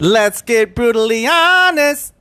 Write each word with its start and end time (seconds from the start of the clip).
Let's 0.00 0.42
get 0.42 0.76
brutally 0.76 1.26
honest. 1.26 2.14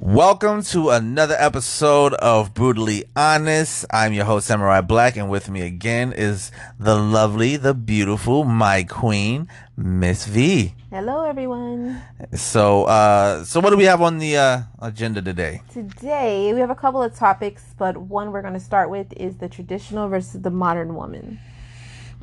Welcome 0.00 0.64
to 0.64 0.90
another 0.90 1.36
episode 1.38 2.14
of 2.14 2.54
Brutally 2.54 3.04
Honest. 3.14 3.84
I'm 3.92 4.12
your 4.12 4.24
host, 4.24 4.48
Samurai 4.48 4.80
Black, 4.80 5.16
and 5.16 5.30
with 5.30 5.48
me 5.48 5.60
again 5.60 6.12
is 6.12 6.50
the 6.80 6.96
lovely, 6.96 7.56
the 7.56 7.72
beautiful, 7.72 8.42
my 8.42 8.82
queen, 8.82 9.46
Miss 9.76 10.26
V. 10.26 10.74
Hello, 10.90 11.22
everyone. 11.22 12.02
So, 12.34 12.82
uh, 12.86 13.44
so 13.44 13.60
what 13.60 13.70
do 13.70 13.76
we 13.76 13.84
have 13.84 14.02
on 14.02 14.18
the 14.18 14.36
uh, 14.36 14.62
agenda 14.82 15.22
today? 15.22 15.62
Today 15.72 16.52
we 16.52 16.58
have 16.58 16.70
a 16.70 16.74
couple 16.74 17.00
of 17.00 17.14
topics, 17.14 17.62
but 17.78 17.96
one 17.96 18.32
we're 18.32 18.42
going 18.42 18.54
to 18.54 18.60
start 18.60 18.90
with 18.90 19.12
is 19.12 19.36
the 19.36 19.48
traditional 19.48 20.08
versus 20.08 20.42
the 20.42 20.50
modern 20.50 20.96
woman. 20.96 21.38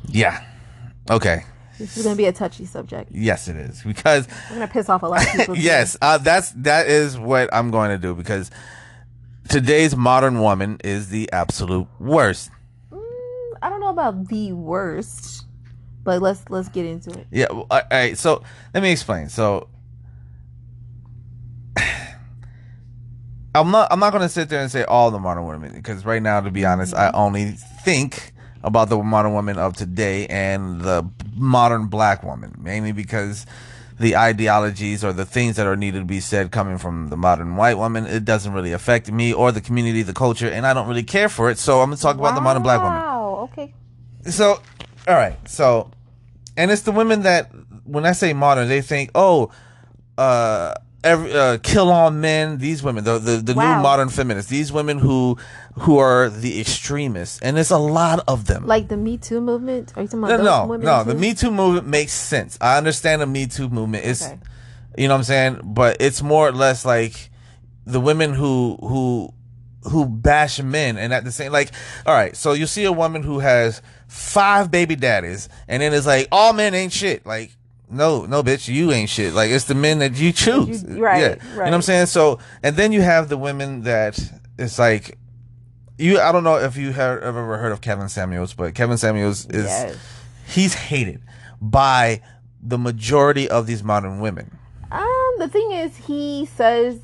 Yeah. 0.06 0.44
Okay. 1.10 1.44
This 1.78 1.96
is 1.96 2.04
going 2.04 2.14
to 2.14 2.18
be 2.18 2.26
a 2.26 2.32
touchy 2.32 2.66
subject. 2.66 3.10
Yes, 3.12 3.48
it 3.48 3.56
is 3.56 3.82
because 3.82 4.28
I'm 4.48 4.56
going 4.56 4.68
to 4.68 4.72
piss 4.72 4.88
off 4.88 5.02
a 5.02 5.06
lot 5.06 5.22
of 5.26 5.32
people. 5.36 5.56
yes, 5.56 5.96
uh, 6.00 6.18
that's 6.18 6.50
that 6.52 6.86
is 6.86 7.18
what 7.18 7.52
I'm 7.52 7.70
going 7.70 7.90
to 7.90 7.98
do 7.98 8.14
because 8.14 8.50
today's 9.48 9.96
modern 9.96 10.40
woman 10.40 10.78
is 10.84 11.08
the 11.08 11.30
absolute 11.32 11.88
worst. 11.98 12.50
Mm, 12.92 13.00
I 13.62 13.68
don't 13.68 13.80
know 13.80 13.88
about 13.88 14.28
the 14.28 14.52
worst, 14.52 15.46
but 16.04 16.22
let's 16.22 16.44
let's 16.48 16.68
get 16.68 16.86
into 16.86 17.10
it. 17.10 17.26
Yeah. 17.30 17.46
All 17.46 17.66
right. 17.90 18.16
So 18.16 18.42
let 18.72 18.82
me 18.82 18.92
explain. 18.92 19.28
So 19.28 19.68
I'm 23.54 23.70
not. 23.70 23.88
I'm 23.90 23.98
not 23.98 24.10
going 24.10 24.22
to 24.22 24.28
sit 24.28 24.48
there 24.48 24.60
and 24.60 24.70
say 24.70 24.84
all 24.84 25.10
the 25.10 25.18
modern 25.18 25.46
women 25.46 25.72
because 25.74 26.04
right 26.04 26.22
now, 26.22 26.40
to 26.40 26.50
be 26.50 26.64
honest, 26.64 26.94
I 26.94 27.10
only 27.12 27.56
think 27.84 28.33
about 28.64 28.88
the 28.88 28.96
modern 28.96 29.32
woman 29.32 29.58
of 29.58 29.76
today 29.76 30.26
and 30.26 30.80
the 30.80 31.08
modern 31.36 31.86
black 31.86 32.22
woman, 32.24 32.54
mainly 32.58 32.92
because 32.92 33.46
the 34.00 34.16
ideologies 34.16 35.04
or 35.04 35.12
the 35.12 35.24
things 35.24 35.56
that 35.56 35.66
are 35.66 35.76
needed 35.76 36.00
to 36.00 36.04
be 36.04 36.18
said 36.18 36.50
coming 36.50 36.78
from 36.78 37.10
the 37.10 37.16
modern 37.16 37.56
white 37.56 37.78
woman, 37.78 38.06
it 38.06 38.24
doesn't 38.24 38.52
really 38.52 38.72
affect 38.72 39.10
me 39.12 39.32
or 39.32 39.52
the 39.52 39.60
community, 39.60 40.02
the 40.02 40.12
culture, 40.12 40.48
and 40.48 40.66
I 40.66 40.74
don't 40.74 40.88
really 40.88 41.04
care 41.04 41.28
for 41.28 41.50
it. 41.50 41.58
So 41.58 41.80
I'm 41.80 41.90
going 41.90 41.96
to 41.96 42.02
talk 42.02 42.16
about 42.16 42.34
the 42.34 42.40
modern 42.40 42.62
black 42.62 42.80
woman. 42.82 42.98
Wow. 42.98 43.48
Okay. 43.52 43.74
So, 44.28 44.60
all 45.06 45.14
right. 45.14 45.36
So, 45.48 45.90
and 46.56 46.70
it's 46.70 46.82
the 46.82 46.92
women 46.92 47.22
that 47.22 47.52
when 47.84 48.06
I 48.06 48.12
say 48.12 48.32
modern, 48.32 48.68
they 48.68 48.80
think, 48.80 49.10
oh, 49.14 49.52
uh, 50.18 50.74
every 51.04 51.32
uh, 51.32 51.58
kill 51.62 51.90
all 51.90 52.10
men. 52.10 52.58
These 52.58 52.82
women, 52.82 53.04
the 53.04 53.18
the, 53.18 53.36
the 53.36 53.54
Wow. 53.54 53.76
new 53.76 53.82
modern 53.82 54.08
feminists. 54.08 54.50
These 54.50 54.72
women 54.72 54.98
who 54.98 55.38
who 55.74 55.98
are 55.98 56.28
the 56.30 56.60
extremists, 56.60 57.40
and 57.40 57.56
there's 57.56 57.70
a 57.70 57.78
lot 57.78 58.24
of 58.26 58.46
them. 58.46 58.66
Like 58.66 58.88
the 58.88 58.96
Me 58.96 59.16
Too 59.18 59.40
movement. 59.40 59.92
Are 59.96 60.02
you 60.02 60.08
talking 60.08 60.20
no, 60.22 60.26
about 60.34 60.42
no, 60.44 60.66
women? 60.66 60.86
no. 60.86 61.04
too? 61.04 61.12
The 61.12 61.18
Me 61.18 61.34
Too 61.34 61.50
movement 61.50 61.86
makes 61.86 62.12
sense. 62.12 62.58
I 62.60 62.76
understand 62.78 63.22
the 63.22 63.26
Me 63.26 63.46
Too 63.46 63.68
movement. 63.68 64.04
It's, 64.04 64.24
Okay. 64.26 64.38
you 64.98 65.06
know 65.08 65.14
what 65.14 65.18
I'm 65.18 65.24
saying, 65.24 65.60
but 65.64 65.98
it's 66.00 66.22
more 66.22 66.48
or 66.48 66.52
less 66.52 66.84
like 66.84 67.30
the 67.86 68.00
women 68.00 68.32
who 68.34 68.76
who 68.80 69.32
who 69.90 70.06
bash 70.06 70.60
men, 70.62 70.96
and 70.96 71.12
at 71.12 71.24
the 71.24 71.30
same, 71.32 71.52
like, 71.52 71.70
all 72.06 72.14
right. 72.14 72.34
So 72.34 72.54
you 72.54 72.66
see 72.66 72.84
a 72.84 72.92
woman 72.92 73.22
who 73.22 73.40
has 73.40 73.82
five 74.08 74.70
baby 74.70 74.96
daddies, 74.96 75.48
and 75.68 75.82
then 75.82 75.92
it's 75.92 76.06
like 76.06 76.28
all 76.32 76.52
men 76.52 76.74
ain't 76.74 76.92
shit. 76.92 77.26
Like. 77.26 77.54
No, 77.90 78.24
no, 78.26 78.42
bitch, 78.42 78.72
you 78.72 78.90
ain't 78.92 79.10
shit. 79.10 79.34
Like 79.34 79.50
it's 79.50 79.64
the 79.66 79.74
men 79.74 79.98
that 80.00 80.14
you 80.16 80.32
choose, 80.32 80.82
You- 80.82 81.02
right, 81.02 81.20
Yeah, 81.20 81.28
you 81.42 81.56
know 81.56 81.64
what 81.64 81.74
I'm 81.74 81.82
saying. 81.82 82.06
So, 82.06 82.38
and 82.62 82.76
then 82.76 82.92
you 82.92 83.02
have 83.02 83.28
the 83.28 83.36
women 83.36 83.82
that 83.82 84.18
it's 84.58 84.78
like 84.78 85.18
you. 85.98 86.18
I 86.18 86.32
don't 86.32 86.44
know 86.44 86.56
if 86.56 86.76
you 86.76 86.92
have 86.92 87.22
ever 87.22 87.56
heard 87.58 87.72
of 87.72 87.80
Kevin 87.80 88.08
Samuels, 88.08 88.54
but 88.54 88.74
Kevin 88.74 88.96
Samuels 88.96 89.46
is 89.46 89.66
Yes. 89.66 89.96
he's 90.46 90.74
hated 90.74 91.20
by 91.60 92.20
the 92.62 92.78
majority 92.78 93.48
of 93.48 93.66
these 93.66 93.84
modern 93.84 94.20
women. 94.20 94.56
Um, 94.90 95.34
the 95.38 95.48
thing 95.48 95.72
is, 95.72 95.96
he 95.96 96.46
says 96.46 96.98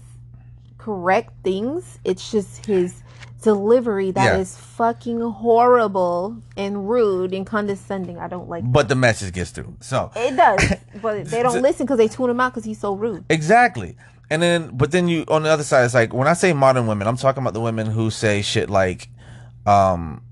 correct 0.79 1.33
things. 1.45 1.99
It's 2.05 2.31
just 2.31 2.65
his 2.67 3.03
delivery 3.43 4.11
that 4.13 4.39
is 4.41 4.55
Yeah. 4.55 4.65
fucking 4.77 5.21
horrible 5.21 6.37
and 6.57 6.89
rude 6.89 7.33
and 7.35 7.47
condescending. 7.47 8.19
I 8.19 8.29
don't 8.29 8.49
like. 8.49 8.65
But 8.71 8.89
the 8.89 8.95
message 8.95 9.33
gets 9.33 9.51
through. 9.51 9.77
So 9.81 10.11
It 10.17 10.37
does, 10.37 10.75
but 11.03 11.25
they 11.27 11.43
don't 11.43 11.63
listen 11.63 11.87
because 11.87 11.99
they 11.99 12.09
tune 12.09 12.31
him 12.31 12.41
out 12.41 12.53
because 12.53 12.65
he's 12.65 12.79
so 12.79 12.95
rude. 12.95 13.25
exactly. 13.29 13.97
And 14.31 14.41
then 14.41 14.71
but 14.77 14.93
then 14.93 15.09
you 15.09 15.25
on 15.29 15.43
the 15.43 15.49
other 15.51 15.65
side 15.65 15.85
it's 15.85 15.95
like 15.95 16.13
when 16.15 16.29
I 16.29 16.35
say 16.35 16.53
modern 16.53 16.87
women, 16.87 17.09
I'm 17.09 17.17
talking 17.17 17.43
about 17.43 17.55
the 17.55 17.61
women 17.61 17.87
who 17.87 18.11
say 18.11 18.43
shit 18.43 18.71
like 18.71 19.09
um 19.67 20.23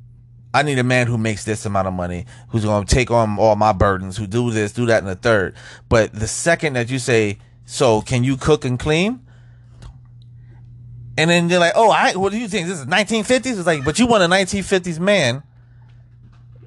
I 0.54 0.62
need 0.62 0.78
a 0.78 0.84
man 0.84 1.06
who 1.08 1.18
makes 1.18 1.44
this 1.44 1.66
amount 1.66 1.88
of 1.88 1.94
money, 1.94 2.24
who's 2.48 2.64
going 2.64 2.86
to 2.86 2.94
take 2.94 3.10
on 3.10 3.38
all 3.38 3.54
my 3.54 3.72
burdens, 3.72 4.16
who 4.16 4.26
do 4.26 4.50
this, 4.50 4.72
do 4.72 4.86
that, 4.86 4.98
and 5.02 5.06
the 5.06 5.14
third. 5.14 5.54
But 5.90 6.12
the 6.14 6.26
second 6.26 6.72
that 6.72 6.88
you 6.90 6.98
say, 6.98 7.36
"So, 7.66 8.00
can 8.00 8.24
you 8.24 8.38
cook 8.38 8.64
and 8.64 8.78
clean?" 8.78 9.20
And 11.18 11.28
then 11.28 11.50
you're 11.50 11.58
like, 11.58 11.72
"Oh, 11.74 11.90
I 11.90 12.14
what 12.14 12.30
do 12.30 12.38
you 12.38 12.46
think? 12.46 12.68
This 12.68 12.78
is 12.78 12.86
1950s?" 12.86 13.58
It's 13.58 13.66
like, 13.66 13.84
but 13.84 13.98
you 13.98 14.06
want 14.06 14.22
a 14.22 14.28
1950s 14.28 15.00
man, 15.00 15.42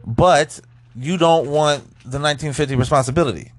but 0.05 0.59
you 0.93 1.17
don't 1.17 1.47
want 1.47 1.83
the 2.01 2.19
1950 2.19 2.75
responsibility. 2.75 3.53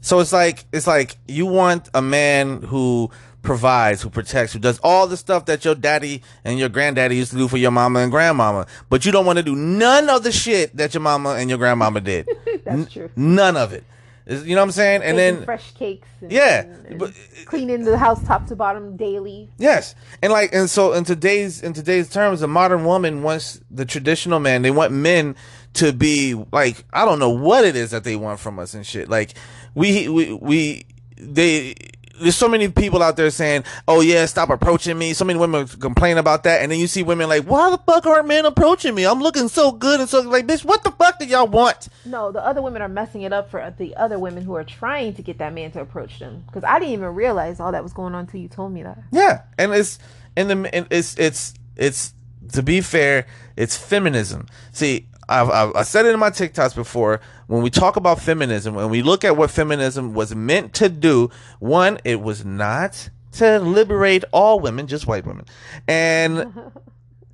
So 0.00 0.20
it's 0.20 0.32
like 0.32 0.64
it's 0.72 0.86
like 0.86 1.16
you 1.26 1.46
want 1.46 1.88
a 1.92 2.00
man 2.00 2.62
who 2.62 3.10
provides, 3.42 4.02
who 4.02 4.10
protects, 4.10 4.52
who 4.52 4.60
does 4.60 4.78
all 4.84 5.08
the 5.08 5.16
stuff 5.16 5.46
that 5.46 5.64
your 5.64 5.74
daddy 5.74 6.22
and 6.44 6.56
your 6.56 6.68
granddaddy 6.68 7.16
used 7.16 7.32
to 7.32 7.36
do 7.36 7.48
for 7.48 7.56
your 7.56 7.72
mama 7.72 7.98
and 7.98 8.12
grandmama, 8.12 8.66
but 8.88 9.04
you 9.04 9.10
don't 9.10 9.26
want 9.26 9.38
to 9.38 9.42
do 9.42 9.56
none 9.56 10.08
of 10.08 10.22
the 10.22 10.30
shit 10.30 10.76
that 10.76 10.94
your 10.94 11.00
mama 11.00 11.30
and 11.30 11.50
your 11.50 11.58
grandmama 11.58 12.00
did. 12.00 12.28
That's 12.64 12.92
true. 12.92 13.10
None 13.16 13.56
of 13.56 13.72
it. 13.72 13.82
You 14.26 14.54
know 14.54 14.60
what 14.60 14.66
I'm 14.66 14.70
saying? 14.72 15.02
And 15.02 15.16
Making 15.16 15.36
then 15.36 15.44
fresh 15.44 15.72
cakes. 15.72 16.06
And, 16.20 16.30
Yeah, 16.30 16.60
and 16.86 16.98
but- 16.98 17.10
uh, 17.10 17.12
cleaning 17.44 17.84
the 17.84 17.98
house 17.98 18.22
top 18.24 18.46
to 18.46 18.56
bottom 18.56 18.96
daily. 18.96 19.48
Yes, 19.58 19.94
and 20.22 20.32
like, 20.32 20.54
and 20.54 20.70
so 20.70 20.92
in 20.92 21.04
today's 21.04 21.62
in 21.62 21.72
today's 21.72 22.08
terms, 22.08 22.40
a 22.42 22.46
modern 22.46 22.84
woman 22.84 23.22
wants 23.22 23.60
the 23.70 23.84
traditional 23.84 24.38
man. 24.38 24.62
They 24.62 24.70
want 24.70 24.92
men 24.92 25.34
to 25.74 25.92
be 25.92 26.34
like, 26.52 26.84
I 26.92 27.04
don't 27.04 27.18
know 27.18 27.30
what 27.30 27.64
it 27.64 27.74
is 27.74 27.90
that 27.90 28.04
they 28.04 28.14
want 28.16 28.38
from 28.38 28.58
us 28.58 28.74
and 28.74 28.86
shit. 28.86 29.08
Like, 29.08 29.34
we 29.74 30.08
we 30.08 30.32
we 30.34 30.86
they. 31.16 31.74
There's 32.20 32.36
so 32.36 32.48
many 32.48 32.68
people 32.68 33.02
out 33.02 33.16
there 33.16 33.30
saying, 33.30 33.64
"Oh 33.88 34.00
yeah, 34.00 34.26
stop 34.26 34.50
approaching 34.50 34.98
me." 34.98 35.12
So 35.12 35.24
many 35.24 35.38
women 35.38 35.66
complain 35.66 36.18
about 36.18 36.44
that, 36.44 36.62
and 36.62 36.70
then 36.70 36.78
you 36.78 36.86
see 36.86 37.02
women 37.02 37.28
like, 37.28 37.44
"Why 37.44 37.70
the 37.70 37.78
fuck 37.78 38.06
aren't 38.06 38.28
men 38.28 38.44
approaching 38.44 38.94
me? 38.94 39.04
I'm 39.06 39.20
looking 39.20 39.48
so 39.48 39.72
good 39.72 40.00
and 40.00 40.08
so 40.08 40.20
like, 40.20 40.46
bitch, 40.46 40.64
what 40.64 40.84
the 40.84 40.90
fuck 40.92 41.18
do 41.18 41.24
y'all 41.24 41.46
want?" 41.46 41.88
No, 42.04 42.32
the 42.32 42.44
other 42.44 42.62
women 42.62 42.82
are 42.82 42.88
messing 42.88 43.22
it 43.22 43.32
up 43.32 43.50
for 43.50 43.74
the 43.78 43.96
other 43.96 44.18
women 44.18 44.44
who 44.44 44.54
are 44.54 44.64
trying 44.64 45.14
to 45.14 45.22
get 45.22 45.38
that 45.38 45.54
man 45.54 45.70
to 45.72 45.80
approach 45.80 46.18
them. 46.18 46.44
Because 46.46 46.64
I 46.64 46.78
didn't 46.78 46.94
even 46.94 47.14
realize 47.14 47.60
all 47.60 47.72
that 47.72 47.82
was 47.82 47.92
going 47.92 48.14
on 48.14 48.20
until 48.20 48.40
you 48.40 48.48
told 48.48 48.72
me 48.72 48.82
that. 48.82 48.98
Yeah, 49.10 49.42
and 49.58 49.72
it's 49.72 49.98
and 50.36 50.50
the 50.50 50.74
and 50.74 50.86
it's 50.90 51.16
it's 51.18 51.54
it's 51.76 52.14
to 52.52 52.62
be 52.62 52.80
fair, 52.80 53.26
it's 53.56 53.76
feminism. 53.76 54.46
See, 54.72 55.06
I've, 55.32 55.50
I've 55.50 55.76
I 55.76 55.82
said 55.82 56.06
it 56.06 56.12
in 56.12 56.20
my 56.20 56.30
TikToks 56.30 56.74
before. 56.74 57.20
When 57.46 57.62
we 57.62 57.70
talk 57.70 57.96
about 57.96 58.20
feminism, 58.20 58.74
when 58.74 58.90
we 58.90 59.02
look 59.02 59.24
at 59.24 59.36
what 59.36 59.50
feminism 59.50 60.14
was 60.14 60.34
meant 60.34 60.74
to 60.74 60.88
do, 60.88 61.30
one, 61.58 61.98
it 62.04 62.20
was 62.20 62.44
not 62.44 63.08
to 63.32 63.58
liberate 63.58 64.24
all 64.32 64.60
women, 64.60 64.86
just 64.86 65.06
white 65.06 65.26
women, 65.26 65.46
and 65.88 66.52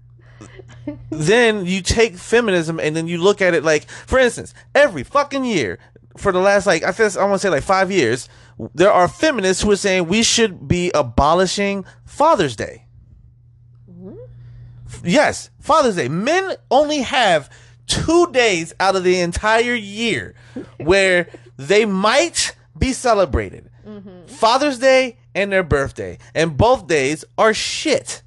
then 1.11 1.67
you 1.67 1.83
take 1.83 2.17
feminism 2.17 2.79
and 2.79 2.95
then 2.95 3.09
you 3.09 3.19
look 3.19 3.43
at 3.43 3.55
it 3.55 3.65
like, 3.65 3.89
for 3.91 4.19
instance, 4.19 4.55
every 4.75 5.03
fucking 5.03 5.45
year 5.45 5.79
for 6.17 6.33
the 6.33 6.41
last 6.41 6.67
like 6.67 6.83
I 6.85 6.93
guess 6.93 7.17
I 7.17 7.25
want 7.25 7.35
to 7.35 7.39
say 7.39 7.51
like 7.51 7.63
five 7.63 7.91
years, 7.91 8.29
there 8.75 8.93
are 8.93 9.09
feminists 9.09 9.63
who 9.63 9.71
are 9.73 9.77
saying 9.77 10.09
we 10.09 10.23
should 10.23 10.69
be 10.69 10.91
abolishing 10.95 11.85
Father's 12.05 12.57
Day. 12.57 12.87
Yes, 15.05 15.51
Father's 15.61 15.97
Day. 15.97 16.09
Men 16.09 16.57
only 16.71 17.03
have 17.03 17.51
two 17.89 18.31
days 18.31 18.73
out 18.79 18.95
of 18.95 19.03
the 19.03 19.19
entire 19.19 19.75
year 19.75 20.35
where 20.77 21.29
they 21.57 21.85
might 21.85 22.55
be 22.79 22.93
celebrated 22.93 23.69
Father's 24.27 24.79
Day 24.79 25.17
and 25.35 25.51
their 25.51 25.63
birthday. 25.63 26.19
And 26.35 26.57
both 26.57 26.87
days 26.87 27.25
are 27.37 27.55
shit. 27.55 28.23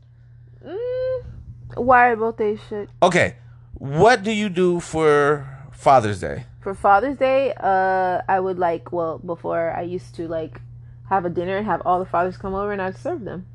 Why 1.75 2.09
are 2.09 2.15
both 2.15 2.38
days 2.38 2.59
shit? 2.68 2.89
Okay, 3.01 3.36
what 3.74 4.24
do 4.24 4.31
you 4.31 4.50
do 4.50 4.80
for 4.80 5.47
Father's 5.71 6.19
Day? 6.19 6.45
For 6.62 6.74
Father's 6.74 7.18
Day, 7.18 7.53
uh, 7.57 8.21
I 8.27 8.39
would 8.39 8.59
like, 8.59 8.91
well, 8.91 9.19
before 9.19 9.71
I 9.71 9.83
used 9.83 10.15
to 10.15 10.27
like 10.27 10.59
have 11.09 11.25
a 11.25 11.30
dinner 11.30 11.57
and 11.57 11.65
have 11.65 11.81
all 11.86 12.00
the 12.00 12.06
fathers 12.06 12.38
come 12.38 12.53
over 12.53 12.71
and 12.71 12.81
I'd 12.81 12.97
serve 12.97 13.24
them. 13.24 13.45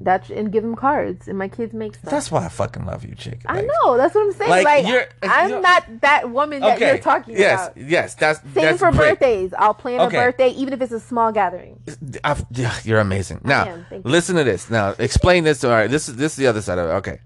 That 0.00 0.28
and 0.30 0.52
give 0.52 0.62
them 0.62 0.76
cards, 0.76 1.26
and 1.26 1.38
my 1.38 1.48
kids 1.48 1.72
make 1.72 1.94
stuff. 1.94 2.10
That's 2.10 2.30
why 2.30 2.44
I 2.44 2.48
fucking 2.48 2.84
love 2.84 3.04
you, 3.04 3.14
chick. 3.14 3.40
I 3.46 3.62
know. 3.62 3.96
That's 3.96 4.14
what 4.14 4.22
I'm 4.26 4.32
saying. 4.32 4.50
like, 4.50 4.64
Like, 4.64 4.86
you're- 4.86 5.04
uh, 5.22 5.28
I'm 5.30 5.48
you're- 5.48 5.60
not 5.62 5.84
that 6.02 6.30
woman 6.30 6.60
that 6.60 6.76
Okay. 6.76 6.88
you're 6.88 6.98
talking 6.98 7.36
yes, 7.36 7.66
about. 7.68 7.76
yes, 7.78 7.88
yes. 7.90 8.14
that's 8.14 8.40
Same 8.40 8.52
that's 8.54 8.78
for 8.78 8.90
great. 8.92 9.18
birthdays. 9.18 9.54
I'll 9.58 9.74
plan 9.74 10.00
Okay. 10.02 10.16
a 10.16 10.20
birthday, 10.20 10.48
even 10.50 10.74
if 10.74 10.82
it's 10.82 10.92
a 10.92 11.00
small 11.00 11.32
gathering. 11.32 11.80
Uh, 11.88 11.92
I've, 12.24 12.44
you're 12.86 13.00
amazing. 13.00 13.40
Now, 13.44 13.64
am. 13.64 13.86
Thank 13.88 14.04
you. 14.04 14.10
listen 14.10 14.36
to 14.36 14.44
this. 14.44 14.68
Now, 14.70 14.94
explain 14.98 15.44
this. 15.44 15.60
To, 15.60 15.68
all 15.70 15.74
right, 15.76 15.90
this 15.90 16.08
is 16.08 16.16
this 16.16 16.32
is 16.32 16.36
the 16.36 16.46
other 16.46 16.60
side 16.60 16.78
of 16.78 16.88
it. 16.90 16.92
Okay, 16.94 17.20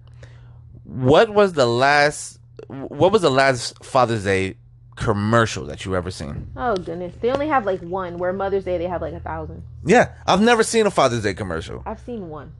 what 0.84 1.30
was 1.30 1.54
the 1.54 1.66
last? 1.66 2.38
What 2.68 3.10
was 3.12 3.22
the 3.22 3.30
last 3.30 3.82
Father's 3.84 4.24
Day 4.24 4.54
commercial 5.00 5.66
that 5.66 5.84
you 5.84 5.96
ever 5.96 6.10
seen? 6.10 6.52
Oh 6.56 6.76
goodness, 6.76 7.14
they 7.20 7.30
only 7.30 7.48
have 7.48 7.66
like 7.66 7.80
one. 7.80 8.18
Where 8.18 8.32
Mother's 8.32 8.64
Day 8.64 8.78
they 8.78 8.86
have 8.86 9.02
like 9.02 9.14
a 9.14 9.20
thousand. 9.20 9.64
Yeah, 9.84 10.12
I've 10.26 10.40
never 10.40 10.62
seen 10.62 10.86
a 10.86 10.90
Father's 10.90 11.24
Day 11.24 11.34
commercial. 11.34 11.82
I've 11.84 12.00
seen 12.00 12.28
one. 12.28 12.52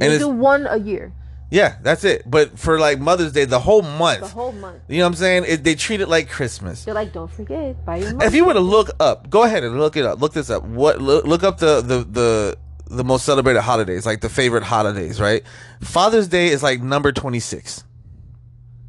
And 0.00 0.12
They 0.12 0.18
do 0.18 0.28
one 0.28 0.66
a 0.66 0.76
year, 0.76 1.12
yeah, 1.50 1.76
that's 1.82 2.04
it. 2.04 2.28
But 2.28 2.58
for 2.58 2.78
like 2.78 2.98
Mother's 2.98 3.32
Day, 3.32 3.44
the 3.44 3.60
whole 3.60 3.82
month, 3.82 4.20
the 4.20 4.26
whole 4.28 4.52
month. 4.52 4.82
you 4.88 4.98
know 4.98 5.04
what 5.04 5.08
I'm 5.10 5.14
saying? 5.14 5.44
It, 5.46 5.64
they 5.64 5.74
treat 5.74 6.00
it 6.00 6.08
like 6.08 6.28
Christmas. 6.28 6.84
They're 6.84 6.94
like, 6.94 7.12
don't 7.12 7.30
forget, 7.30 7.84
buy 7.84 7.98
your. 7.98 8.22
If 8.22 8.34
you 8.34 8.44
were 8.44 8.54
to 8.54 8.60
look 8.60 8.90
up, 8.98 9.30
go 9.30 9.44
ahead 9.44 9.62
and 9.62 9.78
look 9.78 9.96
it 9.96 10.04
up. 10.04 10.20
Look 10.20 10.32
this 10.32 10.50
up. 10.50 10.64
What 10.64 11.00
look, 11.00 11.24
look 11.24 11.44
up 11.44 11.58
the 11.58 11.80
the 11.82 11.98
the 12.04 12.58
the 12.88 13.04
most 13.04 13.24
celebrated 13.24 13.62
holidays, 13.62 14.06
like 14.06 14.20
the 14.20 14.28
favorite 14.28 14.64
holidays, 14.64 15.20
right? 15.20 15.44
Father's 15.80 16.28
Day 16.28 16.48
is 16.48 16.62
like 16.62 16.82
number 16.82 17.12
26. 17.12 17.84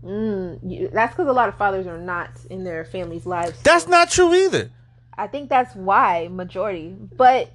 Mm, 0.03 0.91
that's 0.93 1.13
because 1.15 1.27
a 1.27 1.33
lot 1.33 1.49
of 1.49 1.55
fathers 1.57 1.87
are 1.87 1.97
not 1.97 2.29
in 2.49 2.63
their 2.63 2.85
families' 2.85 3.25
lives. 3.25 3.59
That's 3.63 3.87
not 3.87 4.09
true 4.09 4.33
either. 4.33 4.71
I 5.17 5.27
think 5.27 5.49
that's 5.49 5.75
why 5.75 6.27
majority. 6.29 6.95
But 7.15 7.51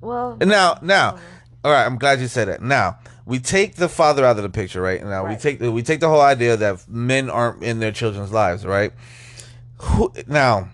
well, 0.00 0.36
Now, 0.40 0.78
now, 0.82 1.18
all 1.62 1.72
right. 1.72 1.84
I'm 1.84 1.98
glad 1.98 2.20
you 2.20 2.28
said 2.28 2.48
that. 2.48 2.62
Now 2.62 2.98
we 3.26 3.38
take 3.38 3.74
the 3.74 3.88
father 3.88 4.24
out 4.24 4.36
of 4.36 4.42
the 4.42 4.48
picture, 4.48 4.80
right? 4.80 5.04
Now 5.04 5.26
we 5.26 5.36
take 5.36 5.58
the, 5.58 5.70
we 5.70 5.82
take 5.82 6.00
the 6.00 6.08
whole 6.08 6.20
idea 6.20 6.56
that 6.56 6.88
men 6.88 7.28
aren't 7.28 7.62
in 7.62 7.80
their 7.80 7.92
children's 7.92 8.32
lives, 8.32 8.64
right? 8.64 8.92
Who, 9.78 10.12
now, 10.26 10.70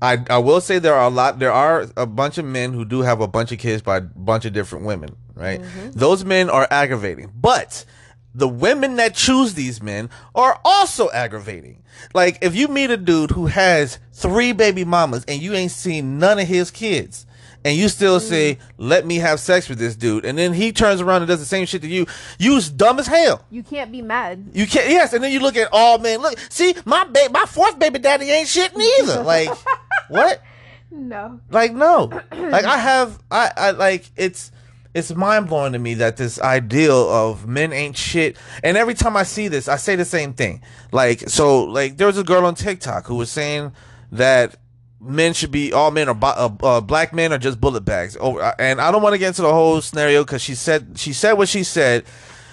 I 0.00 0.24
I 0.30 0.38
will 0.38 0.60
say 0.60 0.78
there 0.78 0.94
are 0.94 1.06
a 1.06 1.10
lot. 1.10 1.38
There 1.38 1.52
are 1.52 1.86
a 1.96 2.06
bunch 2.06 2.38
of 2.38 2.44
men 2.44 2.72
who 2.72 2.84
do 2.84 3.02
have 3.02 3.20
a 3.20 3.28
bunch 3.28 3.52
of 3.52 3.58
kids 3.58 3.82
by 3.82 3.98
a 3.98 4.00
bunch 4.00 4.44
of 4.46 4.52
different 4.52 4.86
women, 4.86 5.16
right? 5.34 5.60
Those 5.92 6.24
men 6.24 6.48
are 6.48 6.66
aggravating, 6.70 7.30
but. 7.34 7.84
The 8.34 8.48
women 8.48 8.96
that 8.96 9.14
choose 9.14 9.54
these 9.54 9.82
men 9.82 10.08
are 10.34 10.58
also 10.64 11.10
aggravating. 11.10 11.82
Like, 12.14 12.38
if 12.40 12.54
you 12.54 12.68
meet 12.68 12.90
a 12.90 12.96
dude 12.96 13.32
who 13.32 13.46
has 13.46 13.98
three 14.12 14.52
baby 14.52 14.84
mamas 14.84 15.24
and 15.28 15.40
you 15.40 15.52
ain't 15.52 15.72
seen 15.72 16.18
none 16.18 16.38
of 16.38 16.48
his 16.48 16.70
kids, 16.70 17.26
and 17.64 17.76
you 17.76 17.88
still 17.88 18.18
mm. 18.18 18.22
say, 18.22 18.58
"Let 18.76 19.06
me 19.06 19.16
have 19.16 19.40
sex 19.40 19.68
with 19.68 19.78
this 19.78 19.94
dude," 19.96 20.24
and 20.24 20.36
then 20.36 20.52
he 20.52 20.72
turns 20.72 21.00
around 21.00 21.22
and 21.22 21.28
does 21.28 21.40
the 21.40 21.46
same 21.46 21.66
shit 21.66 21.82
to 21.82 21.88
you, 21.88 22.06
you's 22.38 22.68
dumb 22.68 22.98
as 22.98 23.06
hell. 23.06 23.44
you 23.50 23.62
can't 23.62 23.92
be 23.92 24.02
mad. 24.02 24.50
You 24.52 24.66
can't. 24.66 24.88
Yes, 24.88 25.12
and 25.12 25.22
then 25.22 25.32
you 25.32 25.40
look 25.40 25.56
at, 25.56 25.68
all 25.72 25.98
men. 25.98 26.20
look, 26.20 26.38
see, 26.48 26.74
my 26.84 27.04
ba- 27.04 27.30
my 27.30 27.44
fourth 27.46 27.78
baby 27.78 27.98
daddy 27.98 28.30
ain't 28.30 28.48
shit 28.48 28.76
neither. 28.76 29.22
Like, 29.32 29.50
what? 30.08 30.42
No. 30.90 31.40
Like, 31.50 31.72
no. 31.72 32.10
Like, 32.32 32.64
I 32.64 32.76
have, 32.76 33.18
I, 33.30 33.50
I 33.56 33.70
like, 33.70 34.10
it's. 34.16 34.50
It's 34.94 35.14
mind 35.14 35.48
blowing 35.48 35.72
to 35.72 35.78
me 35.78 35.94
that 35.94 36.18
this 36.18 36.40
ideal 36.40 37.08
of 37.08 37.46
men 37.46 37.72
ain't 37.72 37.96
shit. 37.96 38.36
And 38.62 38.76
every 38.76 38.94
time 38.94 39.16
I 39.16 39.22
see 39.22 39.48
this, 39.48 39.66
I 39.66 39.76
say 39.76 39.96
the 39.96 40.04
same 40.04 40.34
thing. 40.34 40.62
Like, 40.92 41.28
so, 41.30 41.64
like, 41.64 41.96
there 41.96 42.06
was 42.06 42.18
a 42.18 42.24
girl 42.24 42.44
on 42.44 42.54
TikTok 42.54 43.06
who 43.06 43.14
was 43.14 43.30
saying 43.30 43.72
that 44.10 44.56
men 45.00 45.32
should 45.32 45.50
be 45.50 45.72
all 45.72 45.90
men 45.90 46.08
are 46.08 46.18
uh, 46.22 46.50
uh, 46.62 46.80
black 46.80 47.12
men 47.12 47.32
are 47.32 47.38
just 47.38 47.60
bullet 47.60 47.84
bags. 47.84 48.16
Oh, 48.20 48.38
and 48.58 48.80
I 48.80 48.90
don't 48.90 49.02
want 49.02 49.14
to 49.14 49.18
get 49.18 49.28
into 49.28 49.42
the 49.42 49.52
whole 49.52 49.80
scenario 49.80 50.24
because 50.24 50.42
she 50.42 50.54
said 50.54 50.98
she 50.98 51.12
said 51.12 51.32
what 51.32 51.48
she 51.48 51.64
said, 51.64 52.04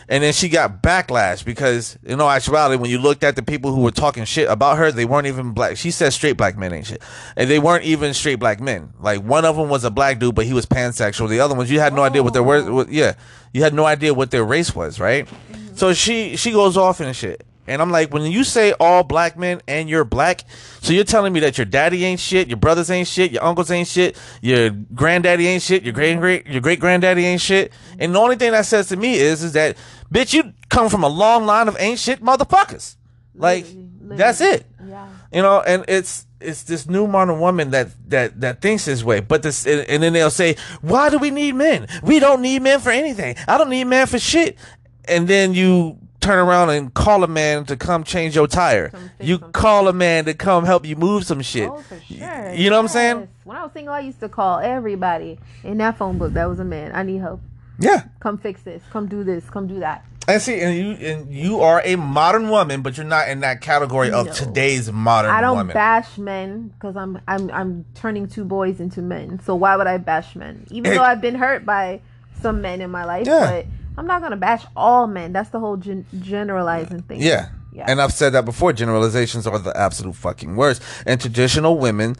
and 0.10 0.24
then 0.24 0.34
she 0.34 0.50
got 0.50 0.82
backlash 0.82 1.46
because 1.46 1.98
in 2.04 2.20
all 2.20 2.30
actuality, 2.30 2.82
when 2.82 2.90
you 2.90 2.98
looked 2.98 3.24
at 3.24 3.36
the 3.36 3.44
people 3.44 3.74
who 3.74 3.82
were 3.82 3.92
talking 3.92 4.26
shit 4.26 4.50
about 4.50 4.80
her, 4.80 4.92
they 4.92 5.06
weren't 5.06 5.28
even 5.28 5.52
black. 5.52 5.78
She 5.78 5.92
said 5.92 6.12
straight 6.14 6.36
black 6.36 6.58
men 6.58 6.74
ain't 6.74 6.88
shit, 6.88 7.04
and 7.38 7.50
they 7.50 7.60
weren't 7.60 7.86
even 7.86 8.16
straight 8.16 8.40
black 8.40 8.60
men. 8.60 8.92
Like 9.00 9.22
one 9.22 9.46
of 9.46 9.56
them 9.56 9.70
was 9.70 9.84
a 9.84 9.92
black 9.92 10.18
dude, 10.18 10.34
but 10.34 10.46
he 10.46 10.54
was 10.54 10.66
pansexual. 10.66 11.30
The 11.30 11.40
other 11.40 11.54
ones, 11.54 11.70
you 11.70 11.80
had 11.80 11.94
no 11.94 12.04
idea 12.04 12.24
what 12.24 12.34
their 12.34 12.44
word. 12.44 12.66
Oh. 12.66 12.74
What, 12.74 12.92
yeah, 12.92 13.14
you 13.54 13.62
had 13.62 13.76
no 13.76 13.86
idea 13.86 14.14
what 14.14 14.32
their 14.32 14.44
race 14.44 14.76
was, 14.76 15.00
right? 15.00 15.28
Mm-hmm. 15.28 15.76
So 15.76 15.94
she 15.94 16.36
she 16.36 16.52
goes 16.52 16.76
off 16.76 17.00
and 17.00 17.16
shit. 17.16 17.46
And 17.70 17.84
I'm 17.84 17.92
like, 17.92 18.12
when 18.12 18.24
you 18.24 18.44
say 18.44 18.74
all 18.80 19.04
black 19.04 19.38
men 19.38 19.62
and 19.68 19.88
you're 19.88 20.04
black, 20.04 20.44
so 20.82 20.92
you're 20.92 21.04
telling 21.04 21.32
me 21.32 21.40
that 21.42 21.60
your 21.60 21.66
daddy 21.66 22.04
ain't 22.04 22.20
shit, 22.20 22.48
your 22.48 22.58
brothers 22.58 22.90
ain't 22.90 23.08
shit, 23.08 23.32
your 23.32 23.44
uncles 23.44 23.70
ain't 23.70 23.88
shit, 23.88 24.18
your 24.42 24.72
granddaddy 24.72 25.48
ain't 25.48 25.62
shit, 25.62 25.84
your 25.84 25.94
great 25.94 26.18
great 26.20 26.48
your 26.48 26.62
great 26.62 26.80
granddaddy 26.80 27.24
ain't 27.26 27.42
shit. 27.42 27.72
And 28.00 28.16
the 28.16 28.20
only 28.20 28.38
thing 28.38 28.54
that 28.54 28.66
says 28.66 28.88
to 28.88 28.98
me 28.98 29.20
is 29.20 29.44
is 29.44 29.54
that 29.54 29.78
bitch, 30.12 30.34
you 30.34 30.54
come 30.70 30.90
from 30.90 31.04
a 31.04 31.08
long 31.08 31.46
line 31.46 31.68
of 31.68 31.76
ain't 31.80 32.00
shit 32.00 32.22
motherfuckers. 32.22 32.96
Like 33.36 33.66
Literally, 33.66 34.18
that's 34.18 34.42
it. 34.42 34.66
Yeah. 34.86 35.10
You 35.32 35.42
know, 35.42 35.62
and 35.62 35.86
it's 35.88 36.26
it's 36.42 36.64
this 36.64 36.88
new 36.88 37.08
modern 37.08 37.40
woman 37.40 37.72
that 37.72 37.90
that 38.10 38.40
that 38.42 38.62
thinks 38.62 38.86
this 38.86 39.04
way. 39.04 39.20
But 39.20 39.44
this 39.44 39.66
and, 39.66 39.88
and 39.90 40.04
then 40.04 40.14
they'll 40.14 40.32
say, 40.32 40.56
"Why 40.82 41.10
do 41.10 41.18
we 41.18 41.32
need 41.32 41.56
men? 41.56 41.88
We 42.04 42.20
don't 42.20 42.42
need 42.42 42.62
men 42.62 42.80
for 42.80 42.90
anything. 42.92 43.36
I 43.48 43.58
don't 43.58 43.70
need 43.70 43.86
men 43.86 44.08
for 44.08 44.20
shit." 44.20 44.58
And 45.06 45.28
then 45.28 45.54
you 45.54 45.98
turn 46.20 46.40
around 46.40 46.70
and 46.70 46.94
call 46.94 47.24
a 47.24 47.28
man 47.28 47.66
to 47.66 47.78
come 47.78 48.04
change 48.04 48.36
your 48.36 48.48
tire. 48.48 48.92
You 49.20 49.36
something. 49.36 49.52
call 49.54 49.88
a 49.88 49.94
man 49.94 50.26
to 50.26 50.34
come 50.34 50.66
help 50.66 50.86
you 50.86 50.96
move 50.96 51.26
some 51.26 51.42
shit. 51.42 51.70
Oh, 51.70 51.78
for 51.78 52.00
sure. 52.02 52.54
You 52.54 52.70
know 52.70 52.76
what 52.76 52.84
I'm 52.84 52.88
saying? 52.90 53.20
Yes. 53.20 53.30
When 53.46 53.58
I 53.58 53.64
was 53.64 53.72
single, 53.74 53.94
I 53.94 54.02
used 54.02 54.20
to 54.20 54.30
call 54.30 54.60
everybody 54.60 55.40
in 55.64 55.78
that 55.78 55.98
phone 55.98 56.18
book 56.18 56.34
that 56.34 56.46
was 56.46 56.60
a 56.60 56.66
man. 56.66 56.92
I 56.94 57.04
need 57.04 57.22
help. 57.22 57.42
Yeah. 57.80 58.04
Come 58.20 58.38
fix 58.38 58.62
this. 58.62 58.84
Come 58.92 59.08
do 59.08 59.24
this. 59.24 59.50
Come 59.50 59.68
do 59.68 59.80
that. 59.80 60.06
And 60.28 60.40
see, 60.42 60.60
and 60.60 60.76
you 60.78 60.92
and 61.08 61.34
you 61.34 61.62
are 61.62 61.82
a 61.84 61.96
modern 61.96 62.50
woman, 62.50 62.82
but 62.84 62.98
you're 62.98 63.06
not 63.06 63.30
in 63.30 63.40
that 63.40 63.62
category 63.62 64.12
of 64.12 64.28
No. 64.28 64.32
today's 64.34 64.92
modern 64.92 65.32
I 65.32 65.42
don't 65.42 65.58
woman. 65.58 65.74
bash 65.74 66.18
men 66.20 66.68
because 66.68 66.96
I'm 66.96 67.20
I'm 67.28 67.50
I'm 67.52 67.86
turning 67.96 68.28
two 68.28 68.46
boys 68.46 68.80
into 68.80 69.02
men. 69.02 69.40
So 69.44 69.56
why 69.56 69.76
would 69.76 69.88
I 69.88 69.98
bash 69.98 70.36
men? 70.36 70.68
Even 70.70 70.92
Hey. 70.92 70.98
though 70.98 71.04
I've 71.04 71.22
been 71.22 71.36
hurt 71.36 71.66
by 71.66 72.02
some 72.42 72.62
men 72.62 72.80
in 72.82 72.92
my 72.92 73.06
life, 73.06 73.26
Yeah. 73.26 73.50
but 73.50 73.66
I'm 73.98 74.06
not 74.06 74.22
gonna 74.22 74.38
bash 74.38 74.66
all 74.76 75.08
men. 75.08 75.34
That's 75.34 75.50
the 75.50 75.60
whole 75.60 75.78
gen- 75.78 76.06
generalizing 76.20 77.02
thing. 77.04 77.22
Yeah. 77.22 77.48
Yeah. 77.74 77.86
And 77.88 78.00
I've 78.02 78.14
said 78.14 78.34
that 78.34 78.46
before. 78.46 78.72
Generalizations 78.74 79.48
are 79.48 79.58
the 79.58 79.76
absolute 79.76 80.16
fucking 80.16 80.56
worst. 80.56 80.82
And 81.08 81.20
traditional 81.20 81.78
women 81.80 82.16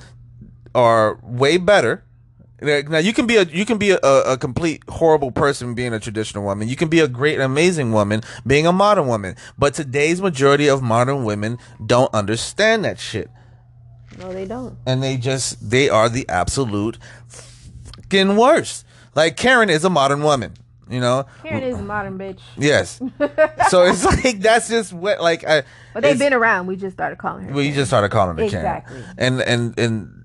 are 0.74 1.20
way 1.24 1.58
better. 1.58 2.04
Now 2.62 2.98
you 2.98 3.14
can 3.14 3.26
be 3.26 3.38
a 3.38 3.44
you 3.44 3.66
can 3.66 3.78
be 3.78 3.92
a, 3.92 3.98
a 3.98 4.38
complete 4.38 4.84
horrible 4.90 5.32
person 5.32 5.74
being 5.76 5.94
a 5.94 6.00
traditional 6.00 6.44
woman. 6.44 6.68
You 6.68 6.76
can 6.76 6.90
be 6.90 7.00
a 7.00 7.08
great 7.08 7.40
amazing 7.40 7.92
woman 7.94 8.22
being 8.46 8.68
a 8.68 8.74
modern 8.74 9.08
woman. 9.08 9.36
But 9.58 9.74
today's 9.74 10.22
majority 10.22 10.68
of 10.68 10.82
modern 10.82 11.24
women 11.24 11.58
don't 11.86 12.14
understand 12.14 12.84
that 12.86 13.00
shit. 13.00 13.30
No, 14.18 14.34
they 14.34 14.46
don't. 14.46 14.78
And 14.86 15.02
they 15.02 15.16
just 15.18 15.70
they 15.70 15.88
are 15.90 16.10
the 16.10 16.28
absolute 16.28 16.98
fucking 17.28 18.36
worst. 18.36 18.86
Like 19.16 19.38
Karen 19.38 19.70
is 19.70 19.86
a 19.86 19.90
modern 19.90 20.22
woman, 20.24 20.54
you 20.90 21.00
know? 21.00 21.26
Karen 21.44 21.64
is 21.64 21.78
a 21.80 21.82
modern 21.82 22.18
bitch. 22.18 22.40
Yes. 22.58 22.98
so 23.70 23.84
it's 23.86 24.04
like 24.06 24.40
that's 24.40 24.68
just 24.70 24.92
what 24.94 25.22
like 25.22 25.46
I 25.48 25.64
But 25.94 26.04
they've 26.04 26.20
been 26.20 26.34
around. 26.34 26.68
We 26.68 26.76
just 26.76 26.96
started 26.96 27.18
calling 27.18 27.46
her. 27.46 27.54
well, 27.54 27.62
you 27.64 27.70
Karen. 27.70 27.76
just 27.82 27.90
started 27.90 28.10
calling 28.12 28.38
her 28.38 28.44
Exactly. 28.44 28.98
Karen. 29.02 29.16
And 29.18 29.42
and 29.42 29.80
and 29.80 30.19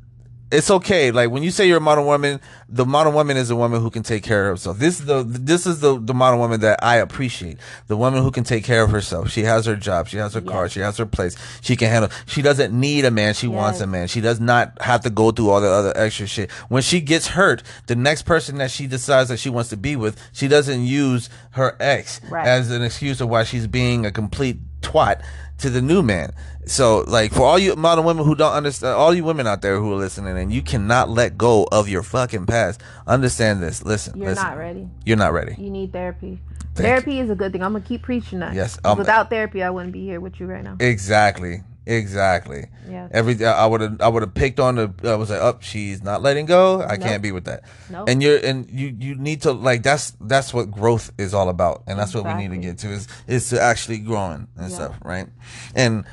it's 0.51 0.71
okay. 0.71 1.11
Like 1.11 1.31
when 1.31 1.43
you 1.43 1.51
say 1.51 1.67
you're 1.67 1.79
a 1.79 1.81
modern 1.81 2.05
woman, 2.07 2.41
the 2.69 2.85
modern 2.87 3.15
woman 3.15 3.37
is 3.37 3.51
a 3.51 3.57
woman 3.57 3.81
who 3.81 3.91
can 3.91 4.03
take 4.03 4.23
care 4.23 4.49
of 4.51 4.59
herself. 4.59 4.79
This 4.79 5.01
is 5.01 5.07
the 5.07 5.25
this 5.25 5.67
is 5.67 5.81
the 5.81 5.99
the 5.99 6.15
modern 6.15 6.39
woman 6.39 6.61
that 6.61 6.79
I 6.83 6.97
appreciate. 6.97 7.59
The 7.89 7.97
woman 7.97 8.23
who 8.23 8.31
can 8.31 8.45
take 8.45 8.63
care 8.63 8.83
of 8.83 8.91
herself. 8.91 9.31
She 9.31 9.43
has 9.43 9.67
her 9.67 9.75
job. 9.75 10.07
She 10.09 10.17
has 10.19 10.35
her 10.35 10.41
car. 10.41 10.69
She 10.69 10.81
has 10.81 10.97
her 10.99 11.07
place. 11.07 11.37
She 11.61 11.77
can 11.77 11.89
handle. 11.91 12.11
She 12.27 12.41
doesn't 12.43 12.79
need 12.79 13.05
a 13.05 13.11
man. 13.11 13.35
She 13.35 13.49
wants 13.49 13.81
a 13.81 13.87
man. 13.87 14.07
She 14.07 14.21
does 14.21 14.39
not 14.39 14.81
have 14.81 15.01
to 15.03 15.11
go 15.11 15.31
through 15.31 15.51
all 15.51 15.61
the 15.61 15.69
other 15.71 15.93
extra 15.97 16.27
shit. 16.27 16.51
When 16.69 16.83
she 16.83 17.01
gets 17.01 17.29
hurt, 17.29 17.63
the 17.87 17.97
next 17.97 18.23
person 18.23 18.59
that 18.59 18.71
she 18.71 18.87
decides 18.87 19.31
that 19.31 19.39
she 19.39 19.51
wants 19.51 19.71
to 19.71 19.77
be 19.77 19.97
with, 19.97 20.17
she 20.33 20.47
doesn't 20.47 20.85
use 20.85 21.31
her 21.53 21.77
ex 21.81 22.21
Right. 22.29 22.47
as 22.47 22.71
an 22.71 22.83
excuse 22.83 23.21
of 23.21 23.29
why 23.29 23.45
she's 23.45 23.67
being 23.67 24.07
a 24.07 24.13
complete 24.13 24.59
twat 24.83 25.23
to 25.59 25.71
the 25.71 25.81
new 25.83 26.03
man. 26.03 26.33
So, 26.67 27.05
like, 27.07 27.33
for 27.33 27.43
all 27.43 27.59
you 27.59 27.77
modern 27.77 28.05
women 28.05 28.25
who 28.25 28.35
don't 28.35 28.53
understand, 28.55 28.95
all 28.95 29.15
you 29.15 29.23
women 29.25 29.47
out 29.47 29.61
there 29.63 29.79
who 29.79 29.93
are 29.93 29.97
listening, 29.97 30.39
and 30.39 30.53
you 30.53 30.63
cannot 30.63 31.11
let 31.11 31.37
go 31.37 31.69
of 31.71 31.89
your 31.89 32.03
fucking 32.03 32.47
past, 32.47 32.81
understand 33.07 33.63
this. 33.63 33.85
Listen, 33.85 34.19
You're 34.19 34.31
listen. 34.31 34.45
not 34.45 34.57
ready. 34.57 34.89
You're 35.05 35.17
not 35.19 35.33
ready. 35.33 35.55
You 35.59 35.71
need 35.71 35.93
therapy. 35.93 36.41
Thank 36.75 36.87
therapy 36.87 37.21
is 37.21 37.31
a 37.31 37.35
good 37.35 37.53
thing. 37.53 37.63
I'm 37.63 37.73
gonna 37.73 37.85
keep 37.85 38.03
preaching 38.03 38.41
that. 38.41 38.55
Yes. 38.55 38.79
um, 38.85 38.99
Without 38.99 39.31
therapy, 39.31 39.63
I 39.63 39.71
wouldn't 39.71 39.93
be 39.93 40.05
here 40.05 40.21
with 40.21 40.41
you 40.41 40.47
right 40.47 40.65
now. 40.65 40.77
Exactly. 40.81 41.63
Exactly. 41.87 42.67
Yeah. 42.89 43.09
Every 43.11 43.45
I 43.45 43.67
would 43.67 43.81
have 43.83 44.01
I 44.01 44.09
would 44.09 44.23
have 44.23 44.33
picked 44.35 44.59
on 44.59 44.77
the 44.77 44.93
I 45.05 45.17
was 45.17 45.29
like, 45.29 45.41
up, 45.43 45.63
she's 45.63 46.03
not 46.03 46.23
letting 46.23 46.47
go. 46.47 46.81
I 46.83 46.97
Nope. 46.97 47.01
can't 47.03 47.23
be 47.23 47.31
with 47.31 47.45
that. 47.45 47.65
Nope. 47.91 48.09
And 48.09 48.23
you're 48.23 48.39
and 48.39 48.71
you 48.71 48.95
you 48.99 49.15
need 49.17 49.43
to 49.43 49.53
like 49.53 49.83
that's 49.83 50.13
that's 50.21 50.55
what 50.55 50.71
growth 50.71 51.13
is 51.19 51.35
all 51.35 51.49
about, 51.51 51.83
and 51.87 51.99
that's 51.99 52.15
what 52.15 52.25
we 52.25 52.35
need 52.35 52.49
to 52.55 52.57
get 52.57 52.79
to 52.79 52.89
is 52.89 53.07
is 53.27 53.51
to 53.51 53.61
actually 53.61 53.99
growing 53.99 54.49
and 54.57 54.71
Yeah. 54.71 54.75
stuff, 54.75 54.97
right? 55.05 55.29
And 55.75 56.05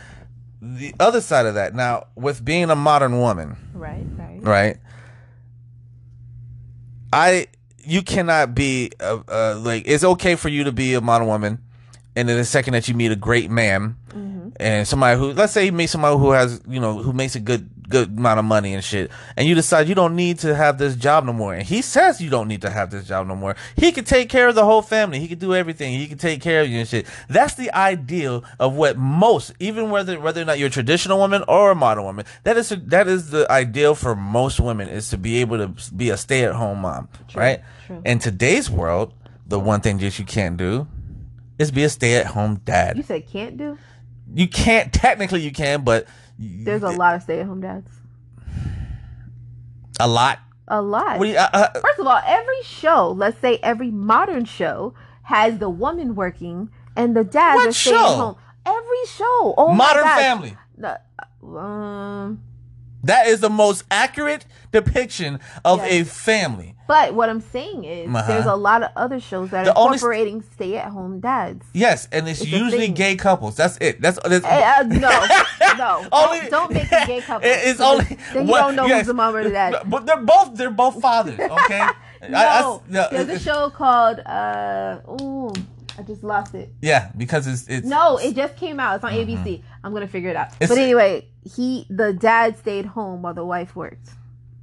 the 0.61 0.93
other 0.99 1.21
side 1.21 1.45
of 1.45 1.53
that 1.55 1.73
now 1.73 2.07
with 2.15 2.43
being 2.43 2.69
a 2.69 2.75
modern 2.75 3.17
woman, 3.19 3.55
Right. 3.73 4.05
Right. 4.17 4.39
right? 4.43 4.77
I 7.13 7.47
you 7.83 8.01
cannot 8.01 8.53
be 8.55 8.91
uh, 8.99 9.19
uh, 9.27 9.59
like 9.59 9.83
it's 9.87 10.03
okay 10.03 10.35
for 10.35 10.49
you 10.49 10.65
to 10.65 10.71
be 10.71 10.93
a 10.93 11.01
modern 11.01 11.27
woman, 11.27 11.59
and 12.15 12.29
then 12.29 12.37
the 12.37 12.45
second 12.45 12.73
that 12.73 12.87
you 12.87 12.93
meet 12.93 13.11
a 13.11 13.15
great 13.15 13.49
man, 13.49 13.95
and 14.59 14.87
somebody 14.87 15.17
who 15.17 15.33
let's 15.33 15.53
say 15.53 15.65
you 15.65 15.71
meet 15.71 15.87
somebody 15.87 16.17
who 16.17 16.31
has 16.31 16.61
you 16.67 16.79
know 16.79 16.97
who 16.97 17.13
makes 17.13 17.35
a 17.35 17.39
good 17.39 17.69
good 17.89 18.17
amount 18.17 18.39
of 18.39 18.45
money 18.45 18.73
and 18.73 18.83
shit 18.83 19.11
and 19.35 19.47
you 19.47 19.53
decide 19.53 19.87
you 19.87 19.95
don't 19.95 20.15
need 20.15 20.39
to 20.39 20.55
have 20.55 20.77
this 20.77 20.95
job 20.95 21.25
no 21.25 21.33
more 21.33 21.53
and 21.53 21.63
he 21.63 21.81
says 21.81 22.21
you 22.21 22.29
don't 22.29 22.47
need 22.47 22.61
to 22.61 22.69
have 22.69 22.89
this 22.89 23.05
job 23.05 23.27
no 23.27 23.35
more 23.35 23.55
he 23.75 23.91
can 23.91 24.05
take 24.05 24.29
care 24.29 24.47
of 24.47 24.55
the 24.55 24.63
whole 24.63 24.81
family 24.81 25.19
he 25.19 25.27
can 25.27 25.37
do 25.37 25.53
everything 25.53 25.93
he 25.93 26.07
can 26.07 26.17
take 26.17 26.41
care 26.41 26.61
of 26.61 26.69
you 26.69 26.79
and 26.79 26.87
shit 26.87 27.05
that's 27.27 27.55
the 27.55 27.71
ideal 27.75 28.43
of 28.59 28.73
what 28.75 28.97
most 28.97 29.51
even 29.59 29.89
whether 29.89 30.19
whether 30.19 30.41
or 30.41 30.45
not 30.45 30.57
you're 30.57 30.67
a 30.67 30.71
traditional 30.71 31.17
woman 31.19 31.43
or 31.47 31.71
a 31.71 31.75
modern 31.75 32.03
woman 32.03 32.25
that 32.43 32.55
is 32.55 32.69
that 32.69 33.07
is 33.07 33.29
the 33.31 33.49
ideal 33.51 33.93
for 33.93 34.15
most 34.15 34.59
women 34.59 34.87
is 34.87 35.09
to 35.09 35.17
be 35.17 35.37
able 35.41 35.57
to 35.57 35.93
be 35.93 36.09
a 36.09 36.17
stay-at-home 36.17 36.79
mom 36.79 37.09
right 37.35 37.61
true. 37.87 38.01
in 38.05 38.19
today's 38.19 38.69
world 38.69 39.13
the 39.47 39.59
one 39.59 39.81
thing 39.81 39.97
that 39.97 40.17
you 40.17 40.23
can't 40.23 40.55
do 40.55 40.87
is 41.59 41.71
be 41.71 41.83
a 41.83 41.89
stay-at-home 41.89 42.55
dad 42.63 42.95
You 42.95 43.03
said 43.03 43.27
can't 43.27 43.57
do? 43.57 43.77
You 44.33 44.47
can't 44.47 44.91
technically 44.93 45.41
you 45.41 45.51
can 45.51 45.83
but 45.83 46.07
There's 46.39 46.83
a 46.83 46.89
lot 46.89 47.15
of 47.15 47.23
stay 47.23 47.39
at 47.39 47.45
home 47.45 47.61
dads. 47.61 47.89
a 49.99 50.07
lot 50.07 50.39
A 50.67 50.81
lot. 50.81 51.19
you, 51.25 51.35
uh, 51.35 51.49
uh, 51.53 51.79
First 51.79 51.99
of 51.99 52.07
all, 52.07 52.21
every 52.25 52.63
show, 52.63 53.11
let's 53.11 53.39
say 53.39 53.59
every 53.61 53.91
modern 53.91 54.45
show, 54.45 54.93
has 55.23 55.59
the 55.59 55.69
woman 55.69 56.15
working 56.15 56.69
and 56.95 57.15
the 57.15 57.23
dad 57.23 57.55
What 57.55 57.75
show? 57.75 57.95
at 57.95 58.17
home. 58.17 58.35
Every 58.65 59.05
show. 59.07 59.53
Oh 59.57 59.73
modern 59.73 60.03
family 60.03 60.57
The- 60.77 60.99
um, 61.43 62.41
that 63.03 63.27
is 63.27 63.39
the 63.39 63.49
most 63.49 63.83
accurate 63.91 64.45
depiction 64.71 65.39
of 65.65 65.79
Yes. 65.79 65.91
a 65.91 66.03
family 66.09 66.75
but 66.87 67.13
what 67.13 67.29
I'm 67.29 67.39
saying 67.39 67.85
is, 67.85 68.13
Uh-huh. 68.13 68.27
there's 68.27 68.45
a 68.45 68.55
lot 68.55 68.83
of 68.83 68.89
other 68.97 69.19
shows 69.21 69.49
that 69.51 69.63
The 69.63 69.71
are 69.73 69.77
only 69.85 69.97
st- 69.97 70.43
stay-at-home 70.53 71.21
dads. 71.21 71.65
yes 71.73 72.07
and 72.11 72.27
it's, 72.27 72.41
It's 72.41 72.49
usually 72.51 72.89
gay 72.89 73.15
couples 73.15 73.55
that's 73.55 73.77
it 73.81 74.01
that's, 74.01 74.19
that's 74.25 74.45
Eh, 74.45 74.73
uh, 74.79 74.83
no, 74.83 75.25
no, 75.77 76.05
Only- 76.11 76.39
don't, 76.41 76.51
don't 76.51 76.73
make 76.73 76.91
it 76.91 77.07
gay 77.07 77.21
couple. 77.27 77.47
It- 77.49 77.59
it's 77.63 77.79
only 77.79 78.03
then, 78.33 78.45
you 78.45 78.51
what- 78.51 78.61
don't 78.61 78.75
know 78.75 78.85
yes. 78.87 78.99
who's 78.99 79.07
the 79.07 79.13
mom 79.13 79.35
or 79.35 79.43
the 79.43 79.51
dad. 79.51 79.75
but 79.87 80.05
they're 80.05 80.17
both 80.21 80.55
they're 80.55 80.69
both 80.69 80.99
fathers 81.01 81.39
okay 81.39 81.79
I- 82.23 82.27
I- 82.27 82.29
No, 82.61 82.83
no, 82.87 83.07
there's 83.11 83.29
a 83.29 83.39
show 83.39 83.69
called 83.71 84.19
uh, 84.19 84.97
ooh, 85.09 85.51
I 85.97 86.03
just 86.03 86.23
lost 86.23 86.53
it. 86.55 86.69
yeah 86.81 87.11
because 87.17 87.47
it's 87.47 87.67
it's 87.67 87.85
No, 87.87 88.17
it 88.17 88.35
just 88.35 88.55
came 88.57 88.79
out. 88.79 88.95
It's 88.95 89.03
on 89.03 89.11
ABC. 89.13 89.61
I'm 89.83 89.93
gonna 89.93 90.07
figure 90.07 90.29
it 90.29 90.35
out. 90.35 90.47
Mm-hmm. 90.51 90.63
It's- 90.63 90.69
but 90.69 90.77
anyway, 90.77 91.27
he 91.43 91.85
the 91.89 92.13
dad 92.13 92.57
stayed 92.57 92.85
home 92.85 93.21
while 93.23 93.33
the 93.33 93.45
wife 93.45 93.75
worked, 93.75 94.09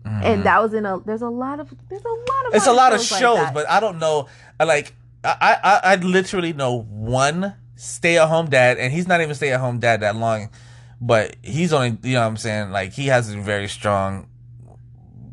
and 0.05 0.45
that 0.45 0.63
was 0.63 0.73
in 0.75 0.87
a. 0.87 0.99
There's 1.01 1.23
a 1.23 1.29
lot 1.29 1.61
of 1.61 1.69
there's 1.89 2.05
a 2.05 2.09
lot 2.09 2.19
of 2.19 2.27
Mm-hmm. 2.49 2.57
it's 2.57 2.67
a 2.67 2.73
lot 2.73 2.93
of 2.95 3.01
shows, 3.03 3.39
that. 3.39 3.53
but 3.55 3.69
I 3.69 3.79
don't 3.81 3.99
know. 3.99 4.29
Like 4.59 4.95
I, 5.25 5.57
I, 5.63 5.81
I 5.93 5.95
literally 5.97 6.53
know 6.53 6.81
one 6.83 7.55
stay-at-home 7.77 8.49
dad, 8.51 8.79
and 8.79 8.93
he's 8.93 9.07
not 9.07 9.21
even 9.21 9.35
stay-at-home 9.35 9.79
dad 9.81 10.01
that 10.01 10.17
long, 10.17 10.49
but 11.01 11.37
he's 11.43 11.73
only, 11.73 11.99
you 12.03 12.15
know, 12.15 12.21
what 12.23 12.27
I'm 12.29 12.37
saying, 12.37 12.71
like 12.71 12.93
he 12.93 13.07
has 13.09 13.33
a 13.33 13.39
very 13.39 13.69
strong, 13.69 14.29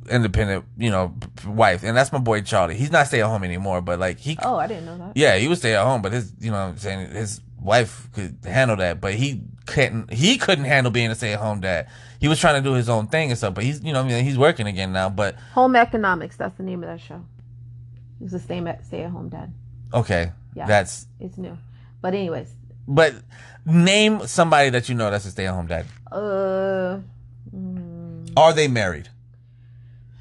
independent, 0.10 0.66
you 0.78 0.90
know, 0.92 1.16
wife, 1.46 1.84
and 1.84 1.96
that's 1.98 2.12
my 2.12 2.20
boy 2.20 2.42
Charlie. 2.42 2.76
He's 2.76 2.92
not 2.92 3.08
stay-at-home 3.08 3.44
anymore, 3.44 3.82
but 3.82 4.00
like 4.00 4.20
he, 4.20 4.38
oh, 4.44 4.58
I 4.58 4.68
didn't 4.68 4.86
know 4.86 4.98
that. 4.98 5.14
yeah, 5.16 5.38
he 5.38 5.48
would 5.48 5.58
stay 5.58 5.76
at 5.76 5.84
home, 5.86 6.02
but 6.02 6.12
his, 6.12 6.34
you 6.40 6.52
know, 6.52 6.58
I'm 6.58 6.78
saying 6.78 7.12
his 7.12 7.42
wife 7.60 8.10
could 8.14 8.38
handle 8.46 8.76
that, 8.78 9.02
but 9.02 9.14
he 9.16 9.42
couldn't. 9.66 10.14
He 10.14 10.38
couldn't 10.38 10.66
handle 10.66 10.92
being 10.92 11.10
a 11.12 11.16
stay-at-home 11.16 11.62
dad. 11.62 11.88
He 12.20 12.28
was 12.28 12.40
trying 12.40 12.62
to 12.62 12.68
do 12.70 12.76
his 12.76 12.88
own 12.90 13.08
thing 13.08 13.30
and 13.30 13.38
stuff, 13.38 13.54
but 13.54 13.64
he's, 13.64 13.84
you 13.84 13.94
know, 13.94 14.02
I 14.02 14.08
mean, 14.08 14.24
he's 14.24 14.38
working 14.38 14.68
again 14.68 14.92
now, 14.94 15.10
but. 15.10 15.36
Home 15.54 15.76
economics. 15.76 16.38
That's 16.38 16.56
the 16.58 16.64
name 16.64 16.84
of 16.84 16.90
that 16.90 17.02
show. 17.02 17.24
He's 18.20 18.34
a 18.34 18.40
stay 18.40 18.60
at 18.60 18.86
stay 18.86 19.04
at 19.04 19.12
home 19.12 19.30
dad. 19.30 19.54
Okay. 19.94 20.32
Yeah. 20.56 20.66
That's 20.68 21.08
It's 21.20 21.38
new, 21.38 21.58
but 22.02 22.14
anyways, 22.14 22.50
but 22.88 23.14
name 23.66 24.26
somebody 24.28 24.70
that 24.70 24.88
you 24.88 24.96
know 24.96 25.12
that's 25.12 25.26
a 25.26 25.32
stay 25.32 25.48
at 25.48 25.54
home 25.54 25.68
dad. 25.68 25.86
uh. 26.12 27.00
mm, 27.54 28.32
Are 28.38 28.54
they 28.54 28.68
married? 28.68 29.10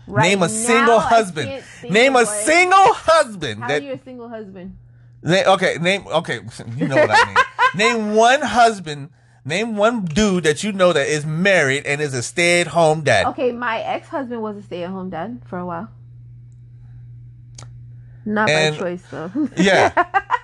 Right 0.06 0.22
name 0.22 0.38
a 0.38 0.46
now, 0.46 0.52
single 0.52 0.98
husband. 1.00 1.62
Name 1.88 2.16
a 2.16 2.26
single 2.26 2.92
husband 2.94 3.60
How 3.62 3.68
that 3.68 3.82
are 3.82 3.84
you 3.84 3.92
a 3.92 4.02
single 4.04 4.28
husband? 4.28 4.76
okay, 5.26 5.78
name 5.80 6.04
okay, 6.06 6.40
you 6.76 6.88
know 6.88 6.96
what 6.96 7.10
I 7.10 7.24
mean. 7.26 7.36
name 7.74 8.14
one 8.14 8.42
husband, 8.42 9.10
name 9.44 9.76
one 9.76 10.04
dude 10.04 10.44
that 10.44 10.62
you 10.62 10.72
know 10.72 10.92
that 10.92 11.06
is 11.06 11.24
married 11.24 11.86
and 11.86 12.00
is 12.00 12.12
a 12.14 12.22
stay 12.22 12.60
at 12.60 12.66
home 12.68 13.02
dad. 13.02 13.26
Okay, 13.28 13.52
my 13.52 13.80
ex 13.80 14.08
husband 14.08 14.42
was 14.42 14.56
a 14.56 14.62
stay 14.62 14.84
at 14.84 14.90
home 14.90 15.10
dad 15.10 15.40
for 15.46 15.58
a 15.58 15.64
while. 15.66 15.88
Not 18.24 18.48
And- 18.48 18.74
by 18.76 18.80
choice 18.80 19.02
though. 19.10 19.30
Yeah. 19.56 19.92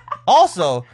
also, 0.27 0.85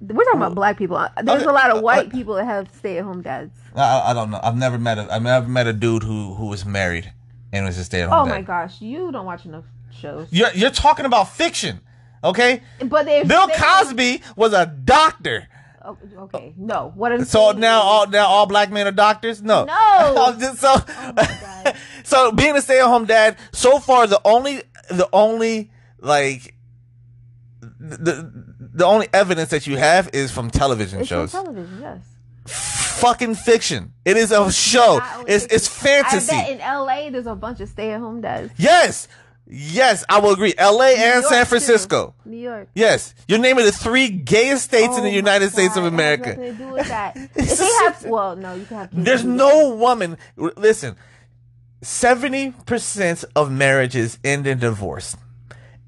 We're 0.00 0.24
talking 0.24 0.40
about 0.40 0.54
black 0.54 0.78
people. 0.78 1.04
There's 1.22 1.42
Okay, 1.42 1.50
a 1.50 1.52
lot 1.52 1.70
of 1.70 1.78
uh, 1.78 1.82
white 1.82 2.06
uh, 2.06 2.10
people 2.10 2.34
that 2.34 2.44
have 2.44 2.70
stay 2.74 2.98
at 2.98 3.04
home 3.04 3.22
dads. 3.22 3.56
I, 3.74 4.10
I 4.10 4.14
don't 4.14 4.30
know. 4.30 4.40
I've 4.42 4.56
never 4.56 4.78
met 4.78 4.98
a 4.98 5.12
I've 5.12 5.22
never 5.22 5.48
met 5.48 5.66
a 5.66 5.72
dude 5.72 6.02
who 6.04 6.34
who 6.34 6.46
was 6.46 6.64
married 6.64 7.12
and 7.52 7.66
was 7.66 7.78
a 7.78 7.84
stay 7.84 8.02
at 8.02 8.08
home 8.08 8.22
Oh 8.22 8.24
dad. 8.26 8.30
my 8.30 8.42
gosh, 8.42 8.80
you 8.80 9.10
don't 9.12 9.26
watch 9.26 9.44
enough 9.44 9.64
shows. 9.92 10.28
You're 10.30 10.52
you're 10.54 10.70
talking 10.70 11.04
about 11.06 11.28
fiction, 11.30 11.80
okay? 12.24 12.62
But 12.84 13.06
they 13.06 13.22
Bill 13.24 13.48
Cosby 13.48 14.22
was 14.36 14.52
a 14.52 14.66
doctor. 14.66 15.48
Oh, 15.82 15.96
okay, 16.18 16.52
no. 16.58 16.92
What 16.94 17.10
I'm 17.12 17.24
So 17.24 17.52
now 17.52 17.80
all 17.80 18.06
now 18.06 18.26
all 18.26 18.46
black 18.46 18.70
men 18.70 18.86
are 18.86 18.92
doctors? 18.92 19.42
No. 19.42 19.64
No. 19.64 20.36
Just- 20.38 20.58
so 20.60 20.74
Oh 20.76 21.12
my 21.16 21.74
so 22.04 22.32
being 22.32 22.54
a 22.56 22.60
stay 22.62 22.80
at 22.80 22.86
home 22.86 23.06
dad, 23.06 23.36
so 23.52 23.78
far 23.78 24.06
the 24.06 24.20
only 24.24 24.62
the 24.90 25.08
only 25.12 25.70
like 25.98 26.54
the 27.60 28.30
the 28.74 28.84
only 28.84 29.08
evidence 29.12 29.50
that 29.50 29.66
you 29.66 29.76
have 29.76 30.10
is 30.12 30.30
from 30.30 30.50
television 30.50 31.00
it's 31.00 31.08
from 31.08 31.20
shows. 31.26 31.32
television, 31.32 31.80
yes. 31.80 32.89
Fucking 33.00 33.34
fiction. 33.34 33.92
It 34.04 34.16
is 34.16 34.30
a 34.32 34.50
show. 34.52 35.00
It's 35.26 35.46
it's 35.46 35.68
fantasy. 35.68 36.34
I 36.34 36.42
bet 36.42 36.50
in 36.50 36.58
LA 36.58 37.10
there's 37.10 37.26
a 37.26 37.34
bunch 37.34 37.60
of 37.60 37.68
stay 37.68 37.92
at 37.92 38.00
home 38.00 38.20
dads. 38.20 38.52
Yes. 38.56 39.08
Yes, 39.52 40.04
I 40.08 40.20
will 40.20 40.30
agree. 40.32 40.54
LA 40.60 40.90
and 40.90 41.22
York, 41.22 41.24
San 41.24 41.44
too. 41.44 41.48
Francisco. 41.48 42.14
New 42.24 42.36
York. 42.36 42.68
Yes. 42.72 43.14
You're 43.26 43.40
naming 43.40 43.64
the 43.64 43.72
three 43.72 44.08
gayest 44.08 44.64
states 44.64 44.94
in 44.94 45.00
Oh 45.00 45.02
the 45.02 45.02
my 45.02 45.08
United 45.08 45.50
States 45.50 45.76
of 45.76 45.82
God, 45.82 45.86
it 45.86 45.94
America. 45.94 46.52
do 46.56 46.68
with 46.68 46.86
that. 46.86 47.16
if 47.34 47.58
they 47.58 47.64
have, 47.84 48.04
well, 48.04 48.36
no, 48.36 48.54
you 48.54 48.64
can 48.64 48.76
have. 48.76 48.88
There's 48.92 49.24
no 49.24 49.74
woman. 49.74 50.18
Listen, 50.36 50.94
seventy 51.82 52.52
percent 52.66 53.24
of 53.34 53.50
marriages 53.50 54.18
end 54.22 54.46
in 54.46 54.60
divorce. 54.60 55.16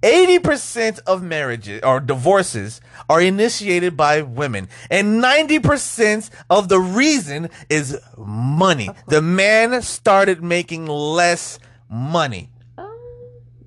Eighty 0.02 0.38
percent 0.38 0.98
of 1.06 1.22
marriages 1.22 1.80
or 1.84 2.00
divorces 2.00 2.80
are 3.08 3.20
initiated 3.20 3.96
by 3.96 4.22
women, 4.22 4.68
and 4.90 5.20
ninety 5.20 5.58
percent 5.60 6.28
of 6.50 6.68
the 6.68 6.80
reason 6.80 7.50
is 7.68 8.00
money. 8.18 8.90
The 9.06 9.22
man 9.22 9.80
started 9.82 10.42
making 10.42 10.86
less 10.86 11.58
money. 11.88 12.50
Um, 12.76 12.98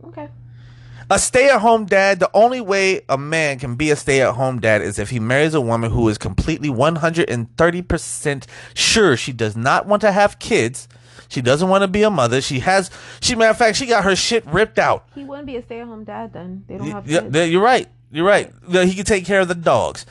okay. 0.06 0.30
A 1.10 1.20
stay-at-home 1.20 1.86
dad, 1.86 2.20
the 2.20 2.32
only 2.34 2.60
way 2.60 3.02
a 3.08 3.18
man 3.18 3.60
can 3.60 3.76
be 3.76 3.92
a 3.92 3.96
stay-at-home 3.96 4.60
dad 4.60 4.82
is 4.82 4.98
if 4.98 5.12
he 5.12 5.20
marries 5.20 5.54
a 5.54 5.62
woman 5.62 5.92
who 5.92 6.10
is 6.10 6.18
completely 6.18 6.68
130% 6.68 8.46
sure 8.74 9.16
she 9.16 9.32
does 9.32 9.56
not 9.56 9.86
want 9.86 10.02
to 10.02 10.12
have 10.12 10.40
kids. 10.40 10.88
She 11.36 11.42
doesn't 11.42 11.68
want 11.68 11.82
to 11.82 11.90
be 11.90 12.04
a 12.04 12.10
mother. 12.10 12.40
She 12.40 12.60
has 12.60 12.90
she 13.20 13.36
matter 13.36 13.52
of 13.52 13.58
fact, 13.58 13.76
she 13.78 13.86
got 13.88 14.06
her 14.06 14.16
shit 14.16 14.46
ripped 14.46 14.80
out. 14.80 15.06
He 15.14 15.26
wouldn't 15.26 15.48
be 15.48 15.58
a 15.58 15.62
stay 15.62 15.82
at 15.82 15.86
home 15.88 16.06
dad 16.06 16.32
then. 16.32 16.64
They 16.66 16.78
don't 16.78 16.90
have 16.90 17.06
Yeah, 17.06 17.20
kids. 17.24 17.50
you're 17.52 17.62
right. 17.62 17.90
You're 18.10 18.26
right. 18.26 18.54
He 18.72 18.94
can 18.96 19.04
take 19.04 19.26
care 19.26 19.42
of 19.42 19.50
the 19.50 19.56
dogs. 19.56 20.06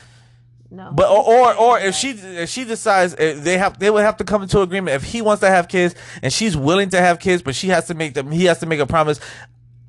no. 0.70 0.90
But 0.92 1.08
or 1.10 1.24
or, 1.24 1.54
or 1.54 1.78
if 1.80 1.94
she 1.94 2.10
if 2.10 2.50
she 2.50 2.64
decides 2.64 3.14
eh, 3.18 3.36
they 3.38 3.56
have 3.56 3.78
they 3.78 3.90
would 3.90 4.02
have 4.04 4.18
to 4.18 4.24
come 4.24 4.42
into 4.42 4.60
agreement 4.60 4.94
if 4.96 5.04
he 5.04 5.22
wants 5.22 5.40
to 5.40 5.48
have 5.48 5.66
kids 5.68 5.94
and 6.22 6.30
she's 6.30 6.54
willing 6.58 6.90
to 6.90 7.00
have 7.00 7.18
kids, 7.20 7.42
but 7.42 7.54
she 7.54 7.68
has 7.68 7.86
to 7.86 7.94
make 7.94 8.12
them 8.12 8.30
he 8.30 8.44
has 8.44 8.58
to 8.58 8.66
make 8.66 8.80
a 8.80 8.86
promise 8.86 9.18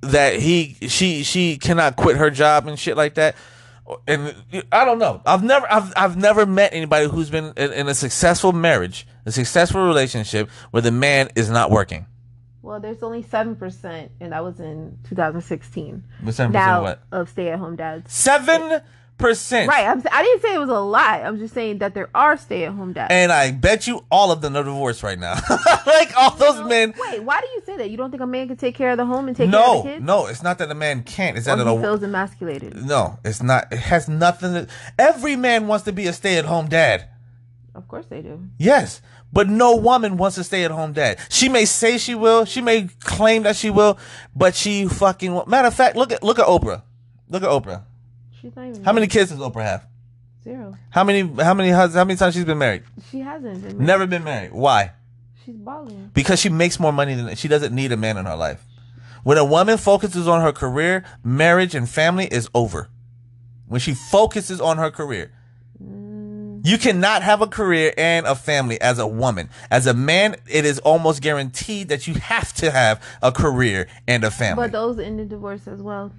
that 0.01 0.39
he 0.39 0.77
she 0.87 1.23
she 1.23 1.57
cannot 1.57 1.97
quit 1.97 2.15
her 2.15 2.29
job 2.29 2.65
and 2.67 2.79
shit 2.79 2.95
like 2.95 3.15
that. 3.15 3.35
And 4.07 4.33
I 4.71 4.83
don't 4.83 4.97
know. 4.99 5.21
I've 5.25 5.43
never 5.43 5.71
I've 5.71 5.93
I've 5.95 6.17
never 6.17 6.45
met 6.45 6.73
anybody 6.73 7.07
who's 7.07 7.29
been 7.29 7.53
in, 7.55 7.71
in 7.71 7.87
a 7.87 7.93
successful 7.93 8.51
marriage, 8.51 9.07
a 9.25 9.31
successful 9.31 9.85
relationship 9.85 10.49
where 10.71 10.81
the 10.81 10.91
man 10.91 11.29
is 11.35 11.49
not 11.49 11.69
working. 11.69 12.07
Well, 12.63 12.79
there's 12.79 13.03
only 13.03 13.21
seven 13.21 13.55
percent, 13.55 14.11
and 14.19 14.31
that 14.31 14.43
was 14.43 14.59
in 14.59 14.97
2016. 15.07 16.03
With 16.23 16.33
seven 16.33 16.51
percent 16.51 16.81
what? 16.81 17.03
of 17.11 17.29
stay 17.29 17.49
at 17.49 17.59
home 17.59 17.75
dads. 17.75 18.11
Seven 18.11 18.81
percent. 19.17 19.69
Right. 19.69 19.85
I'm, 19.87 20.03
I 20.11 20.23
didn't 20.23 20.41
say 20.41 20.53
it 20.53 20.57
was 20.59 20.69
a 20.69 20.79
lie. 20.79 21.21
I'm 21.21 21.37
just 21.37 21.53
saying 21.53 21.77
that 21.79 21.93
there 21.93 22.09
are 22.13 22.37
stay 22.37 22.65
at 22.65 22.73
home 22.73 22.93
dads. 22.93 23.11
And 23.11 23.31
I 23.31 23.51
bet 23.51 23.87
you 23.87 24.05
all 24.11 24.31
of 24.31 24.41
them 24.41 24.55
are 24.55 24.63
divorced 24.63 25.03
right 25.03 25.17
now. 25.17 25.35
like 25.85 26.15
all 26.17 26.31
those 26.35 26.67
men. 26.67 26.93
Wait, 27.09 27.23
why 27.23 27.39
do 27.41 27.47
you 27.47 27.61
say 27.65 27.77
that? 27.77 27.89
You 27.89 27.97
don't 27.97 28.11
think 28.11 28.21
a 28.21 28.27
man 28.27 28.47
can 28.47 28.57
take 28.57 28.75
care 28.75 28.91
of 28.91 28.97
the 28.97 29.05
home 29.05 29.27
and 29.27 29.35
take 29.37 29.49
care 29.49 29.59
of 29.59 29.83
the 29.83 29.89
kids? 29.89 30.03
no, 30.03 30.23
no, 30.23 30.27
it's 30.27 30.43
not 30.43 30.57
that 30.57 30.69
a 30.69 30.75
man 30.75 31.03
can't. 31.03 31.37
It's 31.37 31.47
Or 31.47 31.55
that 31.55 31.65
he 31.67 31.75
a, 31.75 31.81
feels 31.81 32.03
emasculated. 32.03 32.75
no, 32.85 33.19
it's 33.23 33.41
not. 33.41 33.71
It 33.71 33.79
has 33.79 34.07
nothing. 34.09 34.53
To, 34.53 34.67
every 34.99 35.35
man 35.35 35.67
wants 35.67 35.85
to 35.85 35.91
be 35.93 36.07
a 36.07 36.13
stay-at-home 36.13 36.67
dad. 36.67 37.09
Of 37.73 37.87
course 37.87 38.05
they 38.05 38.21
do. 38.21 38.41
Yes, 38.57 39.01
but 39.33 39.49
no 39.49 39.75
woman 39.75 40.15
wants 40.15 40.35
to 40.35 40.43
stay-at-home 40.45 40.93
dad. 40.93 41.19
She 41.29 41.49
may 41.49 41.65
say 41.65 41.97
she 41.97 42.15
will. 42.15 42.45
She 42.45 42.61
may 42.61 42.87
claim 43.01 43.43
that 43.43 43.55
she 43.57 43.69
will, 43.69 43.97
but 44.35 44.55
she 44.55 44.87
fucking. 44.87 45.33
won't. 45.33 45.47
Matter 45.49 45.67
of 45.67 45.73
fact, 45.73 45.95
look 45.97 46.11
at 46.13 46.23
look 46.23 46.39
at 46.39 46.45
Oprah. 46.47 46.83
Look 47.29 47.43
at 47.43 47.49
Oprah. 47.49 47.83
She's 48.45 48.55
not 48.55 48.67
even. 48.67 48.83
How 48.83 48.93
many 48.93 49.07
kids 49.07 49.31
does 49.31 49.39
Oprah 49.39 49.63
have? 49.63 49.87
Zero. 50.43 50.77
How 50.91 51.03
many 51.03 51.21
how 51.41 51.55
many 51.55 51.69
how 51.69 51.87
many 51.87 52.15
times 52.15 52.35
she's 52.35 52.45
been 52.45 52.59
married? 52.59 52.83
She 53.09 53.19
hasn't 53.21 53.63
been. 53.63 53.77
married. 53.77 53.79
Never 53.79 54.05
been 54.05 54.23
married. 54.23 54.51
Why? 54.53 54.91
She's 55.43 55.55
balling. 55.55 56.11
Because 56.13 56.39
she 56.39 56.49
makes 56.49 56.79
more 56.79 56.93
money 56.93 57.15
than 57.15 57.35
she 57.35 57.47
doesn't 57.47 57.73
need 57.73 57.91
a 57.91 57.97
man 57.97 58.17
in 58.17 58.25
her 58.25 58.35
life. 58.35 58.63
When 59.23 59.39
a 59.39 59.45
woman 59.45 59.79
focuses 59.79 60.27
on 60.27 60.43
her 60.43 60.51
career, 60.51 61.03
marriage 61.23 61.73
and 61.73 61.89
family 61.89 62.27
is 62.27 62.47
over. 62.53 62.89
When 63.67 63.81
she 63.81 63.95
focuses 63.95 64.61
on 64.61 64.77
her 64.77 64.91
career. 64.91 65.31
Mm. 65.83 66.63
You 66.63 66.77
cannot 66.77 67.23
have 67.23 67.41
a 67.41 67.47
career 67.47 67.95
and 67.97 68.27
a 68.27 68.35
family 68.35 68.79
as 68.79 68.99
a 68.99 69.07
woman. 69.07 69.49
As 69.71 69.87
a 69.87 69.95
man, 69.95 70.35
it 70.47 70.65
is 70.65 70.77
almost 70.79 71.23
guaranteed 71.23 71.89
that 71.89 72.05
you 72.05 72.13
have 72.13 72.53
to 72.53 72.69
have 72.69 73.01
a 73.23 73.31
career 73.31 73.87
and 74.07 74.23
a 74.23 74.29
family. 74.29 74.65
But 74.65 74.71
those 74.71 74.99
end 74.99 75.19
in 75.19 75.29
divorce 75.29 75.67
as 75.67 75.81
well. 75.81 76.11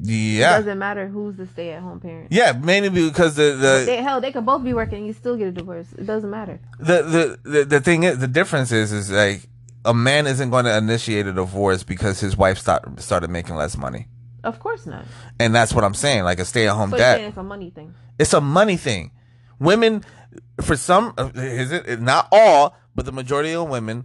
It 0.00 0.08
yeah. 0.08 0.56
doesn't 0.58 0.78
matter 0.78 1.08
who's 1.08 1.36
the 1.36 1.46
stay-at-home 1.46 2.00
parent. 2.00 2.28
Yeah, 2.30 2.52
mainly 2.52 2.88
because 2.88 3.34
the, 3.34 3.52
the 3.56 3.82
They, 3.84 3.96
hell, 4.02 4.20
they 4.20 4.30
could 4.32 4.46
both 4.46 4.62
be 4.62 4.72
working. 4.72 4.98
and 4.98 5.06
You 5.06 5.12
still 5.12 5.36
get 5.36 5.48
a 5.48 5.52
divorce. 5.52 5.88
It 5.98 6.06
doesn't 6.06 6.30
matter. 6.30 6.60
the, 6.78 7.02
the 7.02 7.50
the 7.50 7.64
the 7.64 7.80
thing 7.80 8.04
is 8.04 8.18
the 8.18 8.28
difference 8.28 8.70
is 8.72 8.92
is 8.92 9.10
like 9.10 9.48
a 9.84 9.92
man 9.94 10.26
isn't 10.26 10.50
going 10.50 10.66
to 10.66 10.76
initiate 10.76 11.26
a 11.26 11.32
divorce 11.32 11.82
because 11.82 12.20
his 12.20 12.36
wife 12.36 12.58
start, 12.58 13.00
started 13.00 13.30
making 13.30 13.56
less 13.56 13.76
money. 13.76 14.06
Of 14.44 14.60
course 14.60 14.86
not. 14.86 15.04
And 15.40 15.54
that's 15.54 15.72
what 15.74 15.82
I'm 15.84 15.94
saying. 15.94 16.22
Like 16.24 16.38
a 16.38 16.44
stay 16.44 16.68
at 16.68 16.74
home 16.74 16.90
So 16.90 16.96
dad. 16.98 17.20
it's 17.20 17.36
a 17.36 17.42
money 17.42 17.70
thing. 17.70 17.94
It's 18.18 18.32
a 18.34 18.40
money 18.40 18.76
thing. 18.76 19.10
Women, 19.58 20.04
for 20.60 20.76
some, 20.76 21.14
uh, 21.18 21.30
is 21.34 21.72
it 21.72 22.00
not 22.00 22.28
all, 22.30 22.76
but 22.94 23.04
the 23.04 23.12
majority 23.12 23.52
of 23.54 23.68
women 23.68 24.04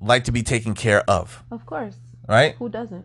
like 0.00 0.24
to 0.24 0.32
be 0.32 0.42
taken 0.42 0.74
care 0.74 1.02
of, 1.08 1.44
Of 1.50 1.64
course. 1.66 1.96
right? 2.28 2.54
Who 2.58 2.68
doesn't? 2.68 3.04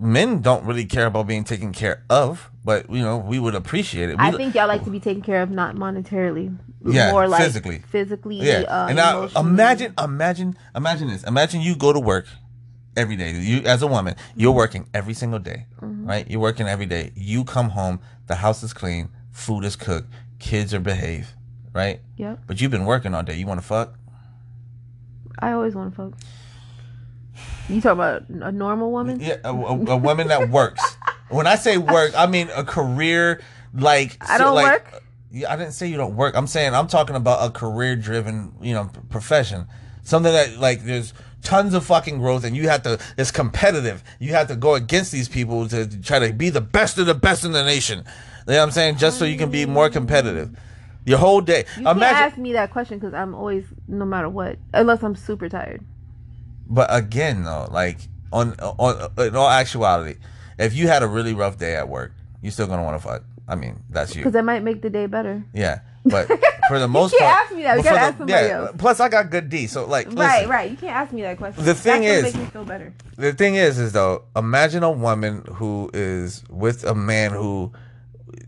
Men 0.00 0.40
don't 0.42 0.64
really 0.64 0.84
care 0.84 1.06
about 1.06 1.26
being 1.26 1.42
taken 1.42 1.72
care 1.72 2.04
of, 2.08 2.50
but 2.64 2.88
you 2.88 3.02
know 3.02 3.16
we 3.18 3.38
would 3.40 3.56
appreciate 3.56 4.10
it. 4.10 4.18
We, 4.18 4.24
I 4.24 4.30
think 4.30 4.54
y'all 4.54 4.68
like 4.68 4.84
to 4.84 4.90
be 4.90 5.00
taken 5.00 5.22
care 5.22 5.42
of, 5.42 5.50
not 5.50 5.74
monetarily. 5.74 6.56
Yeah, 6.84 7.10
more 7.10 7.26
like 7.26 7.42
physically. 7.42 7.80
physically. 7.90 8.36
Yeah, 8.36 8.60
uh, 8.68 8.86
and 8.88 8.96
now 8.96 9.24
imagine, 9.36 9.94
imagine, 9.98 10.56
imagine 10.76 11.08
this. 11.08 11.24
Imagine 11.24 11.60
you 11.62 11.74
go 11.74 11.92
to 11.92 11.98
work 11.98 12.26
every 12.96 13.16
day. 13.16 13.32
You, 13.32 13.62
as 13.62 13.82
a 13.82 13.88
woman, 13.88 14.14
you're 14.36 14.52
working 14.52 14.86
every 14.94 15.14
single 15.14 15.40
day, 15.40 15.66
Mm-hmm. 15.80 16.06
right? 16.06 16.30
You're 16.30 16.40
working 16.40 16.68
every 16.68 16.86
day. 16.86 17.10
You 17.16 17.42
come 17.44 17.70
home, 17.70 17.98
the 18.28 18.36
house 18.36 18.62
is 18.62 18.72
clean, 18.72 19.08
food 19.32 19.64
is 19.64 19.74
cooked, 19.74 20.08
kids 20.38 20.72
are 20.72 20.80
behaved, 20.80 21.28
right? 21.74 22.00
Yep. 22.16 22.40
But 22.46 22.60
you've 22.60 22.70
been 22.70 22.84
working 22.86 23.14
all 23.14 23.24
day. 23.24 23.34
You 23.36 23.46
want 23.46 23.60
to 23.60 23.66
fuck? 23.66 23.94
I 25.40 25.50
always 25.52 25.74
want 25.74 25.92
to 25.92 25.96
fuck. 25.96 26.12
You 27.68 27.80
talking 27.80 27.92
about 27.92 28.28
a 28.28 28.52
normal 28.52 28.90
woman? 28.90 29.20
Yeah, 29.20 29.36
a, 29.44 29.54
a, 29.54 29.84
a 29.90 29.96
woman 29.96 30.28
that 30.28 30.48
works. 30.48 30.96
When 31.28 31.46
I 31.46 31.56
say 31.56 31.76
work, 31.76 32.12
I 32.16 32.26
mean 32.26 32.48
a 32.54 32.64
career 32.64 33.42
like. 33.74 34.16
I 34.20 34.38
don't 34.38 34.54
like, 34.54 34.92
work. 34.92 35.02
Yeah, 35.30 35.52
I 35.52 35.56
didn't 35.56 35.72
say 35.72 35.86
you 35.86 35.98
don't 35.98 36.16
work. 36.16 36.34
I'm 36.34 36.46
saying 36.46 36.74
I'm 36.74 36.86
talking 36.86 37.16
about 37.16 37.46
a 37.46 37.52
career-driven, 37.52 38.54
you 38.62 38.72
know, 38.72 38.90
profession. 39.10 39.66
Something 40.02 40.32
that 40.32 40.58
like 40.58 40.84
there's 40.84 41.12
tons 41.42 41.74
of 41.74 41.84
fucking 41.84 42.18
growth, 42.18 42.44
and 42.44 42.56
you 42.56 42.68
have 42.70 42.82
to. 42.84 42.98
It's 43.18 43.30
competitive. 43.30 44.02
You 44.18 44.32
have 44.32 44.48
to 44.48 44.56
go 44.56 44.74
against 44.74 45.12
these 45.12 45.28
people 45.28 45.68
to 45.68 46.00
try 46.00 46.18
to 46.18 46.32
be 46.32 46.48
the 46.48 46.62
best 46.62 46.96
of 46.96 47.04
the 47.04 47.14
best 47.14 47.44
in 47.44 47.52
the 47.52 47.62
nation. 47.62 47.98
You 47.98 48.54
know 48.54 48.56
what 48.56 48.62
I'm 48.62 48.70
saying? 48.70 48.96
Just 48.96 49.18
so 49.18 49.26
you 49.26 49.36
can 49.36 49.50
be 49.50 49.66
more 49.66 49.90
competitive. 49.90 50.58
Your 51.04 51.18
whole 51.18 51.42
day. 51.42 51.66
You 51.76 51.84
can't 51.84 52.02
ask 52.02 52.38
me 52.38 52.54
that 52.54 52.70
question 52.70 52.98
because 52.98 53.12
I'm 53.12 53.34
always, 53.34 53.64
no 53.86 54.06
matter 54.06 54.28
what, 54.28 54.58
unless 54.72 55.02
I'm 55.02 55.14
super 55.14 55.48
tired. 55.50 55.84
But 56.68 56.88
again, 56.94 57.44
though, 57.44 57.68
like 57.70 57.98
on 58.32 58.54
on 58.60 59.10
in 59.18 59.34
all 59.36 59.48
actuality, 59.48 60.18
if 60.58 60.74
you 60.74 60.86
had 60.88 61.02
a 61.02 61.08
really 61.08 61.34
rough 61.34 61.58
day 61.58 61.74
at 61.76 61.88
work, 61.88 62.12
you're 62.42 62.52
still 62.52 62.66
gonna 62.66 62.82
want 62.84 63.00
to 63.00 63.06
fuck. 63.08 63.24
I 63.48 63.54
mean, 63.54 63.82
that's 63.88 64.14
you. 64.14 64.20
Because 64.20 64.34
that 64.34 64.44
might 64.44 64.62
make 64.62 64.82
the 64.82 64.90
day 64.90 65.06
better. 65.06 65.42
Yeah, 65.54 65.80
but 66.04 66.26
for 66.68 66.78
the 66.78 66.86
most 66.88 67.12
you 67.14 67.18
can't 67.18 67.32
part, 67.32 67.46
ask 67.46 67.56
me 67.56 67.62
that. 67.62 67.76
You 67.78 67.82
gotta 67.82 67.94
the- 67.96 68.00
ask 68.00 68.18
somebody 68.18 68.48
else. 68.50 68.70
Plus, 68.76 69.00
I 69.00 69.08
got 69.08 69.30
good 69.30 69.48
D, 69.48 69.66
so 69.66 69.86
like, 69.86 70.06
Right, 70.08 70.36
listen, 70.40 70.50
right. 70.50 70.70
You 70.70 70.76
can't 70.76 70.94
ask 70.94 71.12
me 71.12 71.22
that 71.22 71.38
question. 71.38 71.64
The 71.64 71.74
thing 71.74 72.02
That's 72.02 72.28
is- 72.28 72.34
makes 72.34 72.36
me 72.36 72.44
feel 72.50 72.64
better. 72.64 72.92
the 73.16 73.32
thing 73.32 73.54
is, 73.54 73.78
is 73.78 73.92
though, 73.92 74.24
imagine 74.36 74.82
a 74.82 74.90
woman 74.90 75.42
who 75.54 75.90
is 75.94 76.44
with 76.50 76.84
a 76.84 76.94
man 76.94 77.32
who 77.32 77.72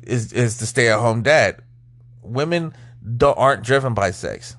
is 0.03 0.35
is 0.35 0.59
the 0.59 0.67
stay 0.67 0.89
at 0.91 0.99
home 1.01 1.23
dad. 1.23 1.63
Women 2.23 2.75
don't, 3.17 3.37
aren't 3.39 3.63
driven 3.63 3.95
by 3.95 4.11
sex. 4.11 4.55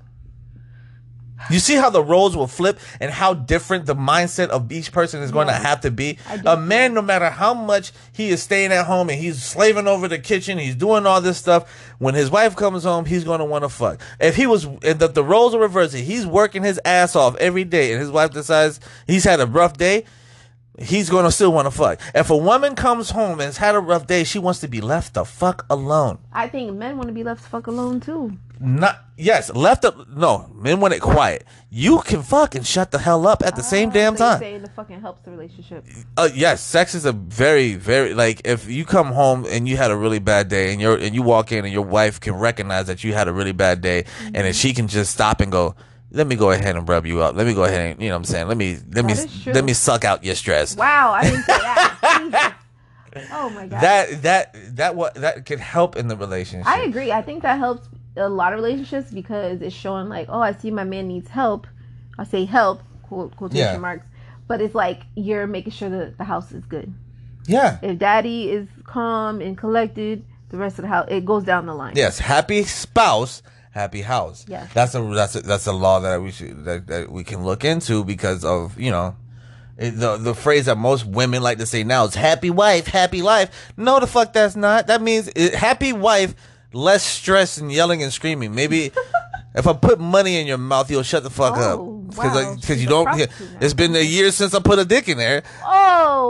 You 1.49 1.59
see 1.59 1.75
how 1.75 1.89
the 1.89 2.03
roles 2.03 2.35
will 2.35 2.47
flip 2.47 2.79
and 2.99 3.11
how 3.11 3.33
different 3.33 3.85
the 3.85 3.95
mindset 3.95 4.49
of 4.49 4.71
each 4.71 4.91
person 4.91 5.21
is 5.21 5.31
going 5.31 5.47
to 5.47 5.53
have 5.53 5.81
to 5.81 5.91
be. 5.91 6.17
A 6.45 6.57
man, 6.57 6.93
no 6.93 7.01
matter 7.01 7.29
how 7.29 7.53
much 7.53 7.91
he 8.13 8.29
is 8.29 8.41
staying 8.43 8.71
at 8.71 8.85
home 8.85 9.09
and 9.09 9.19
he's 9.19 9.43
slaving 9.43 9.87
over 9.87 10.07
the 10.07 10.19
kitchen, 10.19 10.57
he's 10.57 10.75
doing 10.75 11.05
all 11.05 11.21
this 11.21 11.37
stuff. 11.37 11.69
When 11.99 12.13
his 12.13 12.29
wife 12.29 12.55
comes 12.55 12.83
home, 12.83 13.05
he's 13.05 13.23
going 13.23 13.39
to 13.39 13.45
want 13.45 13.63
to 13.63 13.69
fuck. 13.69 14.01
If 14.19 14.35
he 14.35 14.47
was, 14.47 14.67
if 14.81 14.99
the, 14.99 15.07
the 15.07 15.23
roles 15.23 15.53
are 15.53 15.59
reversing, 15.59 16.05
he's 16.05 16.25
working 16.25 16.63
his 16.63 16.79
ass 16.85 17.15
off 17.15 17.35
every 17.37 17.63
day, 17.63 17.91
and 17.91 18.01
his 18.01 18.11
wife 18.11 18.31
decides 18.31 18.79
he's 19.07 19.23
had 19.23 19.39
a 19.39 19.45
rough 19.45 19.77
day 19.77 20.05
he's 20.79 21.09
going 21.09 21.25
to 21.25 21.31
still 21.31 21.51
want 21.53 21.65
to 21.67 21.71
fuck. 21.71 21.99
If 22.15 22.29
a 22.29 22.37
woman 22.37 22.75
comes 22.75 23.11
home 23.11 23.33
and 23.33 23.41
has 23.43 23.57
had 23.57 23.75
a 23.75 23.79
rough 23.79 24.07
day, 24.07 24.23
she 24.23 24.39
wants 24.39 24.59
to 24.61 24.67
be 24.67 24.81
left 24.81 25.13
the 25.15 25.25
fuck 25.25 25.65
alone. 25.69 26.19
I 26.33 26.47
think 26.47 26.73
men 26.77 26.97
want 26.97 27.07
to 27.07 27.13
be 27.13 27.23
left 27.23 27.43
the 27.43 27.49
fuck 27.49 27.67
alone 27.67 27.99
too. 27.99 28.37
Not 28.63 29.03
yes, 29.17 29.51
left 29.55 29.85
up. 29.85 30.07
No, 30.09 30.47
men 30.53 30.79
want 30.79 30.93
it 30.93 31.01
quiet. 31.01 31.45
You 31.71 31.99
can 32.01 32.21
fuck 32.21 32.53
and 32.53 32.63
shut 32.65 32.91
the 32.91 32.99
hell 32.99 33.25
up 33.25 33.41
at 33.43 33.55
the 33.55 33.63
same 33.63 33.89
Ah, 33.89 33.93
damn 33.93 34.15
time. 34.15 34.39
saying 34.39 34.61
the 34.61 34.69
fucking 34.69 35.01
helps 35.01 35.23
the 35.23 35.31
relationship. 35.31 35.83
Uh, 36.15 36.29
yes, 36.31 36.61
sex 36.61 36.93
is 36.93 37.05
a 37.05 37.11
very, 37.11 37.73
very 37.73 38.13
like 38.13 38.41
if 38.45 38.69
you 38.69 38.85
come 38.85 39.07
home 39.13 39.47
and 39.49 39.67
you 39.67 39.77
had 39.77 39.89
a 39.89 39.97
really 39.97 40.19
bad 40.19 40.47
day 40.47 40.71
and 40.71 40.79
you're 40.79 40.95
and 40.95 41.15
you 41.15 41.23
walk 41.23 41.51
in 41.51 41.65
and 41.65 41.73
your 41.73 41.81
wife 41.85 42.19
can 42.19 42.35
recognize 42.35 42.85
that 42.85 43.03
you 43.03 43.13
had 43.13 43.27
a 43.27 43.33
really 43.33 43.51
bad 43.51 43.81
day 43.81 44.05
and 44.25 44.35
then 44.35 44.53
she 44.53 44.73
can 44.73 44.87
just 44.87 45.11
stop 45.11 45.41
and 45.41 45.51
go. 45.51 45.75
Let 46.11 46.27
me 46.27 46.35
go 46.35 46.51
ahead 46.51 46.75
and 46.75 46.87
rub 46.87 47.05
you 47.05 47.21
up. 47.21 47.35
Let 47.35 47.47
me 47.47 47.53
go 47.53 47.63
ahead 47.63 47.91
and 47.93 48.01
you 48.01 48.09
know 48.09 48.15
what 48.15 48.19
I'm 48.19 48.25
saying. 48.25 48.47
Let 48.47 48.57
me 48.57 48.77
let 48.93 49.05
me 49.05 49.13
That 49.13 49.25
is 49.25 49.43
true. 49.43 49.53
let 49.53 49.63
me 49.63 49.73
suck 49.73 50.03
out 50.05 50.23
your 50.23 50.35
stress. 50.35 50.75
Wow, 50.75 51.11
I 51.13 51.23
didn't 51.23 51.43
say 51.43 51.57
that. 51.57 52.57
Oh 53.33 53.49
my 53.49 53.67
god. 53.67 53.81
That 53.81 54.21
that 54.21 54.75
that 54.77 54.95
what 54.95 55.15
that 55.15 55.45
could 55.45 55.59
help 55.59 55.97
in 55.97 56.07
the 56.07 56.15
relationship. 56.15 56.65
I 56.65 56.83
agree. 56.83 57.11
I 57.11 57.21
think 57.21 57.43
that 57.43 57.57
helps 57.59 57.89
a 58.15 58.29
lot 58.29 58.53
of 58.53 58.57
relationships 58.57 59.11
because 59.11 59.61
it's 59.61 59.75
showing 59.75 60.07
like, 60.07 60.27
oh, 60.29 60.39
I 60.39 60.53
see 60.53 60.71
my 60.71 60.85
man 60.85 61.09
needs 61.09 61.27
help. 61.29 61.67
I 62.17 62.23
say 62.23 62.45
help, 62.45 62.81
quote, 63.03 63.35
quotation 63.35 63.65
Yeah. 63.73 63.77
marks, 63.77 64.05
but 64.47 64.61
it's 64.61 64.73
like 64.75 65.01
you're 65.15 65.45
making 65.45 65.73
sure 65.73 65.89
that 65.89 66.17
the 66.17 66.23
house 66.23 66.53
is 66.53 66.63
good. 66.65 66.93
Yeah. 67.47 67.79
If 67.81 67.97
daddy 67.99 68.49
is 68.49 68.69
calm 68.85 69.41
and 69.41 69.57
collected, 69.57 70.23
the 70.49 70.57
rest 70.57 70.77
of 70.79 70.83
the 70.83 70.87
house 70.89 71.07
it 71.09 71.25
goes 71.25 71.43
down 71.43 71.65
the 71.65 71.73
line. 71.75 71.93
Yes. 71.97 72.19
Happy 72.19 72.63
spouse, 72.63 73.43
happy 73.71 74.01
house. 74.01 74.45
Yeah, 74.47 74.67
That's 74.73 74.93
a 74.95 75.01
that's 75.01 75.35
a, 75.35 75.41
that's 75.41 75.65
a 75.67 75.71
law 75.73 75.99
that 76.01 76.21
we 76.21 76.31
should 76.31 76.65
that, 76.65 76.87
that 76.87 77.11
we 77.11 77.23
can 77.23 77.43
look 77.43 77.63
into 77.65 78.03
because 78.03 78.45
of 78.45 78.79
you 78.79 78.91
know. 78.91 79.15
The 79.77 80.17
the 80.17 80.35
phrase 80.35 80.65
that 80.67 80.77
most 80.77 81.05
women 81.07 81.41
like 81.41 81.57
to 81.57 81.65
say 81.65 81.83
now 81.83 82.03
is 82.05 82.13
"happy 82.13 82.51
wife, 82.51 82.85
happy 82.85 83.23
life." 83.23 83.49
No, 83.77 83.99
the 83.99 84.05
fuck 84.05 84.31
that's 84.31 84.55
not. 84.55 84.85
That 84.87 85.01
means 85.01 85.27
it, 85.35 85.55
happy 85.55 85.91
wife, 85.91 86.35
less 86.71 87.01
stress 87.03 87.57
and 87.57 87.71
yelling 87.71 88.03
and 88.03 88.13
screaming. 88.13 88.53
Maybe 88.53 88.91
if 89.55 89.65
I 89.65 89.73
put 89.73 89.99
money 89.99 90.39
in 90.39 90.45
your 90.45 90.59
mouth, 90.59 90.91
you'll 90.91 91.01
shut 91.01 91.23
the 91.23 91.31
fuck 91.31 91.55
Oh, 91.57 91.61
up 91.61 91.79
wow. 92.15 92.55
because 92.55 92.79
you 92.81 92.87
don't. 92.89 93.27
It's 93.59 93.73
been 93.73 93.95
a 93.95 94.03
year 94.03 94.31
since 94.31 94.53
I 94.53 94.59
put 94.59 94.77
a 94.77 94.85
dick 94.85 95.09
in 95.09 95.17
there, 95.17 95.41
Oh 95.65 95.70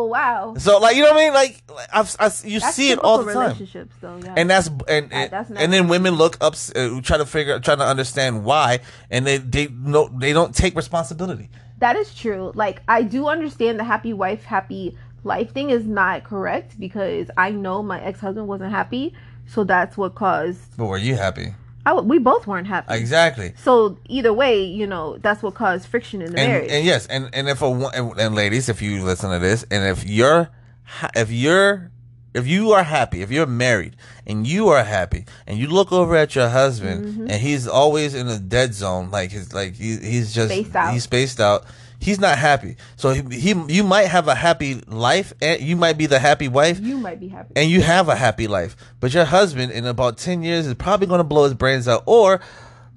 wow. 0.05 0.53
so 0.57 0.79
like 0.79 0.95
you 0.95 1.03
know 1.03 1.11
what 1.11 1.21
I 1.21 1.25
mean. 1.25 1.33
Like 1.33 1.63
like, 1.73 1.87
I've, 1.93 2.15
I, 2.19 2.31
you 2.43 2.59
That's 2.59 2.75
see 2.75 2.91
it 2.91 2.99
all 2.99 3.19
the 3.23 3.33
time. 3.33 3.43
relationships 3.43 3.95
though, 4.01 4.19
yeah. 4.23 4.33
and 4.37 4.49
that's 4.49 4.69
and 4.87 5.09
That- 5.09 5.31
that's 5.31 5.49
and, 5.49 5.59
and 5.59 5.73
then 5.73 5.87
women 5.87 6.15
look 6.15 6.37
up, 6.41 6.55
uh, 6.75 7.01
try 7.01 7.17
to 7.17 7.25
figure, 7.25 7.59
trying 7.59 7.79
to 7.79 7.85
understand 7.85 8.43
why, 8.45 8.79
and 9.09 9.25
they 9.25 9.37
they 9.37 9.67
no 9.67 10.07
they 10.07 10.33
don't 10.33 10.55
take 10.55 10.75
responsibility. 10.75 11.49
That 11.79 11.95
is 11.95 12.13
true. 12.13 12.51
Like 12.55 12.81
I 12.87 13.01
do 13.03 13.27
understand 13.27 13.79
the 13.79 13.83
happy 13.83 14.13
wife, 14.13 14.43
happy 14.43 14.97
life 15.23 15.51
thing 15.53 15.69
is 15.69 15.85
not 15.85 16.23
correct 16.23 16.79
because 16.79 17.29
I 17.37 17.51
know 17.51 17.81
my 17.83 18.01
ex 18.01 18.19
husband 18.19 18.47
wasn't 18.47 18.71
happy, 18.71 19.13
so 19.47 19.63
that's 19.63 19.97
what 19.97 20.15
caused. 20.15 20.77
But 20.77 20.85
were 20.85 20.97
you 20.97 21.15
happy? 21.15 21.53
I, 21.85 21.93
we 21.99 22.19
both 22.19 22.45
weren't 22.47 22.67
happy. 22.67 22.93
Exactly. 22.93 23.53
So 23.63 23.97
either 24.07 24.31
way, 24.33 24.63
you 24.63 24.85
know, 24.87 25.17
that's 25.17 25.41
what 25.41 25.55
caused 25.55 25.87
friction 25.87 26.21
in 26.21 26.31
the 26.33 26.39
And 26.39 26.51
marriage. 26.51 26.71
and 26.71 26.85
yes, 26.85 27.07
and 27.07 27.29
and 27.33 27.49
if 27.49 27.61
a 27.61 27.65
and, 27.65 28.19
and 28.19 28.35
ladies, 28.35 28.69
if 28.69 28.81
you 28.81 29.03
listen 29.03 29.31
to 29.31 29.39
this, 29.39 29.65
and 29.71 29.83
if 29.85 30.03
you're 30.07 30.49
if 31.15 31.31
you're 31.31 31.91
if 32.33 32.47
you 32.47 32.71
are 32.71 32.83
happy, 32.83 33.21
if 33.21 33.29
you're 33.31 33.45
married 33.45 33.95
and 34.25 34.47
you 34.47 34.69
are 34.69 34.83
happy, 34.83 35.25
and 35.47 35.57
you 35.59 35.67
look 35.67 35.91
over 35.91 36.15
at 36.15 36.33
your 36.35 36.47
husband 36.49 37.05
Mm-hmm. 37.05 37.21
and 37.29 37.41
he's 37.41 37.67
always 37.67 38.13
in 38.13 38.27
a 38.27 38.39
dead 38.39 38.73
zone, 38.73 39.09
like 39.11 39.31
his 39.31 39.53
like 39.53 39.73
he, 39.75 39.97
he's 39.97 40.33
just 40.33 40.49
Spaced 40.51 40.77
he's 40.93 41.03
spaced 41.03 41.39
out. 41.41 41.65
He's 42.01 42.19
not 42.19 42.37
happy. 42.37 42.77
So 42.95 43.11
he, 43.11 43.21
he 43.37 43.53
you 43.67 43.83
might 43.83 44.07
have 44.07 44.27
a 44.27 44.33
happy 44.33 44.81
life, 44.87 45.33
and 45.39 45.61
you 45.61 45.75
might 45.75 45.99
be 45.99 46.07
the 46.07 46.17
happy 46.17 46.47
wife, 46.47 46.79
you 46.79 46.97
might 46.97 47.19
be 47.19 47.27
happy. 47.27 47.53
and 47.55 47.69
you 47.69 47.81
have 47.81 48.09
a 48.09 48.15
happy 48.15 48.47
life. 48.47 48.75
But 48.99 49.13
your 49.13 49.25
husband 49.25 49.71
in 49.71 49.85
about 49.85 50.17
10 50.17 50.41
years 50.41 50.65
is 50.65 50.73
probably 50.73 51.05
going 51.05 51.19
to 51.19 51.23
blow 51.23 51.43
his 51.43 51.53
brains 51.53 51.87
out 51.87 52.01
or 52.07 52.41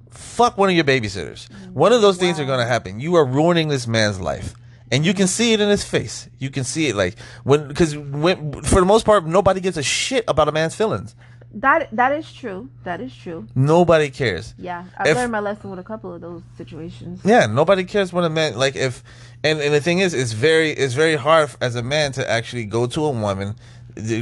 fuck 0.09 0.57
one 0.57 0.69
of 0.69 0.75
your 0.75 0.85
babysitters. 0.85 1.47
Mm-hmm. 1.47 1.73
One 1.73 1.93
of 1.93 2.01
those 2.01 2.17
things 2.17 2.39
are 2.39 2.45
going 2.45 2.59
to 2.59 2.65
happen. 2.65 2.99
You 2.99 3.15
are 3.15 3.25
ruining 3.25 3.67
this 3.67 3.85
man's 3.85 4.19
life. 4.19 4.55
And 4.91 5.05
you 5.05 5.13
can 5.13 5.27
see 5.27 5.53
it 5.53 5.61
in 5.61 5.69
his 5.69 5.83
face. 5.83 6.29
You 6.39 6.49
can 6.49 6.63
see 6.63 6.87
it 6.87 6.95
like 6.95 7.17
when, 7.43 7.67
because 7.67 7.97
when, 7.97 8.61
for 8.61 8.79
the 8.79 8.85
most 8.85 9.05
part, 9.05 9.25
nobody 9.25 9.59
gives 9.59 9.77
a 9.77 9.83
shit 9.83 10.23
about 10.27 10.47
a 10.47 10.51
man's 10.51 10.75
feelings. 10.75 11.15
That 11.55 11.87
that 11.93 12.11
is 12.11 12.31
true. 12.33 12.69
That 12.83 12.99
is 12.99 13.15
true. 13.15 13.47
Nobody 13.55 14.09
cares. 14.09 14.53
Yeah, 14.57 14.83
I've 14.97 15.07
If- 15.07 15.15
learned 15.15 15.31
my 15.31 15.39
lesson 15.39 15.69
with 15.69 15.79
a 15.79 15.83
couple 15.83 16.13
of 16.13 16.19
those 16.19 16.41
situations. 16.57 17.21
Yeah, 17.23 17.45
nobody 17.45 17.85
cares 17.85 18.11
what 18.11 18.25
a 18.25 18.29
man 18.29 18.57
like 18.57 18.75
if 18.75 19.03
and, 19.43 19.61
and 19.61 19.73
the 19.73 19.79
thing 19.79 19.99
is 19.99 20.13
it's 20.13 20.33
very 20.33 20.71
it's 20.71 20.93
very 20.95 21.15
hard 21.15 21.49
as 21.61 21.75
a 21.75 21.81
man 21.83 22.11
to 22.13 22.29
actually 22.29 22.65
go 22.65 22.87
to 22.87 23.05
a 23.05 23.09
woman 23.11 23.55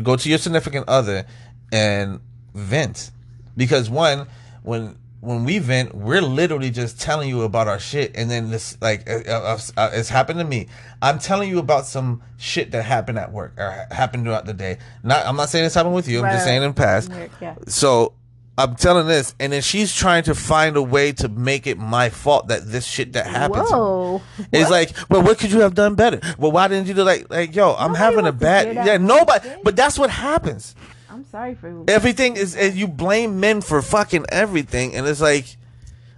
go 0.04 0.16
to 0.16 0.30
your 0.30 0.38
significant 0.38 0.88
other 0.88 1.26
and 1.72 2.20
vent 2.54 3.10
because 3.58 3.90
one 3.90 4.28
when 4.62 4.96
when 5.24 5.46
we 5.46 5.58
vent 5.58 5.96
we're 5.96 6.22
literally 6.22 6.70
just 6.70 7.00
telling 7.00 7.30
you 7.30 7.44
about 7.44 7.66
our 7.66 7.80
shit 7.80 8.12
and 8.16 8.30
then 8.30 8.52
this 8.52 8.78
like 8.82 9.10
uh, 9.10 9.20
uh, 9.26 9.58
uh, 9.78 9.90
it's 9.94 10.10
happened 10.10 10.38
to 10.38 10.44
me 10.46 10.68
i'm 11.02 11.18
telling 11.18 11.50
you 11.50 11.60
about 11.60 11.86
some 11.86 12.22
shit 12.38 12.72
that 12.72 12.84
happened 12.84 13.18
at 13.18 13.32
work 13.32 13.54
or 13.58 13.88
happened 13.92 14.24
throughout 14.26 14.46
the 14.46 14.54
day 14.54 14.78
not 15.02 15.26
i'm 15.26 15.38
not 15.38 15.48
saying 15.48 15.64
this 15.64 15.74
happened 15.74 15.96
with 15.96 16.10
you 16.10 16.22
i'm 16.22 16.32
just 16.34 16.44
saying 16.44 16.62
in 16.62 16.70
the 16.70 16.74
past 16.74 17.10
Yeah. 17.40 17.56
so 17.68 18.14
I'm 18.56 18.76
telling 18.76 19.08
this, 19.08 19.34
and 19.40 19.52
then 19.52 19.64
she's 19.64 19.92
trying 19.96 20.22
to 20.26 20.36
find 20.36 20.78
a 20.78 20.82
way 20.82 21.12
to 21.14 21.28
make 21.28 21.66
it 21.66 21.80
my 21.80 22.10
fault 22.10 22.50
that 22.50 22.68
this 22.72 22.86
shit 22.86 23.14
that 23.14 23.26
happened. 23.26 23.66
Whoa. 23.68 24.22
It's 24.52 24.70
like, 24.70 24.92
well, 25.10 25.24
what 25.24 25.40
could 25.40 25.52
you 25.52 25.62
have 25.62 25.74
done 25.74 25.96
better? 25.96 26.20
Well, 26.38 26.52
why 26.52 26.68
didn't 26.68 26.88
you 26.88 26.94
do 26.94 27.04
like, 27.04 27.32
like, 27.32 27.56
yo, 27.56 27.74
I'm 27.74 27.94
Nobody 27.94 27.98
having 27.98 28.28
a 28.28 28.32
bad, 28.32 28.76
yeah, 28.76 28.98
nobody, 28.98 29.50
but 29.64 29.76
that's 29.76 29.98
what 29.98 30.12
happens. 30.12 30.76
I'm 31.14 31.26
sorry 31.26 31.56
for 31.56 31.84
Everything 31.88 32.36
is, 32.36 32.56
and 32.56 32.76
you 32.76 32.88
blame 32.88 33.40
men 33.40 33.62
for 33.62 33.82
fucking 33.82 34.26
everything, 34.30 34.96
and 34.96 35.08
it's 35.08 35.22
like, 35.22 35.46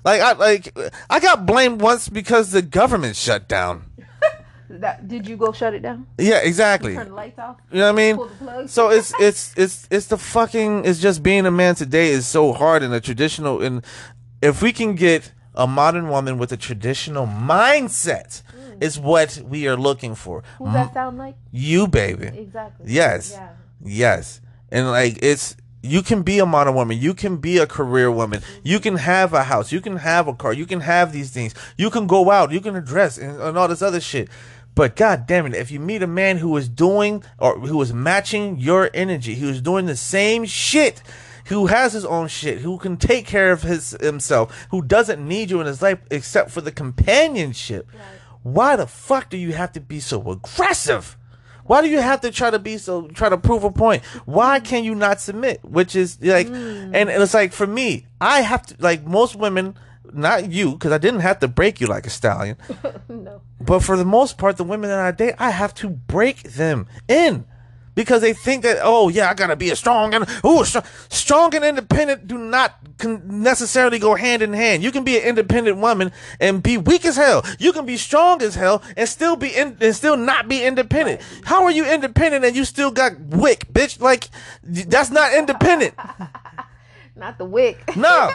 like 0.04 0.22
I 0.22 0.34
like 0.34 0.78
I 1.10 1.20
got 1.20 1.46
blamed 1.46 1.82
once 1.82 2.08
because 2.08 2.52
the 2.52 2.62
government 2.62 3.16
shut 3.16 3.48
down. 3.48 3.92
that. 4.70 5.08
Did 5.08 5.28
you 5.28 5.38
go 5.38 5.52
shut 5.52 5.74
it 5.74 5.82
down? 5.82 6.08
Yeah, 6.18 6.40
exactly. 6.40 6.96
Turn 6.96 7.10
the 7.10 7.16
lights 7.16 7.40
off. 7.40 7.58
You 7.72 7.80
know 7.80 7.86
what 7.86 8.00
I 8.00 8.04
mean? 8.04 8.16
Pull 8.16 8.28
the 8.28 8.36
plug. 8.36 8.70
So 8.70 8.90
it's 8.90 9.14
it's 9.20 9.54
it's 9.58 9.88
it's 9.92 10.08
the 10.08 10.18
fucking 10.18 10.86
it's 10.86 11.00
just 11.00 11.24
being 11.24 11.46
a 11.46 11.52
man 11.52 11.76
today 11.76 12.10
is 12.10 12.28
so 12.28 12.54
hard 12.54 12.84
in 12.84 12.94
a 12.94 13.02
traditional 13.02 13.62
and 13.62 13.84
if 14.42 14.62
we 14.62 14.72
can 14.72 14.96
get 14.96 15.32
a 15.56 15.68
modern 15.68 16.10
woman 16.10 16.38
with 16.38 16.52
a 16.52 16.58
traditional 16.58 17.26
mindset 17.26 18.44
mm. 18.44 18.84
is 18.84 19.00
what 19.00 19.42
we 19.46 19.68
are 19.68 19.78
looking 19.78 20.16
for. 20.16 20.44
Who 20.58 20.66
does 20.66 20.74
that 20.74 20.94
sound 20.94 21.18
like? 21.18 21.36
You 21.52 21.88
baby. 21.88 22.28
Exactly. 22.28 22.92
Yes. 22.92 23.32
Yeah. 23.32 23.50
Yes. 23.84 24.42
And 24.72 24.90
like 24.90 25.20
it's 25.22 25.56
you 25.82 26.02
can 26.02 26.24
be 26.24 26.40
a 26.40 26.46
modern 26.46 26.74
woman, 26.74 26.98
you 26.98 27.14
can 27.14 27.38
be 27.38 27.58
a 27.60 27.68
career 27.68 28.12
woman, 28.12 28.42
you 28.64 28.80
can 28.80 28.98
have 28.98 29.34
a 29.34 29.44
house, 29.44 29.72
you 29.72 29.80
can 29.80 29.98
have 29.98 30.28
a 30.28 30.34
car, 30.34 30.52
you 30.52 30.66
can 30.66 30.82
have 30.82 31.14
these 31.14 31.30
things, 31.30 31.54
you 31.78 31.90
can 31.90 32.08
go 32.08 32.32
out, 32.32 32.52
you 32.52 32.60
can 32.60 32.74
dress 32.84 33.18
and, 33.18 33.40
and 33.40 33.58
all 33.58 33.68
this 33.68 33.82
other 33.82 34.02
shit. 34.02 34.30
But 34.74 34.96
god 34.96 35.26
damn 35.28 35.46
it, 35.46 35.54
if 35.54 35.72
you 35.72 35.80
meet 35.80 36.04
a 36.04 36.08
man 36.08 36.38
who 36.38 36.56
is 36.58 36.68
doing 36.68 37.24
or 37.38 37.60
who 37.60 37.82
is 37.82 37.94
matching 37.94 38.58
your 38.58 38.90
energy, 38.94 39.36
who 39.36 39.50
is 39.50 39.62
doing 39.62 39.86
the 39.86 39.96
same 39.96 40.44
shit, 40.46 41.02
who 41.46 41.68
has 41.68 41.94
his 41.94 42.04
own 42.06 42.28
shit, 42.28 42.60
who 42.60 42.78
can 42.78 42.98
take 42.98 43.26
care 43.26 43.52
of 43.52 43.62
his 43.62 43.92
himself, 44.02 44.68
who 44.72 44.82
doesn't 44.82 45.26
need 45.26 45.50
you 45.50 45.62
in 45.62 45.68
his 45.68 45.82
life 45.82 46.00
except 46.12 46.50
for 46.50 46.62
the 46.62 46.72
companionship, 46.72 47.90
why 48.44 48.76
the 48.76 48.88
fuck 48.88 49.30
do 49.30 49.38
you 49.38 49.54
have 49.54 49.72
to 49.74 49.80
be 49.80 50.00
so 50.00 50.30
aggressive? 50.30 51.16
Why 51.66 51.82
do 51.82 51.90
you 51.90 52.00
have 52.00 52.22
to 52.22 52.32
try 52.32 52.50
to 52.52 52.60
be 52.60 52.78
so 52.78 53.08
try 53.08 53.30
to 53.30 53.38
prove 53.38 53.64
a 53.64 53.72
point? 53.72 54.04
Why 54.26 54.60
can 54.60 54.84
you 54.84 54.96
not 54.96 55.20
submit? 55.20 55.64
Which 55.64 55.96
is 55.96 56.22
like, 56.22 56.48
mm. 56.48 56.92
and 56.94 57.10
it's 57.10 57.34
like 57.34 57.54
for 57.54 57.68
me, 57.68 58.06
I 58.22 58.42
have 58.42 58.66
to 58.68 58.76
like 58.80 59.06
most 59.06 59.36
women, 59.36 59.76
not 60.14 60.52
you, 60.52 60.74
because 60.74 60.92
I 60.92 61.00
didn't 61.00 61.22
have 61.22 61.40
to 61.40 61.48
break 61.48 61.82
you 61.82 61.88
like 61.88 62.06
a 62.06 62.12
stallion, 62.12 62.58
no. 63.10 63.42
but 63.60 63.80
for 63.80 63.98
the 63.98 64.06
most 64.06 64.38
part, 64.38 64.58
the 64.58 64.64
women 64.64 64.90
that 64.90 65.00
I 65.00 65.12
date, 65.12 65.36
I 65.40 65.50
have 65.50 65.74
to 65.76 65.90
break 65.90 66.44
them 66.44 66.88
in 67.08 67.46
because 67.96 68.22
they 68.22 68.34
think 68.34 68.64
that 68.64 68.78
oh 68.82 69.10
yeah, 69.10 69.30
I 69.30 69.34
gotta 69.34 69.56
be 69.56 69.70
a 69.70 69.76
strong 69.76 70.14
and 70.14 70.26
oh 70.44 70.64
strong, 70.64 70.84
strong 71.10 71.56
and 71.56 71.66
independent 71.66 72.28
do 72.28 72.38
not 72.38 72.76
con- 72.98 73.22
necessarily 73.26 73.98
go 74.00 74.16
hand 74.16 74.42
in 74.42 74.54
hand. 74.54 74.84
You 74.84 74.92
can 74.92 75.04
be 75.04 75.18
an 75.18 75.24
independent 75.24 75.78
woman 75.78 76.12
and 76.40 76.62
be 76.62 76.78
weak 76.78 77.06
as 77.06 77.16
hell. 77.16 77.44
You 77.58 77.74
can 77.74 77.86
be 77.86 77.98
strong 77.98 78.42
as 78.42 78.56
hell 78.56 78.84
and 78.96 79.08
still 79.08 79.36
be 79.36 79.50
in, 79.56 79.78
and 79.82 79.96
still 79.96 80.18
not 80.18 80.48
be 80.48 80.64
independent. 80.64 81.22
How 81.46 81.64
are 81.64 81.72
you 81.72 81.86
independent 81.86 82.46
and 82.46 82.56
you 82.56 82.66
still 82.66 82.92
got 82.92 83.18
WIC, 83.20 83.72
bitch? 83.74 84.00
Like 84.00 84.30
that's 84.64 85.10
not 85.10 85.34
independent. 85.34 85.96
Not 87.18 87.38
the 87.38 87.46
WIC. 87.46 87.96
No, 87.96 88.30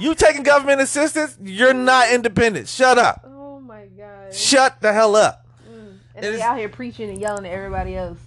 you 0.00 0.14
taking 0.16 0.42
government 0.42 0.80
assistance, 0.80 1.38
you're 1.40 1.72
not 1.72 2.12
independent. 2.12 2.68
Shut 2.68 2.98
up. 2.98 3.24
Oh 3.24 3.60
my 3.60 3.86
god. 3.86 4.34
Shut 4.34 4.80
the 4.80 4.92
hell 4.92 5.14
up. 5.14 5.46
Mm. 5.70 5.98
And 6.16 6.24
it 6.24 6.32
they 6.32 6.42
out 6.42 6.58
here 6.58 6.68
preaching 6.68 7.10
and 7.10 7.20
yelling 7.20 7.46
at 7.46 7.52
everybody 7.52 7.96
else. 7.96 8.18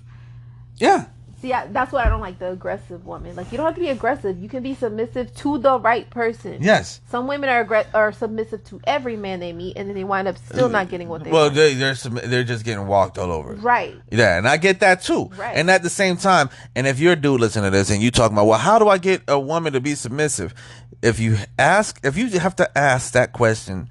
Yeah. 0.81 1.05
See, 1.41 1.51
I, 1.53 1.65
that's 1.65 1.91
why 1.91 2.05
I 2.05 2.09
don't 2.09 2.21
like 2.21 2.37
the 2.37 2.51
aggressive 2.51 3.03
woman. 3.07 3.35
Like, 3.35 3.51
you 3.51 3.57
don't 3.57 3.65
have 3.65 3.73
to 3.73 3.81
be 3.81 3.89
aggressive. 3.89 4.37
You 4.37 4.47
can 4.47 4.61
be 4.61 4.75
submissive 4.75 5.33
to 5.37 5.57
the 5.57 5.79
right 5.79 6.07
person. 6.11 6.61
Yes. 6.61 7.01
Some 7.09 7.25
women 7.25 7.49
are 7.49 7.65
aggr- 7.65 7.87
are 7.95 8.11
submissive 8.11 8.63
to 8.65 8.79
every 8.85 9.17
man 9.17 9.39
they 9.39 9.51
meet, 9.51 9.75
and 9.75 9.89
then 9.89 9.95
they 9.95 10.03
wind 10.03 10.27
up 10.27 10.37
still 10.37 10.69
not 10.69 10.89
getting 10.89 11.09
what 11.09 11.23
they 11.23 11.31
Well, 11.31 11.45
want. 11.45 11.55
they, 11.55 11.73
they're 11.73 11.95
sub- 11.95 12.21
they're 12.21 12.43
just 12.43 12.63
getting 12.63 12.85
walked 12.85 13.17
all 13.17 13.31
over. 13.31 13.53
Right. 13.55 13.95
Yeah, 14.11 14.37
and 14.37 14.47
I 14.47 14.57
get 14.57 14.81
that 14.81 15.01
too. 15.01 15.31
Right. 15.35 15.55
And 15.57 15.71
at 15.71 15.81
the 15.81 15.89
same 15.89 16.15
time, 16.17 16.51
and 16.75 16.85
if 16.85 16.99
you're 16.99 17.13
a 17.13 17.15
dude 17.15 17.41
listening 17.41 17.71
to 17.71 17.75
this 17.75 17.89
and 17.89 18.03
you 18.03 18.11
talking 18.11 18.37
about, 18.37 18.45
well, 18.45 18.59
how 18.59 18.77
do 18.77 18.87
I 18.87 18.99
get 18.99 19.23
a 19.27 19.39
woman 19.39 19.73
to 19.73 19.79
be 19.81 19.95
submissive? 19.95 20.53
If 21.01 21.19
you 21.19 21.37
ask, 21.57 21.99
if 22.03 22.17
you 22.17 22.29
have 22.39 22.55
to 22.57 22.77
ask 22.77 23.13
that 23.13 23.33
question 23.33 23.89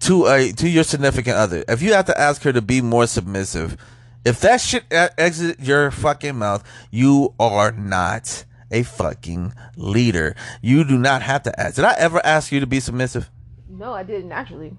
to 0.00 0.26
a 0.26 0.52
to 0.52 0.68
your 0.68 0.84
significant 0.84 1.38
other, 1.38 1.64
if 1.68 1.80
you 1.80 1.94
have 1.94 2.04
to 2.04 2.20
ask 2.20 2.42
her 2.42 2.52
to 2.52 2.60
be 2.60 2.82
more 2.82 3.06
submissive, 3.06 3.78
if 4.24 4.40
that 4.40 4.60
shit 4.60 4.84
exit 4.90 5.60
your 5.60 5.90
fucking 5.90 6.36
mouth, 6.36 6.64
you 6.90 7.34
are 7.38 7.72
not 7.72 8.44
a 8.70 8.82
fucking 8.82 9.52
leader. 9.76 10.34
You 10.60 10.84
do 10.84 10.98
not 10.98 11.22
have 11.22 11.42
to 11.44 11.60
ask. 11.60 11.76
Did 11.76 11.84
I 11.84 11.94
ever 11.98 12.24
ask 12.24 12.52
you 12.52 12.60
to 12.60 12.66
be 12.66 12.80
submissive? 12.80 13.30
No, 13.68 13.92
I 13.92 14.02
didn't 14.02 14.32
actually. 14.32 14.76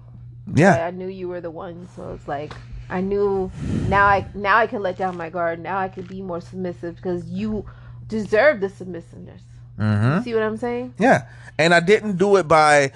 Yeah. 0.54 0.74
I, 0.74 0.88
I 0.88 0.90
knew 0.90 1.08
you 1.08 1.28
were 1.28 1.40
the 1.40 1.50
one, 1.50 1.88
so 1.94 2.12
it's 2.14 2.28
like 2.28 2.52
I 2.90 3.00
knew 3.00 3.50
now. 3.88 4.06
I 4.06 4.26
now 4.34 4.58
I 4.58 4.66
can 4.66 4.82
let 4.82 4.98
down 4.98 5.16
my 5.16 5.30
guard. 5.30 5.60
Now 5.60 5.78
I 5.78 5.88
can 5.88 6.04
be 6.04 6.20
more 6.22 6.40
submissive 6.40 6.96
because 6.96 7.24
you 7.26 7.64
deserve 8.08 8.60
the 8.60 8.68
submissiveness. 8.68 9.40
Mm-hmm. 9.78 10.22
See 10.22 10.34
what 10.34 10.42
I'm 10.42 10.56
saying? 10.56 10.94
Yeah. 10.98 11.26
And 11.58 11.74
I 11.74 11.80
didn't 11.80 12.16
do 12.16 12.36
it 12.36 12.46
by 12.46 12.92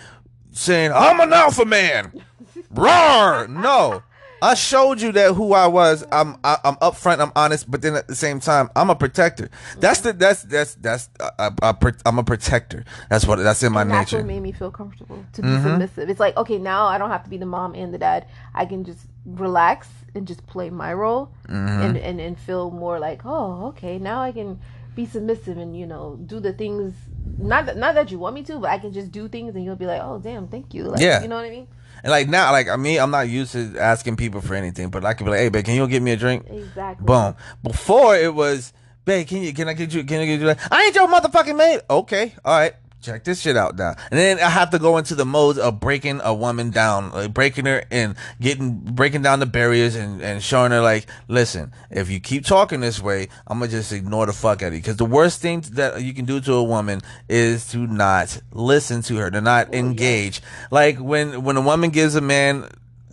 saying, 0.53 0.93
I'm 0.93 1.21
an 1.21 1.33
alpha 1.33 1.65
man. 1.65 2.13
Roar. 2.71 3.49
No. 3.49 4.03
I 4.41 4.55
showed 4.55 5.01
you 5.01 5.13
that 5.13 5.35
who 5.35 5.53
I 5.53 5.67
was. 5.67 6.05
I'm 6.13 6.37
I, 6.45 6.59
I'm 6.65 6.77
upfront. 6.77 7.21
I'm 7.21 7.33
honest, 7.35 7.71
but 7.71 7.83
then 7.83 7.95
at 7.97 8.07
the 8.09 8.15
same 8.15 8.41
time, 8.41 8.71
I'm 8.77 8.91
a 8.91 8.95
protector. 8.95 9.49
That's 9.79 10.01
the 10.01 10.13
that's 10.13 10.43
that's 10.45 10.75
that's 10.77 11.09
I, 11.39 11.51
I, 11.61 11.75
I'm 12.07 12.19
a 12.19 12.25
protector. 12.25 12.85
That's 13.11 13.27
what 13.27 13.37
that's 13.37 13.63
in 13.63 13.73
my 13.73 13.83
And 13.83 13.91
that's 13.91 14.13
nature. 14.13 14.19
Mm-hmm. 14.23 14.29
what 14.29 14.35
made 14.35 14.43
me 14.43 14.53
feel 14.53 14.71
comfortable 14.71 15.25
to 15.33 15.43
be 15.43 15.49
submissive. 15.49 16.09
It's 16.09 16.21
like, 16.21 16.37
okay, 16.37 16.59
now 16.59 16.87
I 16.87 16.99
don't 16.99 17.11
have 17.11 17.25
to 17.25 17.31
be 17.31 17.39
the 17.39 17.47
mom 17.47 17.75
and 17.75 17.93
the 17.93 17.99
dad. 17.99 18.27
I 18.55 18.65
can 18.67 18.85
just 18.85 19.01
relax 19.25 19.89
and 20.15 20.27
just 20.27 20.47
play 20.47 20.71
my 20.71 20.93
role 20.95 21.31
Mm-hmm. 21.49 21.83
and, 21.83 21.97
and, 21.97 22.21
and 22.21 22.39
feel 22.39 22.71
more 22.71 22.99
like, 22.99 23.23
oh, 23.25 23.69
okay, 23.69 23.99
now 23.99 24.23
I 24.23 24.33
can 24.33 24.61
be 24.95 25.07
submissive 25.07 25.57
and, 25.59 25.77
you 25.77 25.87
know, 25.87 26.19
do 26.27 26.41
the 26.41 26.53
things 26.53 26.95
not 27.39 27.67
that 27.67 27.77
not 27.77 27.95
that 27.95 28.11
you 28.11 28.19
want 28.19 28.35
me 28.35 28.43
to, 28.45 28.59
but 28.59 28.71
I 28.71 28.79
can 28.79 28.93
just 28.93 29.13
do 29.13 29.29
things 29.29 29.55
and 29.55 29.65
you'll 29.65 29.77
be 29.77 29.87
like, 29.87 30.01
Oh 30.03 30.19
damn, 30.19 30.49
thank 30.49 30.73
you. 30.75 30.85
Like, 30.85 31.01
Yeah. 31.01 31.23
You 31.23 31.29
know 31.29 31.37
what 31.37 31.45
I 31.45 31.51
mean? 31.51 31.69
And 32.03 32.11
like 32.11 32.29
now, 32.29 32.53
like 32.53 32.69
I 32.69 32.77
mean, 32.77 33.01
I'm 33.01 33.11
not 33.11 33.29
used 33.29 33.53
to 33.53 33.77
asking 33.79 34.17
people 34.17 34.41
for 34.41 34.55
anything, 34.55 34.91
but 34.91 35.05
I 35.05 35.15
can 35.15 35.25
be 35.25 35.31
like, 35.31 35.41
hey, 35.41 35.49
babe, 35.49 35.65
can 35.65 35.75
you 35.75 35.87
get 35.89 36.03
me 36.03 36.13
a 36.13 36.17
drink? 36.17 36.47
Exactly. 36.49 37.05
Boom. 37.05 37.35
Before 37.63 38.17
it 38.17 38.35
was, 38.35 38.73
babe, 39.05 39.27
can 39.27 39.43
you 39.43 39.53
can 39.53 39.69
I 39.69 39.73
get 39.73 39.93
you 39.93 40.05
can 40.05 40.21
I 40.21 40.27
get 40.27 40.41
you 40.41 40.47
that? 40.47 40.59
I 40.71 40.85
ain't 40.85 40.95
your 40.95 41.09
motherfucking 41.09 41.57
maid. 41.57 41.81
Okay, 41.91 42.35
all 42.45 42.59
right. 42.59 42.75
Check 43.01 43.23
this 43.23 43.41
shit 43.41 43.57
out 43.57 43.77
now. 43.77 43.95
And 44.11 44.19
then 44.19 44.41
I 44.41 44.49
have 44.51 44.71
to 44.71 44.79
go 44.79 44.99
into 44.99 45.15
the 45.15 45.25
mode 45.25 45.57
of 45.57 45.79
breaking 45.79 46.21
a 46.25 46.35
woman 46.35 46.71
down, 46.71 47.13
like 47.13 47.33
breaking 47.33 47.67
her 47.67 47.85
and 47.93 48.17
getting 48.41 48.81
breaking 48.81 49.23
down 49.23 49.39
the 49.39 49.47
barriers 49.47 49.95
and, 49.95 50.21
and 50.21 50.43
showing 50.43 50.73
her 50.73 50.81
like, 50.81 51.07
listen, 51.29 51.73
if 51.91 52.11
you 52.11 52.19
keep 52.19 52.45
talking 52.45 52.81
this 52.81 53.01
way, 53.01 53.29
I'm 53.47 53.61
gonna 53.61 53.71
just 53.71 53.93
ignore 53.93 54.27
the 54.27 54.33
fuck 54.33 54.63
out 54.63 54.69
of 54.69 54.75
you. 54.75 54.81
Because 54.81 54.97
the 54.97 55.05
worst 55.05 55.41
thing 55.41 55.61
that 55.73 56.03
you 56.03 56.13
can 56.13 56.25
do 56.25 56.41
to 56.41 56.55
a 56.55 56.65
woman 56.65 57.01
is 57.29 57.69
to 57.69 57.87
not 57.87 58.37
listen 58.53 59.03
to 59.03 59.17
her, 59.19 59.31
to 59.31 59.41
not 59.41 59.69
oh, 59.73 59.77
engage. 59.77 60.43
Like 60.73 60.99
when 60.99 61.45
when 61.45 61.57
a 61.57 61.63
woman 61.63 61.91
gives 61.91 62.17
a 62.17 62.21
man 62.21 62.69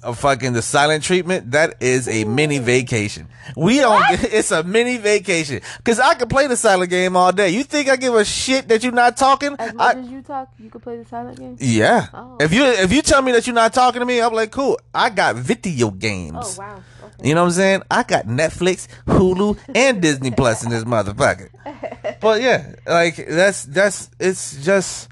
a 0.06 0.14
fucking 0.14 0.54
the 0.54 0.62
silent 0.62 1.04
treatment, 1.04 1.52
that 1.52 1.76
is 1.82 2.08
a 2.08 2.24
mini 2.24 2.60
vacation. 2.60 3.28
We 3.58 3.80
don't. 3.80 4.04
It's 4.24 4.52
a 4.52 4.64
mini 4.64 4.98
vacation 4.98 5.62
because 5.78 6.00
I 6.00 6.14
can 6.16 6.28
play 6.30 6.48
the 6.48 6.56
silent 6.58 6.90
game 6.90 7.16
all 7.16 7.32
day. 7.32 7.50
You 7.50 7.64
think 7.64 7.90
I 7.90 7.96
give 7.96 8.14
a 8.16 8.24
shit 8.26 8.68
that 8.70 8.84
you're 8.84 8.92
not 8.92 9.18
talking? 9.18 9.56
As 9.60 9.74
much 9.74 9.96
I, 9.96 10.00
as 10.00 10.08
you 10.10 10.22
talk, 10.22 10.50
you 10.60 10.70
could 10.70 10.82
play 10.84 10.98
the 10.98 11.06
silent 11.06 11.40
game. 11.40 11.58
yeah. 11.60 12.08
Oh. 12.14 12.38
If 12.40 12.54
you 12.54 12.64
if 12.64 12.92
you 12.94 13.02
tell 13.02 13.22
me 13.22 13.32
that 13.34 13.46
you're 13.48 13.54
not 13.56 13.74
talking 13.74 14.00
to 14.00 14.06
me, 14.06 14.22
I'm 14.22 14.34
like, 14.34 14.52
cool. 14.52 14.80
I 14.94 15.10
got 15.10 15.36
video 15.36 15.92
games. 15.92 16.58
Oh 16.60 16.62
wow. 16.62 16.84
Okay. 17.04 17.30
You 17.30 17.36
know 17.36 17.42
what 17.44 17.48
I'm 17.50 17.54
saying? 17.54 17.82
I 17.92 18.04
got 18.04 18.26
Netflix, 18.26 18.88
Hulu, 19.06 19.58
and 19.74 20.02
Disney 20.02 20.32
Plus 20.32 20.64
in 20.64 20.70
this 20.70 20.84
motherfucker. 20.84 21.50
But 22.22 22.42
yeah, 22.42 22.74
like 22.88 23.16
that's 23.28 23.64
that's 23.64 24.10
it's 24.20 24.64
just 24.64 25.10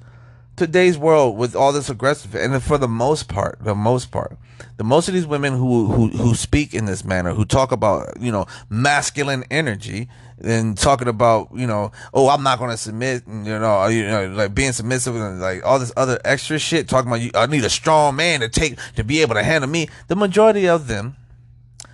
today's 0.55 0.97
world 0.97 1.37
with 1.37 1.55
all 1.55 1.71
this 1.73 1.89
aggressive, 1.89 2.33
and 2.35 2.61
for 2.61 2.77
the 2.77 2.87
most 2.87 3.27
part, 3.27 3.57
the 3.61 3.75
most 3.75 4.11
part, 4.11 4.37
the 4.77 4.83
most 4.83 5.07
of 5.07 5.13
these 5.13 5.27
women 5.27 5.53
who 5.53 5.87
who 5.87 6.07
who 6.09 6.35
speak 6.35 6.73
in 6.73 6.85
this 6.85 7.03
manner, 7.03 7.33
who 7.33 7.45
talk 7.45 7.71
about 7.71 8.19
you 8.19 8.31
know 8.31 8.45
masculine 8.69 9.43
energy 9.51 10.09
and 10.43 10.77
talking 10.77 11.07
about 11.07 11.49
you 11.53 11.67
know 11.67 11.91
oh 12.13 12.29
I'm 12.29 12.43
not 12.43 12.59
going 12.59 12.71
to 12.71 12.77
submit 12.77 13.25
and 13.27 13.45
you 13.45 13.57
know 13.57 13.87
you 13.87 14.05
know 14.05 14.27
like 14.29 14.53
being 14.53 14.71
submissive 14.71 15.15
and 15.15 15.39
like 15.39 15.65
all 15.65 15.79
this 15.79 15.93
other 15.95 16.19
extra 16.25 16.59
shit 16.59 16.87
talking 16.87 17.09
about 17.09 17.21
you 17.21 17.31
I 17.35 17.45
need 17.45 17.63
a 17.63 17.69
strong 17.69 18.15
man 18.15 18.41
to 18.41 18.49
take 18.49 18.77
to 18.95 19.03
be 19.03 19.21
able 19.21 19.35
to 19.35 19.43
handle 19.43 19.69
me. 19.69 19.87
The 20.07 20.15
majority 20.15 20.67
of 20.67 20.87
them 20.87 21.15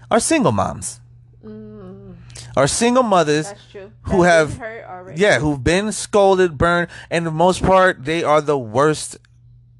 are 0.10 0.20
single 0.20 0.52
moms. 0.52 1.00
Mm. 1.46 2.16
Are 2.58 2.68
single 2.68 3.04
mothers 3.04 3.54
who 4.04 4.24
That's 4.24 4.52
have 4.52 4.58
hurt 4.58 4.86
already. 4.86 5.22
yeah, 5.22 5.40
who've 5.40 5.64
been 5.64 5.92
scolded, 5.92 6.58
burned, 6.58 6.90
and 7.10 7.26
the 7.26 7.32
most 7.32 7.62
part, 7.62 8.04
they 8.04 8.24
are 8.24 8.42
the 8.42 8.58
worst 8.58 9.18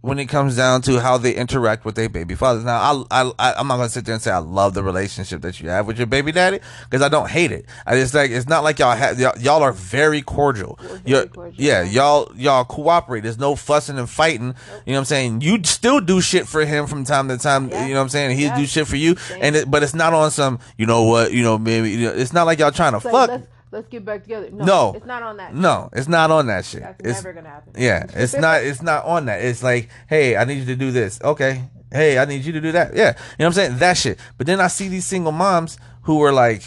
when 0.02 0.18
it 0.18 0.28
comes 0.28 0.56
down 0.56 0.82
to 0.82 0.98
how 1.02 1.18
they 1.18 1.36
interact 1.36 1.84
with 1.84 1.96
their 1.96 2.08
baby 2.08 2.34
fathers. 2.34 2.64
Now, 2.64 3.06
I, 3.12 3.32
I, 3.38 3.54
I'm 3.58 3.68
not 3.68 3.76
gonna 3.78 3.90
sit 3.90 4.06
there 4.06 4.14
and 4.14 4.22
say 4.22 4.32
I 4.32 4.38
love 4.38 4.74
the 4.74 4.82
relationship 4.82 5.42
that 5.42 5.60
you 5.60 5.68
have 5.70 5.88
with 5.88 5.98
your 5.98 6.08
baby 6.08 6.32
daddy 6.32 6.60
because 6.90 7.02
I 7.02 7.10
don't 7.10 7.30
hate 7.30 7.52
it. 7.52 7.66
I 7.86 7.96
just 7.96 8.14
like 8.14 8.32
it's 8.32 8.48
not 8.48 8.64
like 8.64 8.80
y'all 8.80 8.96
have 8.96 9.20
y'all, 9.20 9.38
y'all 9.38 9.62
are 9.62 9.74
very 9.74 10.22
cordial. 10.22 10.80
very 11.06 11.28
cordial, 11.28 11.54
yeah, 11.62 11.84
y'all 11.84 12.32
y'all 12.36 12.64
cooperate. 12.64 13.22
There's 13.22 13.38
no 13.40 13.58
fussing 13.58 13.98
and 14.00 14.10
fighting. 14.10 14.56
You 14.86 14.94
know 14.94 14.94
what 14.94 14.98
I'm 15.00 15.06
saying? 15.06 15.42
You 15.42 15.62
still 15.66 16.00
do 16.00 16.22
shit 16.22 16.48
for 16.48 16.64
him 16.64 16.88
from 16.88 17.04
time 17.04 17.28
to 17.28 17.38
time. 17.38 17.68
Yeah. 17.70 17.86
You 17.86 17.94
know 17.94 18.00
what 18.00 18.04
I'm 18.04 18.10
saying? 18.10 18.38
He 18.38 18.46
Yeah. 18.46 18.58
do 18.58 18.66
shit 18.66 18.88
for 18.88 18.96
you, 18.96 19.18
Same. 19.18 19.40
and 19.42 19.56
it, 19.58 19.70
but 19.70 19.84
it's 19.84 19.94
not 19.94 20.14
on 20.14 20.32
some. 20.32 20.60
You 20.78 20.86
know 20.86 21.04
what? 21.04 21.34
You 21.34 21.44
know 21.44 21.58
maybe 21.58 21.92
you 21.92 22.06
know, 22.08 22.14
it's 22.14 22.32
not 22.32 22.46
like 22.46 22.60
y'all 22.60 22.72
trying 22.72 22.94
to 22.94 22.98
It's 23.00 23.06
fuck. 23.10 23.30
let's 23.30 23.48
let's 23.72 23.88
get 23.88 24.06
back 24.06 24.24
together. 24.24 24.50
No, 24.52 24.66
No. 24.66 24.94
it's 24.96 25.06
not 25.06 25.24
on 25.24 25.38
that. 25.38 25.54
No, 25.54 25.90
it's 25.94 26.08
not 26.08 26.32
on 26.32 26.48
that 26.48 26.66
shit. 26.66 26.82
That's 26.82 27.00
it's, 27.04 27.24
never 27.24 27.34
gonna 27.34 27.50
happen. 27.50 27.74
Yeah, 27.78 28.06
it's 28.14 28.36
not. 28.36 28.64
It's 28.64 28.82
not 28.82 29.06
on 29.06 29.26
that. 29.26 29.44
It's 29.44 29.64
like, 29.64 29.90
hey, 30.08 30.36
I 30.36 30.46
need 30.46 30.60
you 30.60 30.66
to 30.66 30.76
do 30.76 30.92
this. 30.92 31.20
Okay. 31.22 31.64
Hey, 31.92 32.20
I 32.20 32.26
need 32.26 32.46
you 32.46 32.54
to 32.54 32.62
do 32.62 32.72
that. 32.74 32.96
Yeah, 32.96 33.10
you 33.10 33.14
know 33.14 33.16
what 33.38 33.46
I'm 33.46 33.54
saying? 33.54 33.78
That 33.80 33.98
shit. 33.98 34.20
But 34.38 34.46
then 34.46 34.62
I 34.62 34.68
see 34.68 34.90
these 34.90 35.06
single 35.06 35.32
moms 35.32 35.80
who 36.04 36.22
are 36.24 36.32
like 36.32 36.64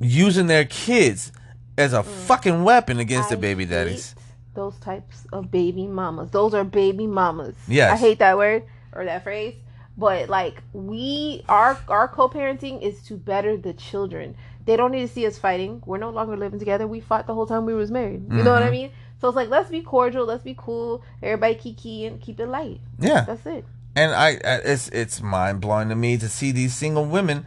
using 0.00 0.46
their 0.46 0.64
kids 0.64 1.32
as 1.76 1.92
a 1.92 2.02
mm. 2.02 2.04
fucking 2.04 2.62
weapon 2.62 2.98
against 2.98 3.28
the 3.28 3.36
I 3.36 3.40
baby 3.40 3.64
hate 3.64 3.70
daddies. 3.70 4.14
Those 4.54 4.76
types 4.78 5.26
of 5.32 5.50
baby 5.50 5.86
mamas. 5.86 6.30
Those 6.30 6.54
are 6.54 6.64
baby 6.64 7.06
mamas. 7.06 7.56
Yes. 7.68 7.92
I 7.92 7.96
hate 7.96 8.18
that 8.18 8.36
word 8.36 8.64
or 8.92 9.04
that 9.04 9.22
phrase. 9.22 9.54
But 10.00 10.28
like 10.28 10.56
we 10.72 11.44
our 11.48 11.78
our 11.88 12.08
co-parenting 12.08 12.82
is 12.82 13.02
to 13.08 13.14
better 13.16 13.56
the 13.56 13.74
children. 13.74 14.34
They 14.66 14.76
don't 14.76 14.92
need 14.92 15.02
to 15.08 15.12
see 15.16 15.26
us 15.26 15.38
fighting. 15.38 15.82
We're 15.86 15.98
no 15.98 16.10
longer 16.10 16.36
living 16.36 16.58
together. 16.58 16.86
We 16.86 17.00
fought 17.00 17.26
the 17.26 17.34
whole 17.34 17.46
time 17.46 17.64
we 17.66 17.74
was 17.74 17.90
married. 17.90 18.22
You 18.32 18.42
know 18.44 18.52
what 18.52 18.62
Mm-hmm. 18.62 18.68
I 18.68 18.70
mean? 18.70 18.90
So 19.20 19.28
it's 19.28 19.36
like 19.36 19.50
let's 19.50 19.70
be 19.70 19.82
cordial, 19.82 20.24
let's 20.24 20.42
be 20.44 20.54
cool, 20.56 21.02
everybody 21.22 21.54
kiki 21.54 22.06
and 22.06 22.20
keep 22.20 22.40
it 22.40 22.46
light. 22.46 22.80
Yeah. 22.98 23.24
That's 23.26 23.44
it. 23.46 23.64
and 23.94 24.12
I, 24.14 24.38
it's 24.72 24.88
it's 24.88 25.20
mind 25.22 25.60
blowing 25.60 25.88
to 25.90 25.94
me 25.96 26.16
to 26.18 26.28
see 26.28 26.52
these 26.52 26.74
single 26.74 27.04
women 27.04 27.44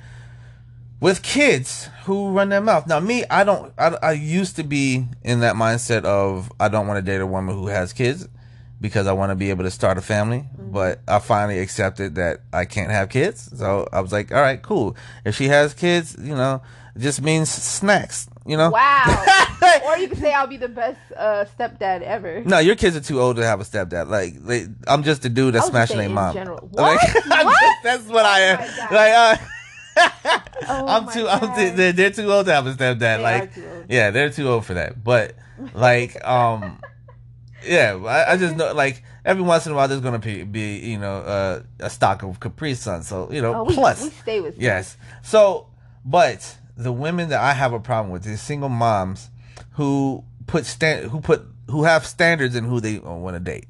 with 0.99 1.21
kids 1.23 1.89
who 2.05 2.31
run 2.31 2.49
their 2.49 2.61
mouth. 2.61 2.87
Now, 2.87 2.99
me, 2.99 3.23
I 3.29 3.43
don't. 3.43 3.73
I, 3.77 3.97
I 4.01 4.11
used 4.13 4.55
to 4.57 4.63
be 4.63 5.05
in 5.23 5.39
that 5.41 5.55
mindset 5.55 6.03
of 6.05 6.51
I 6.59 6.67
don't 6.69 6.87
want 6.87 6.97
to 7.03 7.11
date 7.11 7.21
a 7.21 7.27
woman 7.27 7.55
who 7.55 7.67
has 7.67 7.93
kids 7.93 8.27
because 8.83 9.07
I 9.07 9.13
want 9.13 9.29
to 9.31 9.35
be 9.35 9.49
able 9.49 9.63
to 9.63 9.71
start 9.71 9.97
a 9.97 10.01
family. 10.01 10.43
But 10.59 10.99
I 11.07 11.19
finally 11.19 11.59
accepted 11.59 12.15
that 12.15 12.41
I 12.51 12.65
can't 12.65 12.91
have 12.91 13.07
kids, 13.09 13.49
so 13.57 13.87
I 13.93 14.01
was 14.01 14.11
like, 14.11 14.33
all 14.33 14.41
right, 14.41 14.61
cool. 14.61 14.97
If 15.23 15.35
she 15.35 15.47
has 15.47 15.73
kids, 15.73 16.17
you 16.19 16.35
know, 16.35 16.61
it 16.95 16.99
just 16.99 17.21
means 17.21 17.49
snacks. 17.49 18.27
You 18.45 18.57
know. 18.57 18.71
Wow. 18.71 19.25
or 19.87 19.97
you 19.97 20.09
could 20.09 20.17
say 20.17 20.33
I'll 20.33 20.47
be 20.47 20.57
the 20.57 20.67
best 20.67 20.99
uh, 21.15 21.45
stepdad 21.57 22.01
ever. 22.01 22.43
No, 22.43 22.59
your 22.59 22.75
kids 22.75 22.97
are 22.97 22.99
too 22.99 23.21
old 23.21 23.37
to 23.37 23.45
have 23.45 23.61
a 23.61 23.63
stepdad. 23.63 24.09
Like, 24.09 24.35
they, 24.43 24.65
I'm 24.85 25.03
just 25.03 25.21
the 25.21 25.29
dude 25.29 25.53
that's 25.55 25.67
I 25.67 25.69
was 25.69 25.73
just 25.73 25.91
smashing 25.93 25.97
their 25.99 26.09
mom. 26.09 26.33
general. 26.33 26.57
What? 26.71 26.99
I'm 27.31 27.45
What? 27.45 27.59
just- 27.61 27.83
that's 27.83 28.07
what 28.07 28.25
I 28.25 28.39
am. 28.41 28.59
Like, 28.91 29.13
uh, 29.13 29.37
Oh 30.67 30.87
I'm 30.87 31.07
too. 31.09 31.27
I'm 31.27 31.55
too, 31.55 31.75
they're, 31.77 31.93
they're 31.93 32.11
too 32.11 32.29
old 32.31 32.47
to 32.47 32.53
have 32.53 32.65
a 32.67 32.73
stepdad. 32.73 32.99
They 32.99 33.17
like, 33.23 33.43
are 33.43 33.47
too 33.47 33.69
old. 33.73 33.85
yeah, 33.89 34.11
they're 34.11 34.29
too 34.31 34.49
old 34.49 34.65
for 34.65 34.73
that. 34.73 35.01
But 35.03 35.35
like, 35.73 36.25
um, 36.27 36.79
yeah, 37.65 37.95
I, 38.05 38.33
I 38.33 38.37
just 38.37 38.55
know 38.55 38.73
like 38.73 39.03
every 39.25 39.43
once 39.43 39.65
in 39.65 39.71
a 39.71 39.75
while 39.75 39.87
there's 39.87 40.01
gonna 40.01 40.19
be, 40.19 40.43
be 40.43 40.79
you 40.79 40.97
know 40.97 41.17
uh, 41.17 41.61
a 41.79 41.89
stock 41.89 42.23
of 42.23 42.39
Capri 42.39 42.75
Sun. 42.75 43.03
So 43.03 43.31
you 43.31 43.41
know, 43.41 43.53
Oh, 43.53 43.63
we, 43.63 43.73
plus 43.73 44.03
we 44.03 44.09
stay 44.09 44.41
with. 44.41 44.57
Yes. 44.57 44.97
So, 45.21 45.67
but 46.05 46.57
the 46.75 46.91
women 46.91 47.29
that 47.29 47.41
I 47.41 47.53
have 47.53 47.73
a 47.73 47.79
problem 47.79 48.11
with 48.11 48.25
is 48.27 48.41
single 48.41 48.69
moms 48.69 49.29
who 49.71 50.23
put 50.47 50.65
stand 50.65 51.09
who 51.09 51.21
put 51.21 51.45
who 51.69 51.83
have 51.83 52.05
standards 52.05 52.55
in 52.55 52.63
who 52.63 52.79
they 52.79 52.99
want 52.99 53.35
to 53.35 53.39
date. 53.39 53.67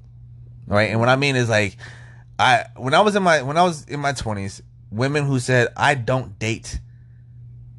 Right? 0.67 0.89
And 0.89 0.99
what 0.99 1.09
I 1.09 1.15
mean 1.15 1.35
is 1.35 1.49
like 1.49 1.77
I 2.39 2.65
when 2.75 2.93
I 2.93 3.01
was 3.01 3.15
in 3.15 3.23
my 3.23 3.41
when 3.41 3.57
I 3.57 3.63
was 3.63 3.85
in 3.85 3.99
my 3.99 4.13
20s, 4.13 4.61
women 4.91 5.25
who 5.25 5.39
said 5.39 5.69
I 5.77 5.95
don't 5.95 6.37
date 6.39 6.79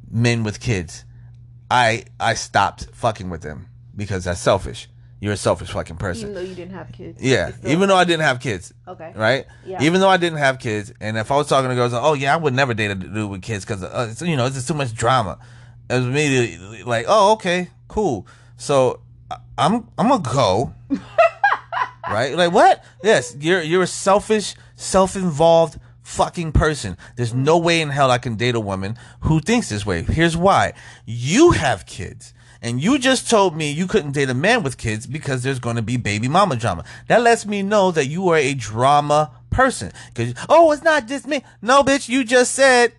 men 0.09 0.43
with 0.43 0.59
kids. 0.59 1.03
I 1.69 2.05
I 2.19 2.35
stopped 2.35 2.87
fucking 2.93 3.29
with 3.29 3.41
them 3.41 3.67
because 3.95 4.25
that's 4.25 4.39
selfish. 4.39 4.87
You're 5.25 5.33
a 5.33 5.37
selfish 5.37 5.71
fucking 5.71 5.95
person. 5.97 6.29
Even 6.29 6.35
though 6.35 6.47
you 6.47 6.53
didn't 6.53 6.75
have 6.75 6.91
kids. 6.91 7.19
Yeah, 7.19 7.51
even 7.65 7.89
though 7.89 7.95
I 7.95 8.03
didn't 8.03 8.21
have 8.21 8.39
kids, 8.39 8.71
Okay. 8.87 9.11
right? 9.15 9.47
Yeah. 9.65 9.81
Even 9.81 9.99
though 9.99 10.07
I 10.09 10.17
didn't 10.17 10.37
have 10.37 10.59
kids, 10.59 10.93
and 11.01 11.17
if 11.17 11.31
I 11.31 11.35
was 11.35 11.47
talking 11.49 11.67
to 11.69 11.75
girls, 11.75 11.93
oh 11.95 12.13
yeah, 12.13 12.31
I 12.31 12.37
would 12.37 12.53
never 12.53 12.75
date 12.75 12.91
a 12.91 12.95
dude 12.95 13.31
with 13.31 13.41
kids 13.41 13.65
because 13.65 13.83
uh, 13.83 14.13
you 14.21 14.37
know 14.37 14.45
it's 14.45 14.53
just 14.53 14.67
too 14.67 14.75
much 14.75 14.93
drama. 14.93 15.39
It 15.89 15.95
was 15.95 16.05
immediately 16.05 16.83
like, 16.83 17.05
oh 17.07 17.33
okay, 17.33 17.69
cool. 17.87 18.27
So 18.57 19.01
I'm 19.57 19.87
I'm 19.97 20.09
gonna 20.09 20.21
go, 20.21 20.73
right? 22.09 22.35
Like 22.35 22.51
what? 22.51 22.83
Yes, 23.03 23.35
you're 23.39 23.61
you're 23.63 23.83
a 23.83 23.87
selfish, 23.87 24.53
self-involved 24.75 25.79
fucking 26.03 26.51
person. 26.51 26.97
There's 27.15 27.33
no 27.33 27.57
way 27.57 27.81
in 27.81 27.89
hell 27.89 28.11
I 28.11 28.19
can 28.19 28.35
date 28.35 28.53
a 28.53 28.59
woman 28.59 28.95
who 29.21 29.39
thinks 29.39 29.69
this 29.69 29.87
way. 29.87 30.03
Here's 30.03 30.37
why: 30.37 30.73
you 31.05 31.51
have 31.51 31.87
kids. 31.87 32.33
And 32.61 32.81
you 32.81 32.97
just 32.97 33.29
told 33.29 33.55
me 33.55 33.71
you 33.71 33.87
couldn't 33.87 34.11
date 34.11 34.29
a 34.29 34.33
man 34.33 34.63
with 34.63 34.77
kids 34.77 35.07
because 35.07 35.43
there's 35.43 35.59
going 35.59 35.75
to 35.75 35.81
be 35.81 35.97
baby 35.97 36.27
mama 36.27 36.55
drama. 36.55 36.83
That 37.07 37.21
lets 37.21 37.45
me 37.45 37.61
know 37.61 37.91
that 37.91 38.07
you 38.07 38.27
are 38.29 38.37
a 38.37 38.53
drama 38.53 39.31
person. 39.49 39.91
Cause, 40.13 40.33
oh, 40.49 40.71
it's 40.71 40.83
not 40.83 41.07
just 41.07 41.27
me. 41.27 41.43
No, 41.61 41.83
bitch, 41.83 42.09
you 42.09 42.23
just 42.23 42.53
said 42.53 42.93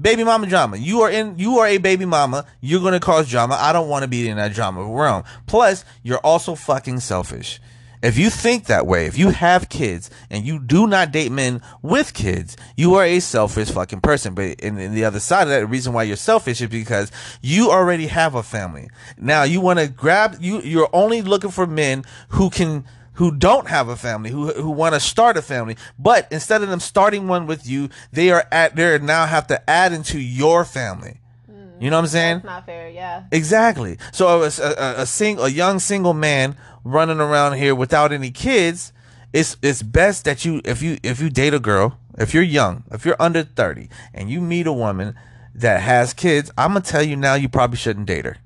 baby 0.00 0.24
mama 0.24 0.46
drama. 0.46 0.76
You 0.76 1.00
are 1.02 1.10
in, 1.10 1.38
you 1.38 1.58
are 1.58 1.66
a 1.66 1.78
baby 1.78 2.04
mama. 2.04 2.46
You're 2.60 2.80
going 2.80 2.92
to 2.92 3.00
cause 3.00 3.28
drama. 3.28 3.56
I 3.60 3.72
don't 3.72 3.88
want 3.88 4.02
to 4.02 4.08
be 4.08 4.28
in 4.28 4.36
that 4.36 4.54
drama 4.54 4.84
realm. 4.84 5.24
Plus, 5.46 5.84
you're 6.02 6.18
also 6.18 6.54
fucking 6.54 7.00
selfish. 7.00 7.60
If 8.02 8.18
you 8.18 8.30
think 8.30 8.66
that 8.66 8.86
way, 8.86 9.06
if 9.06 9.18
you 9.18 9.30
have 9.30 9.68
kids 9.68 10.10
and 10.30 10.44
you 10.44 10.58
do 10.58 10.86
not 10.86 11.12
date 11.12 11.32
men 11.32 11.62
with 11.82 12.14
kids, 12.14 12.56
you 12.76 12.94
are 12.94 13.04
a 13.04 13.20
selfish 13.20 13.70
fucking 13.70 14.00
person. 14.00 14.34
But 14.34 14.60
in, 14.60 14.78
in 14.78 14.94
the 14.94 15.04
other 15.04 15.20
side 15.20 15.42
of 15.42 15.48
that, 15.48 15.60
the 15.60 15.66
reason 15.66 15.92
why 15.92 16.04
you're 16.04 16.16
selfish 16.16 16.60
is 16.60 16.68
because 16.68 17.10
you 17.42 17.70
already 17.70 18.06
have 18.06 18.34
a 18.34 18.42
family. 18.42 18.88
Now 19.16 19.42
you 19.42 19.60
want 19.60 19.78
to 19.80 19.88
grab 19.88 20.36
you. 20.40 20.60
You're 20.60 20.90
only 20.92 21.22
looking 21.22 21.50
for 21.50 21.66
men 21.66 22.04
who 22.30 22.50
can 22.50 22.84
who 23.18 23.32
don't 23.32 23.66
have 23.66 23.88
a 23.88 23.96
family, 23.96 24.30
who 24.30 24.52
who 24.52 24.70
want 24.70 24.94
to 24.94 25.00
start 25.00 25.36
a 25.36 25.42
family, 25.42 25.76
but 25.98 26.28
instead 26.30 26.62
of 26.62 26.68
them 26.68 26.78
starting 26.78 27.26
one 27.26 27.46
with 27.46 27.66
you, 27.68 27.88
they 28.12 28.30
are 28.30 28.46
at 28.52 28.76
they 28.76 28.98
now 29.00 29.26
have 29.26 29.48
to 29.48 29.68
add 29.68 29.92
into 29.92 30.20
your 30.20 30.64
family. 30.64 31.20
Mm. 31.50 31.82
You 31.82 31.90
know 31.90 31.96
what 31.96 32.02
I'm 32.02 32.08
saying? 32.08 32.34
That's 32.36 32.44
not 32.44 32.66
fair. 32.66 32.88
Yeah. 32.88 33.24
Exactly. 33.32 33.98
So 34.12 34.42
a, 34.42 34.46
a, 34.46 35.02
a, 35.02 35.06
sing, 35.06 35.40
a 35.40 35.48
young 35.48 35.80
single 35.80 36.14
man 36.14 36.56
running 36.92 37.20
around 37.20 37.54
here 37.54 37.74
without 37.74 38.12
any 38.12 38.30
kids, 38.30 38.92
it's 39.32 39.56
it's 39.62 39.82
best 39.82 40.24
that 40.24 40.44
you 40.44 40.60
if 40.64 40.82
you 40.82 40.98
if 41.02 41.20
you 41.20 41.30
date 41.30 41.54
a 41.54 41.60
girl, 41.60 41.98
if 42.16 42.32
you're 42.32 42.42
young, 42.42 42.84
if 42.90 43.04
you're 43.04 43.16
under 43.20 43.42
30 43.42 43.88
and 44.14 44.30
you 44.30 44.40
meet 44.40 44.66
a 44.66 44.72
woman 44.72 45.14
that 45.54 45.80
has 45.80 46.14
kids, 46.14 46.50
I'm 46.56 46.72
going 46.72 46.82
to 46.82 46.90
tell 46.90 47.02
you 47.02 47.16
now 47.16 47.34
you 47.34 47.48
probably 47.48 47.76
shouldn't 47.76 48.06
date 48.06 48.24
her. 48.24 48.38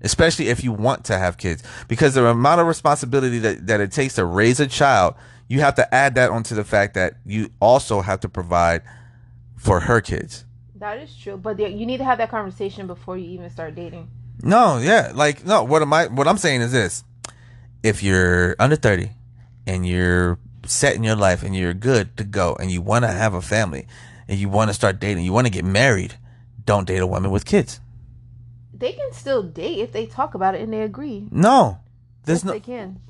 Especially 0.00 0.48
if 0.48 0.62
you 0.62 0.72
want 0.72 1.04
to 1.06 1.18
have 1.18 1.38
kids 1.38 1.64
because 1.88 2.14
the 2.14 2.24
amount 2.24 2.60
of 2.60 2.68
responsibility 2.68 3.40
that, 3.40 3.66
that 3.66 3.80
it 3.80 3.90
takes 3.90 4.14
to 4.14 4.24
raise 4.24 4.60
a 4.60 4.68
child, 4.68 5.14
you 5.48 5.60
have 5.60 5.74
to 5.74 5.94
add 5.94 6.14
that 6.14 6.30
onto 6.30 6.54
the 6.54 6.62
fact 6.62 6.94
that 6.94 7.14
you 7.26 7.50
also 7.60 8.02
have 8.02 8.20
to 8.20 8.28
provide 8.28 8.82
for 9.56 9.80
her 9.80 10.00
kids. 10.00 10.44
That 10.76 10.98
is 10.98 11.16
true, 11.16 11.36
but 11.36 11.58
you 11.58 11.84
need 11.84 11.96
to 11.96 12.04
have 12.04 12.18
that 12.18 12.30
conversation 12.30 12.86
before 12.86 13.18
you 13.18 13.28
even 13.30 13.50
start 13.50 13.74
dating. 13.74 14.08
No, 14.42 14.78
yeah, 14.78 15.10
like 15.12 15.44
no. 15.44 15.64
What 15.64 15.82
am 15.82 15.92
I? 15.92 16.06
What 16.06 16.28
I'm 16.28 16.38
saying 16.38 16.60
is 16.60 16.70
this: 16.70 17.02
if 17.82 18.02
you're 18.02 18.56
under 18.58 18.76
thirty 18.76 19.10
and 19.66 19.86
you're 19.86 20.38
set 20.66 20.94
in 20.96 21.02
your 21.04 21.16
life 21.16 21.42
and 21.42 21.56
you're 21.56 21.74
good 21.74 22.16
to 22.16 22.24
go 22.24 22.56
and 22.60 22.70
you 22.70 22.82
want 22.82 23.04
to 23.04 23.08
have 23.10 23.34
a 23.34 23.40
family 23.42 23.86
and 24.28 24.38
you 24.38 24.48
want 24.48 24.68
to 24.70 24.74
start 24.74 25.00
dating, 25.00 25.24
you 25.24 25.32
want 25.32 25.46
to 25.46 25.52
get 25.52 25.64
married, 25.64 26.14
don't 26.64 26.86
date 26.86 26.98
a 26.98 27.06
woman 27.06 27.30
with 27.30 27.44
kids. 27.44 27.80
They 28.74 28.92
can 28.92 29.12
still 29.12 29.42
date 29.42 29.78
if 29.78 29.92
they 29.92 30.06
talk 30.06 30.34
about 30.34 30.54
it 30.54 30.60
and 30.60 30.72
they 30.72 30.82
agree. 30.82 31.26
No, 31.30 31.78
there's 32.24 32.38
Yes, 32.40 32.44
no. 32.44 32.52
they 32.52 32.60
can. 32.60 33.00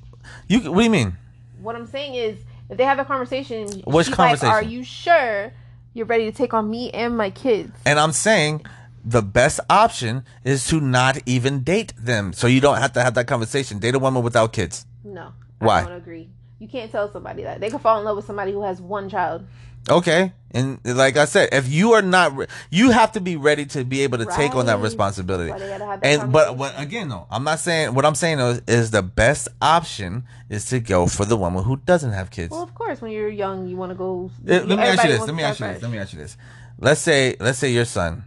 You. 0.47 0.61
What 0.71 0.79
do 0.79 0.85
you 0.85 0.91
mean? 0.91 1.17
What 1.61 1.75
I'm 1.77 1.87
saying 1.87 2.15
is, 2.15 2.39
if 2.71 2.77
they 2.77 2.85
have 2.85 2.99
a 2.99 3.05
conversation, 3.05 3.67
Which 3.87 4.11
conversation? 4.13 4.49
like, 4.49 4.65
"Are 4.65 4.67
you 4.67 4.85
sure 4.85 5.53
you're 5.95 6.07
ready 6.07 6.25
to 6.31 6.33
take 6.33 6.55
on 6.55 6.71
me 6.71 6.91
and 6.93 7.17
my 7.17 7.31
kids?" 7.31 7.73
And 7.85 7.99
I'm 7.99 8.13
saying 8.13 8.65
the 9.05 9.23
best 9.23 9.61
option 9.71 10.25
is 10.45 10.67
to 10.69 10.81
not 10.81 11.19
even 11.27 11.63
date 11.63 11.93
them, 11.99 12.33
so 12.33 12.47
you 12.47 12.61
don't 12.61 12.79
have 12.79 12.93
to 12.95 13.03
have 13.03 13.15
that 13.15 13.27
conversation. 13.27 13.79
Date 13.79 13.95
a 13.95 13.99
woman 13.99 14.23
without 14.23 14.53
kids. 14.53 14.87
No. 15.05 15.33
Why? 15.59 15.81
I 15.81 15.85
don't 15.85 15.93
agree. 15.93 16.29
You 16.59 16.69
can't 16.69 16.91
tell 16.91 17.11
somebody 17.13 17.45
that 17.45 17.61
they 17.61 17.71
can 17.71 17.79
fall 17.79 17.99
in 17.99 18.05
love 18.05 18.17
with 18.17 18.27
somebody 18.27 18.53
who 18.53 18.63
has 18.63 18.81
one 18.81 19.09
child. 19.09 19.45
Okay, 19.91 20.33
and 20.51 20.81
like 20.85 21.17
I 21.17 21.25
said, 21.25 21.51
if 21.53 21.69
you 21.69 21.93
are 21.93 22.03
not, 22.03 22.37
re- 22.37 22.47
you 22.71 22.91
have 22.91 23.13
to 23.13 23.21
be 23.21 23.37
ready 23.37 23.65
to 23.67 23.85
be 23.85 24.03
able 24.03 24.19
to 24.19 24.27
take 24.27 24.55
on 24.55 24.67
that 24.67 24.81
responsibility. 24.81 25.51
Why 25.51 25.59
they 25.59 25.69
gotta 25.69 25.87
have 25.87 26.01
that 26.01 26.07
And 26.07 26.33
but 26.33 26.57
what 26.57 26.79
again 26.79 27.09
though, 27.09 27.27
I'm 27.31 27.45
not 27.45 27.59
saying 27.59 27.95
what 27.95 28.05
I'm 28.05 28.15
saying 28.15 28.39
is, 28.39 28.63
is 28.67 28.91
the 28.91 29.03
best 29.03 29.49
option 29.63 30.25
is 30.51 30.67
to 30.67 30.81
go 30.81 31.07
for 31.07 31.25
the 31.25 31.37
woman 31.37 31.65
who 31.65 31.77
doesn't 31.77 32.13
have 32.13 32.31
kids. 32.31 32.51
Well, 32.51 32.63
of 32.63 32.75
course, 32.75 33.01
when 33.01 33.13
you're 33.13 33.29
young, 33.29 33.67
you 33.69 33.77
want 33.77 33.91
to 33.91 33.97
go. 33.97 34.31
Uh, 34.47 34.61
let 34.65 34.69
me 34.69 34.85
ask 34.85 35.05
you 35.05 35.11
this. 35.11 35.21
Let 35.21 35.35
me 35.35 35.43
ask 35.43 35.61
you 35.61 35.67
this. 35.67 35.83
Let 35.83 35.91
me 35.91 35.99
ask 35.99 36.13
you 36.13 36.19
this. 36.19 36.37
Let's 36.79 37.01
say 37.01 37.37
let's 37.41 37.59
say 37.59 37.71
your 37.71 37.87
son 37.87 38.25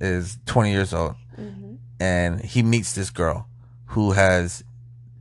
is 0.00 0.38
20 0.46 0.70
years 0.72 0.92
old 0.94 1.14
Mhm. 1.38 1.76
and 2.00 2.40
he 2.44 2.62
meets 2.62 2.92
this 2.94 3.10
girl 3.10 3.46
who 3.86 4.12
has 4.12 4.62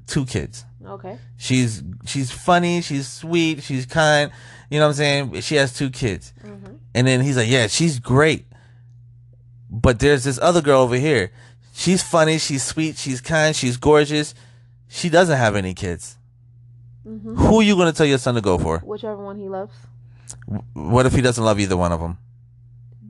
two 0.08 0.26
kids. 0.26 0.66
Okay. 0.86 1.18
She's 1.38 1.84
she's 2.06 2.32
funny, 2.32 2.82
she's 2.82 3.08
sweet, 3.08 3.62
she's 3.64 3.86
kind. 3.86 4.32
You 4.70 4.80
know 4.80 4.86
what 4.86 4.92
I'm 4.92 4.96
saying? 4.96 5.42
She 5.42 5.56
has 5.56 5.74
two 5.74 5.90
kids. 5.90 6.34
hmm 6.42 6.76
And 6.96 7.06
then 7.08 7.22
he's 7.22 7.38
like, 7.38 7.50
"Yeah, 7.50 7.68
she's 7.68 8.00
great." 8.00 8.46
But 9.70 10.00
there's 10.00 10.24
this 10.24 10.40
other 10.42 10.62
girl 10.62 10.82
over 10.82 10.96
here. 10.96 11.32
She's 11.74 12.02
funny, 12.02 12.38
she's 12.40 12.64
sweet, 12.64 12.98
she's 12.98 13.22
kind, 13.22 13.56
she's 13.56 13.78
gorgeous. 13.78 14.34
She 14.88 15.10
doesn't 15.10 15.38
have 15.38 15.56
any 15.56 15.74
kids. 15.74 16.18
hmm 17.04 17.36
Who 17.36 17.60
are 17.60 17.64
you 17.64 17.76
going 17.76 17.92
to 17.92 17.96
tell 17.98 18.08
your 18.08 18.18
son 18.18 18.36
to 18.36 18.42
go 18.42 18.58
for? 18.58 18.80
Whichever 18.80 19.24
one 19.24 19.38
he 19.38 19.48
loves, 19.50 19.74
What 20.74 21.06
if 21.06 21.14
he 21.14 21.22
doesn't 21.22 21.44
love 21.44 21.60
either 21.60 21.78
one 21.78 21.92
of 21.92 22.00
them? 22.00 22.18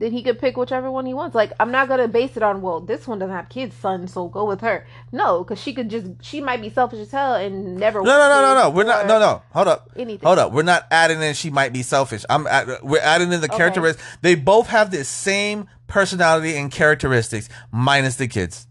Then 0.00 0.12
he 0.12 0.22
could 0.22 0.38
pick 0.38 0.56
whichever 0.56 0.90
one 0.90 1.04
he 1.04 1.12
wants. 1.12 1.34
Like, 1.34 1.52
I'm 1.60 1.70
not 1.70 1.86
gonna 1.86 2.08
base 2.08 2.34
it 2.34 2.42
on 2.42 2.62
well, 2.62 2.80
this 2.80 3.06
one 3.06 3.18
doesn't 3.18 3.34
have 3.34 3.50
kids, 3.50 3.76
son, 3.76 4.08
so 4.08 4.28
go 4.28 4.46
with 4.46 4.62
her. 4.62 4.86
No, 5.12 5.44
because 5.44 5.60
she 5.60 5.74
could 5.74 5.90
just 5.90 6.06
she 6.22 6.40
might 6.40 6.62
be 6.62 6.70
selfish 6.70 7.00
as 7.00 7.10
hell 7.10 7.34
and 7.34 7.76
never. 7.76 8.02
No, 8.02 8.18
no, 8.18 8.28
no, 8.28 8.54
no, 8.54 8.62
no. 8.62 8.70
We're 8.70 8.84
not. 8.84 9.06
No, 9.06 9.18
no. 9.20 9.42
Hold 9.50 9.68
up. 9.68 9.90
Anything. 9.96 10.26
Hold 10.26 10.38
up. 10.38 10.52
We're 10.52 10.62
not 10.62 10.86
adding 10.90 11.20
in. 11.20 11.34
She 11.34 11.50
might 11.50 11.74
be 11.74 11.82
selfish. 11.82 12.24
I'm. 12.30 12.46
At, 12.46 12.82
we're 12.82 13.00
adding 13.00 13.30
in 13.30 13.42
the 13.42 13.46
Okay. 13.46 13.58
characteristics. 13.58 14.02
They 14.22 14.34
both 14.34 14.68
have 14.68 14.90
the 14.90 15.04
same 15.04 15.68
personality 15.86 16.56
and 16.56 16.72
characteristics, 16.72 17.50
minus 17.70 18.16
the 18.16 18.26
kids. 18.26 18.66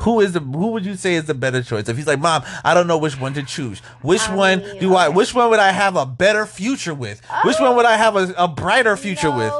Who 0.00 0.20
is 0.20 0.32
the? 0.32 0.40
Who 0.40 0.72
would 0.72 0.84
you 0.84 0.94
say 0.94 1.14
is 1.14 1.24
the 1.24 1.32
better 1.32 1.62
choice? 1.62 1.88
If 1.88 1.96
he's 1.96 2.06
like, 2.06 2.20
Mom, 2.20 2.42
I 2.62 2.74
don't 2.74 2.86
know 2.86 2.98
which 2.98 3.18
one 3.18 3.32
to 3.32 3.42
choose. 3.42 3.78
Which 4.02 4.28
I 4.28 4.34
one 4.34 4.58
mean, 4.58 4.78
do 4.78 4.94
I? 4.94 5.08
Which 5.08 5.34
one 5.34 5.48
would 5.48 5.58
I 5.58 5.70
have 5.70 5.96
a 5.96 6.04
better 6.04 6.44
future 6.44 6.92
with? 6.92 7.22
which 7.44 7.58
one 7.58 7.70
oh. 7.70 7.76
would 7.76 7.86
I 7.86 7.96
have 7.96 8.14
a, 8.14 8.34
a 8.36 8.46
brighter 8.46 8.94
future 8.98 9.30
with? 9.30 9.54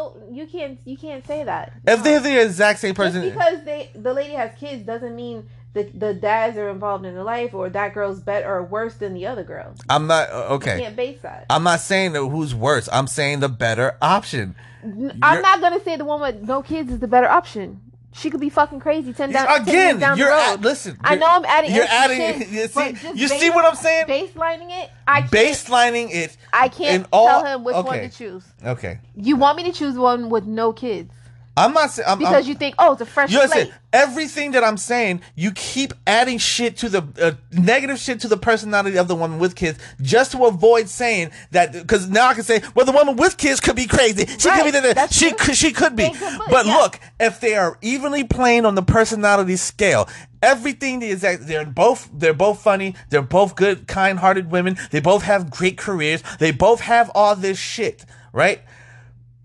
You 0.53 0.59
can't. 0.61 0.79
You 0.85 0.97
can't 0.97 1.27
say 1.27 1.45
that. 1.45 1.73
If 1.87 1.99
No. 1.99 2.03
they're 2.05 2.21
the 2.21 2.43
exact 2.43 2.79
same 2.81 2.95
person, 2.95 3.23
Just 3.23 3.35
because 3.35 3.65
they 3.65 3.91
the 3.95 4.13
lady 4.13 4.35
has 4.35 4.51
kids 4.59 4.85
doesn't 4.85 5.15
mean 5.15 5.49
the 5.75 5.85
the 5.95 6.15
dads 6.15 6.57
are 6.57 6.69
involved 6.71 7.05
in 7.05 7.15
the 7.15 7.25
life 7.25 7.53
or 7.55 7.69
that 7.71 7.93
girl's 7.95 8.21
better 8.21 8.51
or 8.51 8.63
worse 8.63 8.95
than 8.95 9.15
the 9.15 9.27
other 9.27 9.45
girl. 9.45 9.75
I'm 9.91 10.07
not 10.07 10.31
uh, 10.31 10.37
You 10.49 10.55
okay. 10.57 10.81
can't 10.81 10.97
base 10.97 11.21
that. 11.23 11.47
I'm 11.51 11.63
not 11.65 11.81
saying 11.81 12.13
that 12.13 12.21
who's 12.27 12.55
worse. 12.55 12.89
I'm 12.93 13.07
saying 13.07 13.41
the 13.41 13.49
better 13.49 13.97
option. 14.01 14.55
I'm 14.83 14.99
You're- 14.99 15.43
not 15.43 15.61
gonna 15.61 15.81
say 15.83 15.97
the 15.97 16.05
one 16.05 16.21
with 16.21 16.41
no 16.43 16.63
kids 16.63 16.91
is 16.93 17.01
the 17.01 17.09
better 17.09 17.29
option. 17.29 17.81
She 18.17 18.31
could 18.31 18.41
be 18.41 18.49
fucking 18.49 18.81
crazy 18.81 19.13
ten 19.13 19.31
down 19.31 19.47
ten 19.47 19.63
Again, 19.63 19.75
years 19.89 20.01
down 20.01 20.17
you're 20.19 20.29
the 20.29 20.35
road. 20.35 20.53
at, 20.55 20.61
listen. 20.63 20.97
I 21.03 21.17
know 21.17 21.27
I'm 21.29 21.45
adding. 21.45 21.75
You're 21.75 21.85
adding. 21.85 22.17
shit, 22.41 22.49
you 22.49 22.67
see, 22.69 23.11
you 23.15 23.29
see 23.29 23.51
what 23.51 23.65
I'm 23.67 23.75
saying? 23.77 24.07
Baselining 24.07 24.71
it, 24.71 24.91
I 25.07 25.21
can't. 25.21 25.31
Baselining 25.33 26.15
it. 26.15 26.37
I 26.53 26.69
can't 26.69 27.07
all- 27.13 27.29
tell 27.29 27.45
him 27.45 27.65
which 27.65 27.77
one 27.77 27.99
to 28.01 28.09
choose. 28.09 28.43
Okay, 28.65 29.01
You 29.15 29.37
want 29.37 29.57
me 29.59 29.65
to 29.65 29.73
choose 29.73 29.97
one 29.99 30.31
with 30.31 30.47
no 30.47 30.73
kids 30.73 31.13
I'm 31.59 31.73
not 31.73 31.91
saying. 31.91 32.07
I'm, 32.09 32.19
because 32.19 32.45
I'm, 32.45 32.49
you 32.51 32.55
think, 32.55 32.75
oh, 32.79 32.93
it's 32.93 33.01
a 33.01 33.07
fresh 33.07 33.33
You 33.33 33.39
listen, 33.39 33.73
everything 33.93 34.51
that 34.51 34.63
I'm 34.63 34.77
saying, 34.77 35.23
you 35.35 35.53
keep 35.53 35.95
adding 36.07 36.37
shit 36.37 36.77
to 36.79 36.89
the 36.91 37.03
uh, 37.21 37.33
negative 37.53 37.99
shit 37.99 38.21
to 38.21 38.29
the 38.29 38.37
personality 38.37 38.99
of 38.99 39.09
the 39.09 39.15
woman 39.15 39.39
with 39.39 39.57
kids 39.57 39.79
just 40.03 40.33
to 40.33 40.45
avoid 40.45 40.89
saying 40.91 41.31
that. 41.53 41.73
Because 41.73 42.09
now 42.11 42.29
I 42.29 42.35
can 42.35 42.43
say, 42.45 42.61
well, 42.75 42.85
the 42.85 42.93
woman 42.93 43.17
with 43.17 43.39
kids 43.39 43.61
could 43.61 43.75
be 43.77 43.87
crazy. 43.87 44.27
She 44.27 44.49
Right, 44.49 44.59
could 44.59 44.65
be. 44.67 44.71
da- 44.73 44.81
da- 44.83 44.93
that's 44.93 45.17
She 45.17 45.33
true. 45.33 45.55
She 45.55 45.73
could 45.73 45.97
be. 45.97 46.11
Could 46.11 46.41
But 46.51 46.67
yeah. 46.67 46.77
look, 46.77 47.01
if 47.19 47.41
they 47.41 47.55
are 47.57 47.79
evenly 47.81 48.25
playing 48.25 48.67
on 48.67 48.75
the 48.75 48.83
personality 48.83 49.57
scale, 49.57 50.09
everything 50.43 51.01
is 51.01 51.23
that 51.23 51.47
they're 51.47 51.65
both 51.65 52.11
they're 52.13 52.35
both 52.35 52.61
funny. 52.63 52.95
They're 53.09 53.23
both 53.23 53.57
good, 53.57 53.87
kind-hearted 53.89 54.51
women. 54.51 54.77
They 54.91 55.01
both 55.01 55.23
have 55.23 55.51
great 55.51 55.79
careers. 55.79 56.23
They 56.39 56.51
both 56.51 56.81
have 56.81 57.11
all 57.15 57.35
this 57.35 57.59
shit, 57.59 58.05
right? 58.35 58.61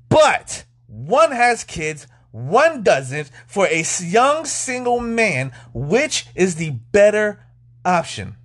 But 0.09 0.65
one 0.91 1.31
has 1.31 1.63
kids, 1.63 2.05
one 2.31 2.83
doesn't. 2.83 3.31
For 3.47 3.65
a 3.67 3.83
young 4.01 4.45
single 4.45 4.99
man, 4.99 5.53
which 5.73 6.27
is 6.35 6.55
the 6.55 6.71
better 6.71 7.45
option? 7.85 8.35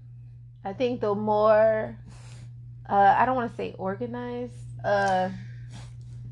I 0.64 0.72
think 0.72 1.00
the 1.00 1.14
more, 1.14 1.96
uh, 2.88 2.94
I 3.18 3.26
don't 3.26 3.34
want 3.34 3.50
to 3.50 3.56
say 3.56 3.74
organized. 3.78 4.52
Uh, 4.84 5.30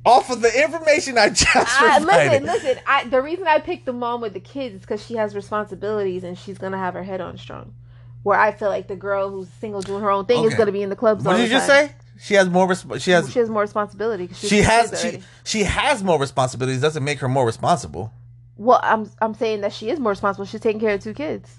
Off 0.06 0.30
of 0.30 0.40
the 0.40 0.62
information 0.62 1.18
I 1.18 1.30
just 1.30 1.46
I, 1.56 1.98
provided. 1.98 2.42
listen, 2.42 2.66
listen. 2.68 2.84
I, 2.86 3.04
the 3.04 3.22
reason 3.22 3.46
I 3.46 3.58
picked 3.58 3.86
the 3.86 3.92
mom 3.92 4.20
with 4.20 4.34
the 4.34 4.40
kids 4.40 4.76
is 4.76 4.80
because 4.82 5.04
she 5.04 5.14
has 5.14 5.34
responsibilities 5.34 6.24
and 6.24 6.38
she's 6.38 6.58
gonna 6.58 6.78
have 6.78 6.94
her 6.94 7.02
head 7.02 7.20
on 7.20 7.38
strong. 7.38 7.74
Where 8.22 8.38
I 8.38 8.52
feel 8.52 8.68
like 8.68 8.86
the 8.88 8.96
girl 8.96 9.30
who's 9.30 9.48
single 9.60 9.82
doing 9.82 10.02
her 10.02 10.10
own 10.10 10.26
thing 10.26 10.44
is 10.44 10.54
gonna 10.54 10.72
be 10.72 10.82
in 10.82 10.90
the 10.90 10.96
clubs. 10.96 11.24
What 11.24 11.36
did 11.36 11.44
you 11.44 11.48
just 11.48 11.68
time. 11.68 11.88
say? 11.88 11.94
She 12.20 12.34
has 12.34 12.48
more. 12.48 12.68
Resp- 12.68 13.00
she 13.00 13.10
has. 13.10 13.30
She 13.32 13.38
has 13.40 13.48
more 13.50 13.62
responsibility. 13.62 14.28
She 14.34 14.58
has 14.58 14.90
has. 14.90 15.00
She 15.02 15.22
she 15.44 15.64
has 15.64 16.02
more 16.02 16.18
responsibilities. 16.18 16.80
Doesn't 16.80 17.04
make 17.04 17.18
her 17.18 17.28
more 17.28 17.44
responsible. 17.46 18.12
Well, 18.56 18.80
I'm 18.82 19.10
I'm 19.20 19.34
saying 19.34 19.62
that 19.62 19.72
she 19.72 19.90
is 19.90 19.98
more 19.98 20.10
responsible. 20.10 20.44
She's 20.46 20.60
taking 20.60 20.80
care 20.80 20.94
of 20.94 21.02
two 21.02 21.14
kids. 21.14 21.58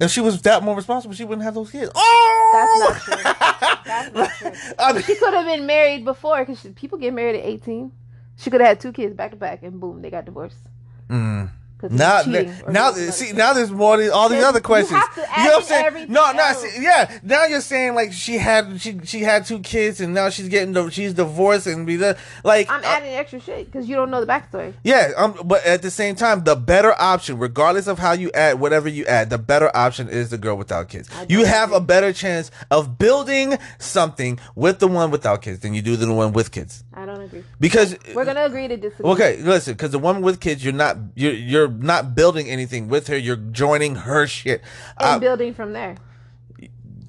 If 0.00 0.10
she 0.10 0.22
was 0.22 0.40
that 0.42 0.62
more 0.62 0.74
responsible, 0.74 1.14
she 1.14 1.24
wouldn't 1.24 1.44
have 1.44 1.54
those 1.54 1.70
kids. 1.70 1.92
Oh, 1.94 2.50
That's 2.54 2.80
not 2.80 3.02
true. 3.02 3.32
That's 3.84 4.14
not 4.14 4.30
true. 4.54 4.72
I 4.78 4.92
mean, 4.94 5.02
She 5.02 5.14
could 5.14 5.34
have 5.34 5.44
been 5.44 5.66
married 5.66 6.06
before 6.06 6.38
because 6.44 6.66
people 6.74 6.96
get 6.96 7.12
married 7.12 7.36
at 7.38 7.44
18. 7.44 7.92
She 8.36 8.48
could 8.48 8.62
have 8.62 8.68
had 8.68 8.80
two 8.80 8.92
kids 8.92 9.14
back 9.14 9.32
to 9.32 9.36
back, 9.36 9.62
and 9.62 9.78
boom, 9.78 10.00
they 10.00 10.08
got 10.08 10.24
divorced. 10.24 10.62
mm. 11.10 11.50
Now, 11.88 12.22
now, 12.68 12.92
see, 12.92 13.32
now 13.32 13.52
there's 13.52 13.70
more. 13.70 13.96
These, 13.96 14.10
all 14.10 14.28
these 14.28 14.42
other 14.42 14.58
you 14.58 14.62
questions. 14.62 15.00
have 15.00 15.14
to 15.14 15.38
add 15.38 15.44
know 15.50 15.56
what 15.58 15.72
I'm 15.72 15.94
saying? 15.94 16.12
No, 16.12 16.32
no, 16.32 16.52
see, 16.54 16.82
yeah. 16.82 17.18
Now 17.22 17.44
you're 17.46 17.60
saying 17.60 17.94
like 17.94 18.12
she 18.12 18.38
had 18.38 18.80
she 18.80 19.00
she 19.04 19.20
had 19.20 19.46
two 19.46 19.60
kids 19.60 20.00
and 20.00 20.14
now 20.14 20.30
she's 20.30 20.48
getting 20.48 20.72
the, 20.72 20.90
she's 20.90 21.14
divorced 21.14 21.66
and 21.66 21.86
be 21.86 21.96
the 21.96 22.16
like. 22.44 22.70
I'm 22.70 22.80
uh, 22.80 22.86
adding 22.86 23.14
extra 23.14 23.40
shit 23.40 23.66
because 23.66 23.88
you 23.88 23.96
don't 23.96 24.10
know 24.10 24.24
the 24.24 24.30
backstory. 24.30 24.74
yeah, 24.84 25.12
um, 25.16 25.38
but 25.44 25.64
at 25.64 25.82
the 25.82 25.90
same 25.90 26.14
time, 26.14 26.44
the 26.44 26.56
better 26.56 26.94
option, 26.98 27.38
regardless 27.38 27.86
of 27.86 27.98
how 27.98 28.12
you 28.12 28.30
add 28.32 28.60
whatever 28.60 28.88
you 28.88 29.04
add, 29.06 29.30
the 29.30 29.38
better 29.38 29.74
option 29.76 30.08
is 30.08 30.30
the 30.30 30.38
girl 30.38 30.56
without 30.56 30.88
kids. 30.88 31.08
You 31.28 31.44
have 31.44 31.72
a 31.72 31.80
better 31.80 32.12
chance 32.12 32.50
of 32.70 32.98
building 32.98 33.58
something 33.78 34.38
with 34.54 34.78
the 34.78 34.88
one 34.88 35.10
without 35.10 35.42
kids 35.42 35.60
than 35.60 35.74
you 35.74 35.82
do 35.82 35.96
the 35.96 36.12
one 36.12 36.32
with 36.32 36.50
kids 36.50 36.84
I 36.92 37.06
don't 37.06 37.20
agree. 37.20 37.44
because 37.58 37.96
We're 38.14 38.24
gonna 38.24 38.44
agree 38.44 38.68
to 38.68 38.76
disagree. 38.76 39.10
Okay, 39.12 39.36
listen, 39.38 39.74
because 39.74 39.90
the 39.90 39.98
woman 39.98 40.22
with 40.22 40.40
kids, 40.40 40.64
you're 40.64 40.72
not 40.72 40.96
you're 41.14 41.32
you're 41.32 41.69
not 41.70 42.14
building 42.14 42.48
anything 42.48 42.88
with 42.88 43.06
her. 43.08 43.16
You're 43.16 43.36
joining 43.36 43.94
her 43.96 44.26
shit. 44.26 44.60
And 44.98 45.16
Uh, 45.16 45.18
building 45.18 45.54
from 45.54 45.72
there. 45.72 45.96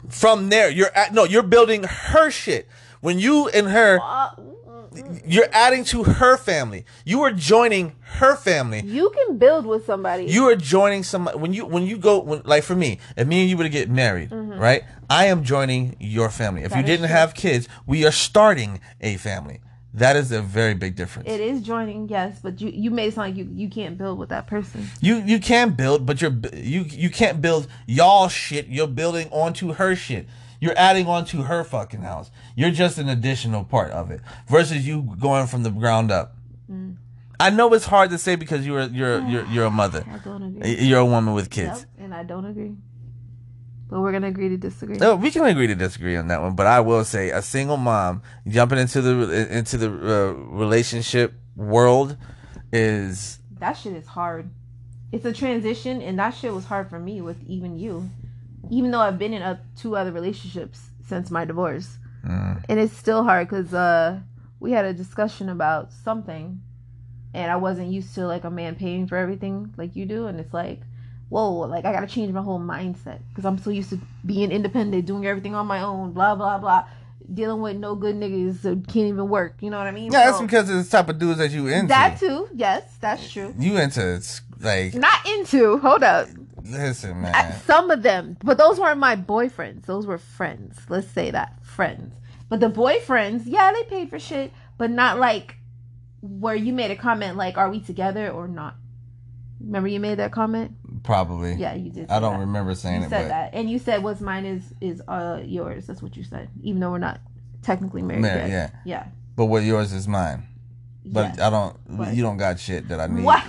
from 0.10 0.50
there, 0.50 0.70
you're 0.70 0.92
at 0.96 1.14
no, 1.14 1.24
you're 1.24 1.44
building 1.44 1.84
her 1.84 2.30
shit. 2.32 2.68
When 3.02 3.18
you 3.20 3.48
and 3.50 3.68
her, 3.68 4.00
Uh, 4.02 4.30
mm, 4.36 4.94
mm. 4.94 5.22
you're 5.26 5.48
adding 5.52 5.84
to 5.86 6.04
her 6.04 6.38
family. 6.38 6.86
You 7.06 7.22
are 7.24 7.32
joining 7.32 7.94
her 8.20 8.36
family. 8.36 8.82
you 8.86 9.10
can 9.18 9.38
build 9.38 9.66
with 9.66 9.86
somebody. 9.86 10.26
You 10.26 10.50
are 10.50 10.56
joining 10.56 11.04
some 11.04 11.28
when 11.28 11.54
you 11.54 11.66
when 11.66 11.84
you 11.88 11.98
go 11.98 12.20
when, 12.20 12.42
like 12.46 12.64
for 12.64 12.76
me, 12.76 13.00
if 13.16 13.26
me 13.28 13.42
and 13.42 13.50
you 13.50 13.58
were 13.58 13.64
to 13.64 13.70
get 13.70 13.90
married, 13.90 14.32
right? 14.32 14.84
I 15.10 15.26
am 15.26 15.44
joining 15.44 15.96
your 16.00 16.30
family. 16.30 16.62
If 16.64 16.72
you 16.72 16.78
Mm-hmm. 16.78 16.82
That 16.88 16.92
is 16.92 16.98
didn't 17.00 17.08
true. 17.10 17.18
have 17.18 17.34
kids, 17.34 17.68
we 17.88 18.06
are 18.06 18.12
starting 18.12 18.80
a 19.00 19.16
family. 19.18 19.62
That 19.94 20.16
is 20.16 20.32
a 20.32 20.42
very 20.42 20.74
big 20.74 20.96
difference. 20.96 21.28
it 21.28 21.42
is 21.42 21.62
joining, 21.62 22.08
yes, 22.08 22.40
but 22.42 22.62
you 22.62 22.70
you 22.70 22.92
made 22.92 23.08
it 23.08 23.14
sound 23.14 23.30
like 23.30 23.38
you 23.38 23.50
you 23.54 23.70
can't 23.70 23.98
build 23.98 24.18
with 24.18 24.30
that 24.30 24.48
person. 24.48 24.88
You 25.02 25.18
you 25.18 25.40
can 25.40 25.72
build, 25.72 26.06
but 26.06 26.22
you're 26.22 26.36
you 26.54 26.86
you 26.88 27.10
can't 27.10 27.42
build 27.42 27.68
y'all 27.88 28.30
shit. 28.30 28.68
You're 28.68 28.88
building 28.88 29.28
onto 29.32 29.74
her 29.74 29.96
shit. 29.96 30.28
You're 30.62 30.78
adding 30.78 31.08
onto 31.08 31.42
her 31.44 31.64
fucking 31.64 32.04
house. 32.04 32.32
You're 32.56 32.72
just 32.72 33.00
an 33.00 33.10
additional 33.10 33.64
part 33.66 33.92
of 33.92 34.12
it 34.12 34.22
versus 34.48 34.88
you 34.88 35.16
going 35.20 35.48
from 35.48 35.64
the 35.64 35.72
ground 35.72 36.12
up. 36.12 36.36
Mm. 36.72 36.96
I 37.40 37.50
know 37.50 37.74
it's 37.74 37.88
hard 37.88 38.12
to 38.12 38.18
say 38.18 38.36
because 38.36 38.66
you're 38.66 38.84
you're 38.84 39.20
you're 39.28 39.46
you're 39.48 39.66
a 39.66 39.72
mother. 39.72 40.06
I 40.10 40.20
don't 40.20 40.44
agree. 40.44 40.76
You're 40.76 41.00
a 41.00 41.06
woman 41.06 41.34
with 41.34 41.50
kids. 41.50 41.80
Yep, 41.80 42.06
and 42.06 42.14
I 42.14 42.24
don't 42.24 42.46
agree. 42.46 42.76
But 43.92 44.00
we're 44.00 44.14
gonna 44.14 44.30
agree 44.30 44.48
to 44.48 44.58
disagree. 44.58 44.96
No, 44.96 45.18
we 45.18 45.32
can 45.32 45.44
agree 45.44 45.68
to 45.68 45.76
disagree 45.76 46.16
on 46.16 46.30
that 46.30 46.42
one, 46.42 46.56
but 46.56 46.66
I 46.66 46.80
will 46.80 47.04
say 47.04 47.30
a 47.32 47.42
single 47.42 47.76
mom 47.76 48.22
jumping 48.48 48.80
into 48.80 49.02
the 49.02 49.58
into 49.58 49.78
the 49.78 49.90
uh, 49.90 50.32
relationship 50.32 51.34
world 51.58 52.16
is 52.72 53.40
That 53.60 53.74
shit 53.74 53.92
is 53.94 54.08
hard. 54.08 54.50
It's 55.12 55.26
a 55.26 55.34
transition, 55.34 56.02
and 56.02 56.18
that 56.20 56.34
shit 56.34 56.54
was 56.54 56.64
hard 56.64 56.90
for 56.90 57.00
me 57.00 57.20
with 57.20 57.44
even 57.46 57.78
you. 57.78 58.10
Even 58.70 58.92
though 58.92 59.02
I've 59.02 59.20
been 59.20 59.34
in 59.34 59.42
uh, 59.42 59.60
two 59.76 59.98
other 59.98 60.14
relationships 60.14 60.92
since 61.06 61.30
my 61.30 61.44
divorce, 61.44 61.98
mm, 62.26 62.64
and 62.70 62.80
it's 62.80 62.96
still 62.96 63.26
hard 63.26 63.50
because 63.50 63.74
uh, 63.74 64.22
we 64.62 64.72
had 64.72 64.86
a 64.86 64.94
discussion 64.94 65.50
about 65.50 65.92
something, 65.92 66.62
and 67.34 67.52
I 67.52 67.58
wasn't 67.58 67.92
used 67.92 68.16
to 68.16 68.26
like 68.26 68.46
a 68.46 68.50
man 68.50 68.76
paying 68.76 69.06
for 69.06 69.18
everything 69.18 69.74
like 69.76 69.98
you 69.98 70.06
do, 70.06 70.28
and 70.28 70.40
it's 70.40 70.54
like 70.54 70.80
whoa, 71.32 71.52
like 71.62 71.86
I 71.86 71.94
gotta 71.94 72.08
change 72.08 72.32
my 72.34 72.42
whole 72.42 72.60
mindset 72.60 73.20
because 73.30 73.46
I'm 73.46 73.58
so 73.58 73.70
used 73.70 73.90
to 73.92 74.00
being 74.26 74.52
independent, 74.52 75.06
doing 75.06 75.26
everything 75.26 75.56
on 75.56 75.66
my 75.66 75.82
own, 75.82 76.12
blah 76.12 76.36
blah 76.36 76.58
blah, 76.58 76.86
dealing 77.34 77.62
with 77.62 77.78
no 77.78 77.96
good 77.96 78.16
niggas 78.16 78.62
that 78.64 78.86
can't 78.88 79.08
even 79.08 79.30
work. 79.30 79.56
You 79.62 79.70
know 79.70 79.78
what 79.78 79.88
I 79.88 79.92
mean? 79.92 80.12
Yeah, 80.12 80.26
that's 80.30 80.42
because 80.42 80.70
of 80.70 80.84
the 80.84 80.90
type 80.90 81.08
of 81.10 81.18
dudes 81.18 81.40
that 81.40 81.52
you 81.52 81.68
into. 81.68 81.88
that 81.88 82.20
too. 82.20 82.50
Yes, 82.54 82.84
that's 83.00 83.32
true. 83.32 83.56
You 83.58 83.78
into 83.78 84.22
like 84.60 84.94
Not 84.94 85.26
into. 85.26 85.78
Hold 85.78 86.04
up. 86.04 86.28
listen, 86.66 87.22
man. 87.22 87.34
I- 87.34 87.52
Some 87.66 87.90
of 87.92 88.04
them, 88.04 88.36
but 88.44 88.58
those 88.58 88.78
weren't 88.78 89.00
my 89.00 89.16
boyfriends. 89.16 89.86
Those 89.86 90.06
were 90.06 90.18
friends. 90.18 90.80
Let's 90.90 91.08
say 91.08 91.32
that 91.32 91.64
friends. 91.66 92.14
But 92.50 92.60
the 92.60 92.70
boyfriends, 92.70 93.44
yeah, 93.46 93.72
they 93.72 93.84
paid 93.86 94.10
for 94.10 94.20
shit, 94.20 94.52
but 94.78 94.92
not 94.92 95.18
like 95.18 95.56
where 96.22 96.54
you 96.56 96.74
made 96.74 96.92
a 96.92 96.98
comment 96.98 97.38
like, 97.38 97.58
"Are 97.58 97.70
we 97.70 97.80
together 97.80 98.30
or 98.30 98.50
not?" 98.50 98.76
Remember 99.62 99.88
you 99.88 100.00
made 100.00 100.20
that 100.20 100.32
comment? 100.32 100.74
Probably. 101.04 101.54
Yeah, 101.56 101.74
you 101.74 101.90
did. 101.90 102.10
I 102.12 102.20
don't 102.20 102.34
that. 102.34 102.40
remember 102.42 102.76
saying 102.76 103.02
You 103.02 103.08
it, 103.08 103.10
said 103.10 103.24
but 103.24 103.28
that, 103.30 103.54
and 103.54 103.70
you 103.70 103.80
said 103.80 104.04
what's 104.04 104.22
mine 104.22 104.46
is 104.46 104.64
is 104.82 105.02
uh 105.08 105.42
yours. 105.44 105.88
That's 105.88 106.02
what 106.02 106.16
you 106.16 106.24
said, 106.24 106.50
even 106.62 106.80
though 106.80 106.92
we're 106.92 106.98
not 107.00 107.20
technically 107.64 108.02
married 108.02 108.22
Married, 108.22 108.50
yet. 108.52 108.74
yeah. 108.86 109.04
Yeah. 109.04 109.08
but 109.36 109.46
what 109.46 109.64
yours 109.64 109.94
is 109.94 110.08
mine. 110.08 110.44
But. 111.04 111.40
I 111.40 111.50
don't. 111.50 111.76
What? 111.98 112.14
You 112.14 112.22
don't 112.22 112.38
got 112.38 112.60
shit 112.60 112.88
that 112.90 113.00
I 113.00 113.08
need. 113.08 113.24
What? 113.24 113.44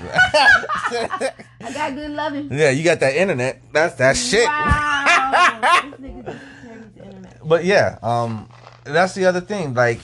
I 0.91 1.33
got 1.75 1.95
good 1.95 2.11
loving. 2.13 2.49
yeah, 2.51 2.71
you 2.71 2.83
got 2.83 3.01
that 3.01 3.15
internet. 3.15 3.63
That's 3.73 3.95
that 3.97 4.17
shit. 4.17 4.47
Wow. 4.47 5.59
this 5.91 6.01
nigga 6.01 6.25
just 6.25 6.39
carries 6.63 6.93
the 6.97 7.05
internet. 7.05 7.39
But 7.47 7.65
yeah, 7.67 7.99
um, 8.03 8.49
that's 8.85 9.15
the 9.15 9.27
other 9.27 9.41
thing. 9.43 9.75
Like, 9.75 10.01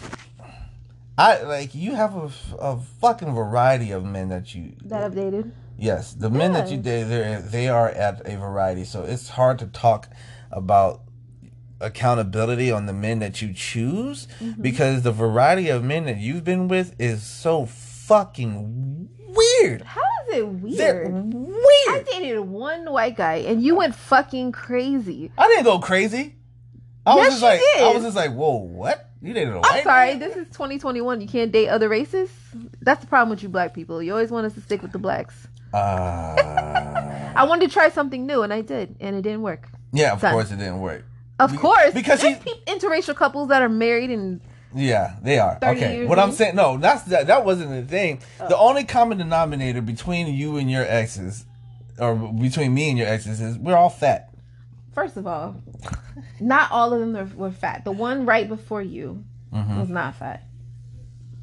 I 1.16 1.42
like 1.42 1.74
you 1.74 1.94
have 1.94 2.14
a, 2.16 2.30
a 2.58 2.78
fucking 3.00 3.34
variety 3.34 3.92
of 3.92 4.04
men 4.04 4.28
that 4.28 4.54
you. 4.54 4.74
That 4.84 5.02
I've 5.02 5.14
dated. 5.14 5.50
Yes, 5.78 6.12
the 6.12 6.28
men 6.28 6.52
that 6.54 6.70
you 6.70 6.76
date, 6.76 7.04
they 7.04 7.40
they 7.42 7.68
are 7.68 7.88
at 7.88 8.26
a 8.26 8.36
variety. 8.36 8.84
So 8.84 9.04
it's 9.04 9.28
hard 9.28 9.58
to 9.60 9.66
talk 9.66 10.08
about 10.50 11.02
accountability 11.80 12.72
on 12.72 12.86
the 12.86 12.92
men 12.92 13.20
that 13.20 13.40
you 13.40 13.52
choose 13.52 14.26
Mm-hmm. 14.40 14.60
because 14.62 15.02
the 15.02 15.12
variety 15.12 15.68
of 15.68 15.84
men 15.84 16.04
that 16.06 16.18
you've 16.18 16.44
been 16.44 16.66
with 16.68 16.94
is 16.98 17.22
so 17.22 17.66
fucking 17.66 19.08
weird. 19.28 19.82
How 19.82 20.00
is 20.32 20.38
it 20.38 20.76
They're 20.76 21.08
weird? 21.08 21.58
I 21.88 22.02
dated 22.04 22.40
one 22.40 22.90
white 22.90 23.16
guy 23.16 23.36
and 23.36 23.62
you 23.62 23.76
went 23.76 23.94
fucking 23.94 24.52
crazy. 24.52 25.30
I 25.38 25.46
didn't 25.48 25.64
go 25.64 25.78
crazy. 25.78 26.34
I 27.06 27.14
was 27.14 27.24
Yes, 27.24 27.40
just 27.40 27.42
you 27.42 27.48
like, 27.48 27.90
I 27.92 27.94
was 27.94 28.02
just 28.04 28.16
like, 28.16 28.32
whoa, 28.32 28.56
what? 28.56 29.10
You 29.22 29.32
dated 29.32 29.54
a 29.54 29.60
I'm 29.64 29.82
sorry, 29.82 30.10
man? 30.10 30.18
this 30.20 30.36
is 30.36 30.46
2021. 30.48 31.20
You 31.20 31.28
can't 31.28 31.50
date 31.50 31.68
other 31.68 31.88
races. 31.88 32.30
That's 32.80 33.00
the 33.00 33.06
problem 33.06 33.30
with 33.30 33.42
you 33.42 33.48
black 33.48 33.74
people. 33.74 34.02
You 34.02 34.12
always 34.12 34.30
want 34.30 34.46
us 34.46 34.54
to 34.54 34.60
stick 34.60 34.82
with 34.82 34.92
the 34.92 34.98
blacks. 34.98 35.46
Uh, 35.72 37.32
I 37.36 37.44
wanted 37.48 37.68
to 37.68 37.72
try 37.72 37.88
something 37.90 38.26
new 38.26 38.42
and 38.42 38.52
I 38.52 38.60
did, 38.62 38.96
and 39.00 39.14
it 39.16 39.22
didn't 39.22 39.42
work. 39.42 39.68
yeah, 39.92 40.12
of 40.12 40.20
Done. 40.20 40.32
course 40.32 40.50
it 40.50 40.56
didn't 40.56 40.80
work. 40.80 41.04
Of 41.38 41.52
Be- 41.52 41.58
course, 41.58 41.94
because 41.94 42.20
there's 42.20 42.38
he- 42.38 42.52
peop 42.52 42.66
interracial 42.66 43.14
couples 43.14 43.48
that 43.50 43.62
are 43.62 43.68
married 43.68 44.10
and 44.10 44.40
Yeah, 44.74 45.14
they 45.22 45.38
are. 45.38 45.56
30 45.60 45.76
Okay. 45.80 45.96
years 45.98 46.08
What 46.08 46.18
I'm 46.18 46.30
in? 46.30 46.34
saying, 46.34 46.56
no, 46.56 46.76
that's 46.78 47.02
that. 47.04 47.26
That 47.28 47.44
wasn't 47.44 47.70
the 47.70 47.82
thing. 47.82 48.20
The 48.38 48.56
Oh. 48.56 48.68
only 48.68 48.84
common 48.84 49.18
denominator 49.18 49.80
between 49.80 50.26
you 50.34 50.56
and 50.56 50.70
your 50.70 50.84
exes, 50.84 51.46
or 51.98 52.14
between 52.16 52.74
me 52.74 52.88
and 52.90 52.98
your 52.98 53.06
exes, 53.06 53.40
is 53.40 53.56
we're 53.58 53.76
all 53.76 53.88
fat. 53.90 54.30
first 54.94 55.16
of 55.16 55.26
all, 55.28 55.54
not 56.40 56.72
all 56.72 56.92
of 56.92 56.98
them 56.98 57.12
were, 57.12 57.46
were 57.46 57.52
fat. 57.52 57.84
The 57.84 57.92
one 57.92 58.26
right 58.26 58.48
before 58.48 58.82
you 58.82 59.22
was 59.52 59.88
not 59.88 60.16
fat, 60.16 60.42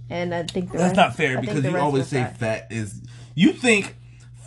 and 0.09 0.34
I 0.36 0.43
think 0.43 0.51
the 0.53 0.59
Mm-hmm. 0.61 0.71
That's 0.78 0.84
rest- 0.89 0.95
not 0.95 1.15
fair 1.15 1.30
think 1.36 1.41
because 1.41 1.61
the 1.63 1.69
you 1.69 1.76
rest 1.76 1.84
always 1.84 2.03
were 2.03 2.07
say 2.19 2.32
fat 2.38 2.67
is. 2.69 3.01
You 3.34 3.53
think 3.53 3.95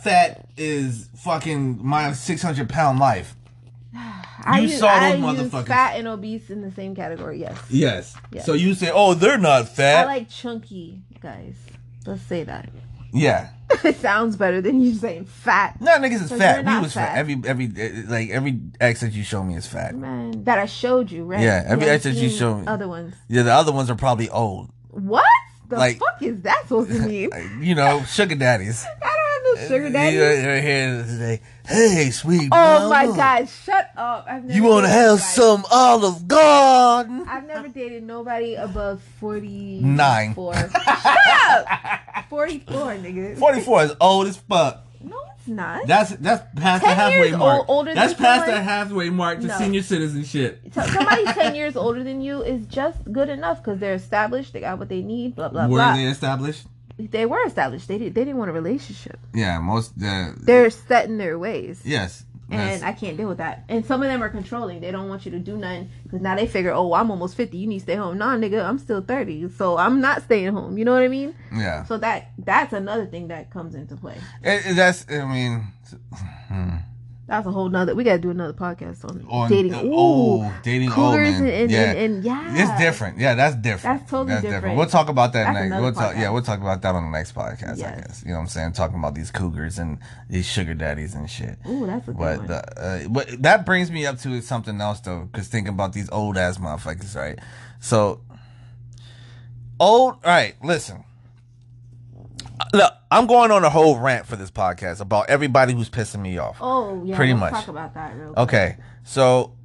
fat 0.03 0.47
is 0.57 1.09
fucking 1.17 1.79
my 1.85 2.13
600 2.13 2.69
pound 2.69 2.99
life. 2.99 3.35
I 3.95 4.59
You 4.61 4.67
use, 4.69 4.79
saw 4.79 4.87
I 4.87 5.15
those 5.15 5.19
use 5.39 5.51
motherfuckers. 5.51 5.67
fat 5.67 5.97
and 5.97 6.07
obese 6.07 6.49
in 6.49 6.61
the 6.61 6.71
same 6.71 6.95
category. 6.95 7.39
Yes, 7.39 7.57
Yes. 7.69 8.15
Yeah. 8.31 8.43
So 8.43 8.53
you 8.53 8.73
say, 8.73 8.91
oh, 8.93 9.13
they're 9.13 9.37
not 9.37 9.67
fat. 9.69 10.03
I 10.03 10.05
like 10.05 10.29
chunky 10.29 11.01
guys. 11.21 11.55
Let's 12.05 12.21
say 12.23 12.43
that. 12.43 12.69
yeah. 13.11 13.49
it 13.83 13.97
sounds 13.97 14.35
better 14.35 14.61
than 14.61 14.81
you 14.81 14.93
saying 14.95 15.25
fat. 15.25 15.79
No, 15.81 15.91
niggas 15.97 16.23
is 16.23 16.31
fat. 16.31 16.65
We 16.65 16.79
was 16.79 16.93
fat. 16.93 17.09
fat. 17.09 17.17
Every 17.19 17.39
every 17.45 17.67
like 18.07 18.29
every 18.31 18.59
ex 18.79 19.01
that 19.01 19.11
you 19.13 19.23
show 19.23 19.43
me 19.43 19.55
is 19.57 19.67
fat. 19.67 19.93
Man, 19.95 20.43
that 20.45 20.57
I 20.57 20.65
showed 20.65 21.11
you, 21.11 21.25
right? 21.25 21.41
Yeah, 21.41 21.63
every 21.67 21.85
You 21.85 21.91
ex 21.91 22.03
that 22.05 22.15
you 22.15 22.29
show 22.29 22.55
me. 22.57 22.65
Other 22.65 22.87
ones. 22.87 23.13
Yeah, 23.27 23.43
the 23.43 23.53
other 23.53 23.71
ones 23.71 23.89
are 23.91 23.95
probably 23.95 24.27
old. 24.29 24.69
What 24.89 25.23
the 25.67 25.75
Like- 25.77 25.99
fuck 25.99 26.21
is 26.23 26.41
that 26.41 26.63
supposed 26.63 26.89
to 26.91 26.99
mean? 27.07 27.29
You 27.61 27.75
know, 27.75 28.03
sugar 28.05 28.33
daddies. 28.35 28.83
I 29.57 29.57
don't 29.57 29.57
have 29.57 29.69
no 29.69 29.75
sugar 29.77 29.89
daddy. 29.89 30.15
You 30.15 30.61
here 30.61 31.03
today. 31.05 31.41
Hey, 31.65 32.09
sweet. 32.11 32.49
Oh 32.51 32.89
my 32.89 33.05
god, 33.05 33.47
shut 33.47 33.91
up! 33.95 34.25
I've 34.27 34.43
never 34.43 34.57
You 34.57 34.63
want 34.63 34.85
to 34.85 34.89
have 34.89 35.19
some 35.19 35.65
Olive 35.71 36.27
Garden? 36.27 37.25
I've 37.27 37.45
never 37.45 37.67
dated 37.67 38.03
nobody 38.03 38.55
above 38.55 39.01
forty 39.19 39.79
Nine. 39.81 40.33
Four. 40.33 40.53
Shut 41.03 41.17
up! 41.49 42.25
Forty-four, 42.29 42.95
nigga. 42.95 43.37
44 43.37 43.83
is 43.83 43.95
old 43.99 44.27
as 44.27 44.37
fuck. 44.37 44.85
No, 45.01 45.15
it's 45.37 45.47
not. 45.47 45.87
That's 45.87 46.11
that's 46.17 46.43
past 46.59 46.83
the 46.83 46.89
halfway 46.89 47.31
mark. 47.31 47.67
that's 47.93 48.13
past 48.13 48.45
the 48.47 48.61
halfway 48.61 49.09
mark 49.09 49.39
to 49.41 49.47
No. 49.47 49.57
senior 49.57 49.81
citizenship. 49.81 50.61
Somebody 50.73 51.23
ten 51.33 51.55
years 51.55 51.75
older 51.75 52.03
than 52.03 52.21
you 52.21 52.41
is 52.43 52.65
just 52.65 53.11
good 53.11 53.29
enough 53.29 53.63
because 53.63 53.79
they're 53.79 53.93
established. 53.93 54.53
They 54.53 54.59
got 54.59 54.77
what 54.77 54.89
they 54.89 55.01
need. 55.01 55.35
Blah 55.35 55.49
blah 55.49 55.63
Were 55.63 55.69
blah. 55.77 55.91
Were 55.91 55.97
they 55.97 56.05
established? 56.05 56.65
They 56.99 57.25
were 57.25 57.41
established. 57.45 57.87
They 57.87 57.97
did. 57.97 58.13
They 58.13 58.25
didn't 58.25 58.37
want 58.37 58.49
a 58.49 58.53
relationship. 58.53 59.17
Yeah, 59.33 59.59
most. 59.59 59.93
Uh, 60.03 60.33
They're 60.37 60.69
set 60.69 61.05
in 61.05 61.17
their 61.17 61.39
ways. 61.39 61.81
yes. 61.85 62.25
And 62.51 62.83
I 62.83 62.93
can't 62.93 63.15
deal 63.15 63.27
with 63.27 63.37
that. 63.37 63.63
And 63.69 63.85
some 63.85 64.01
of 64.01 64.07
them 64.07 64.23
are 64.23 64.29
controlling. 64.29 64.81
They 64.81 64.89
don't 64.89 65.07
want 65.07 65.23
you 65.23 65.29
to 65.33 65.37
do 65.37 65.55
nothing 65.55 65.91
because 66.03 66.19
now 66.19 66.35
they 66.35 66.47
figure, 66.47 66.71
oh, 66.73 66.93
I'm 66.93 67.11
almost 67.11 67.35
50. 67.35 67.55
You 67.55 67.67
need 67.67 67.77
to 67.77 67.83
stay 67.83 67.93
home. 67.93 68.17
Nah, 68.17 68.35
nigga, 68.37 68.65
I'm 68.67 68.79
still 68.79 69.01
30. 69.01 69.49
So 69.51 69.77
I'm 69.77 70.01
not 70.01 70.23
staying 70.23 70.51
home. 70.53 70.75
You 70.75 70.83
know 70.83 70.93
what 70.93 71.03
I 71.03 71.09
mean? 71.09 71.35
yeah. 71.55 71.83
So 71.85 71.99
that 71.99 72.31
that's 72.39 72.73
another 72.73 73.05
thing 73.05 73.27
that 73.27 73.51
comes 73.51 73.75
into 73.75 73.95
play. 73.95 74.17
It- 74.43 74.65
it- 74.65 74.75
that's. 74.75 75.05
I 75.11 75.25
mean. 75.31 75.67
hmm. 76.47 76.69
That's 77.29 77.45
a 77.45 77.51
whole 77.51 77.69
nother. 77.69 77.93
We 77.93 78.03
got 78.03 78.13
to 78.13 78.19
do 78.19 78.31
another 78.31 78.53
podcast 78.53 79.05
on, 79.05 79.23
On 79.29 79.47
dating. 79.49 79.73
uh, 79.75 79.83
Ooh, 79.83 79.91
oh, 79.93 80.53
dating 80.63 80.87
old 80.89 80.95
cougars 80.95 81.39
men. 81.39 81.43
and, 81.43 81.49
and, 81.51 81.71
yeah. 81.71 81.91
and, 81.91 81.97
and 82.15 82.23
yeah, 82.23 82.53
It's 82.73 82.79
different. 82.81 83.19
Yeah, 83.19 83.35
that's 83.35 83.55
different. 83.55 83.99
That's 83.99 84.09
totally 84.11 84.41
different. 84.41 84.77
We'll 84.77 84.87
talk 84.87 85.09
about 85.09 85.33
that 85.33 85.53
That's 85.53 85.69
next. 85.69 85.81
We'll 85.81 85.93
talk. 85.93 86.15
Yeah, 86.15 86.31
we'll 86.31 86.41
talk 86.41 86.59
about 86.59 86.81
that 86.81 86.95
on 86.95 87.03
the 87.11 87.17
next 87.17 87.35
podcast. 87.35 87.73
I 87.73 87.75
Yes. 87.77 88.01
guess. 88.07 88.23
You 88.23 88.29
know 88.31 88.37
what 88.37 88.41
I'm 88.41 88.47
saying? 88.47 88.73
Talking 88.73 88.97
about 88.97 89.13
these 89.13 89.29
cougars 89.29 89.77
and 89.77 89.99
these 90.27 90.47
sugar 90.47 90.73
daddies 90.73 91.13
and 91.13 91.29
shit. 91.29 91.59
Ooh, 91.69 91.85
that's 91.85 92.07
a 92.07 92.11
good 92.13 92.17
But 92.17 92.37
one. 92.39 92.47
the, 92.47 92.81
uh, 92.83 93.07
but 93.09 93.41
that 93.43 93.65
brings 93.65 93.91
me 93.91 94.07
up 94.07 94.17
to 94.21 94.41
something 94.41 94.81
else 94.81 94.99
though, 94.99 95.29
because 95.31 95.47
thinking 95.47 95.73
about 95.73 95.93
these 95.93 96.09
old 96.11 96.35
ass 96.35 96.57
motherfuckers, 96.57 97.15
right? 97.15 97.37
So 97.79 98.21
old. 99.79 100.13
All 100.13 100.19
right, 100.25 100.55
listen. 100.63 101.03
Look, 102.73 102.93
I'm 103.09 103.25
going 103.27 103.51
on 103.51 103.63
a 103.63 103.69
whole 103.69 103.97
rant 103.99 104.25
for 104.25 104.35
this 104.35 104.51
podcast 104.51 105.01
about 105.01 105.29
everybody 105.29 105.73
who's 105.73 105.89
pissing 105.89 106.21
me 106.21 106.37
off. 106.37 106.57
oh 106.61 107.03
yeah, 107.05 107.15
pretty 107.15 107.33
much. 107.33 107.53
Talk 107.53 107.67
about 107.69 107.93
that 107.95 108.15
real 108.15 108.33
quick. 108.33 108.39
Okay, 108.39 108.77
so 109.03 109.55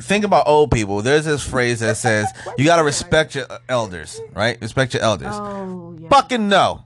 think 0.00 0.24
about 0.24 0.46
old 0.46 0.70
people. 0.70 1.02
There's 1.02 1.24
this 1.24 1.46
phrase 1.46 1.80
that 1.80 1.96
says 1.96 2.26
you 2.58 2.64
gotta 2.64 2.84
respect 2.84 3.34
your 3.34 3.46
elders, 3.68 4.20
right? 4.34 4.60
Respect 4.60 4.94
your 4.94 5.02
elders. 5.02 5.34
Oh 5.34 5.96
yeah. 5.98 6.08
Fucking 6.08 6.48
no. 6.48 6.84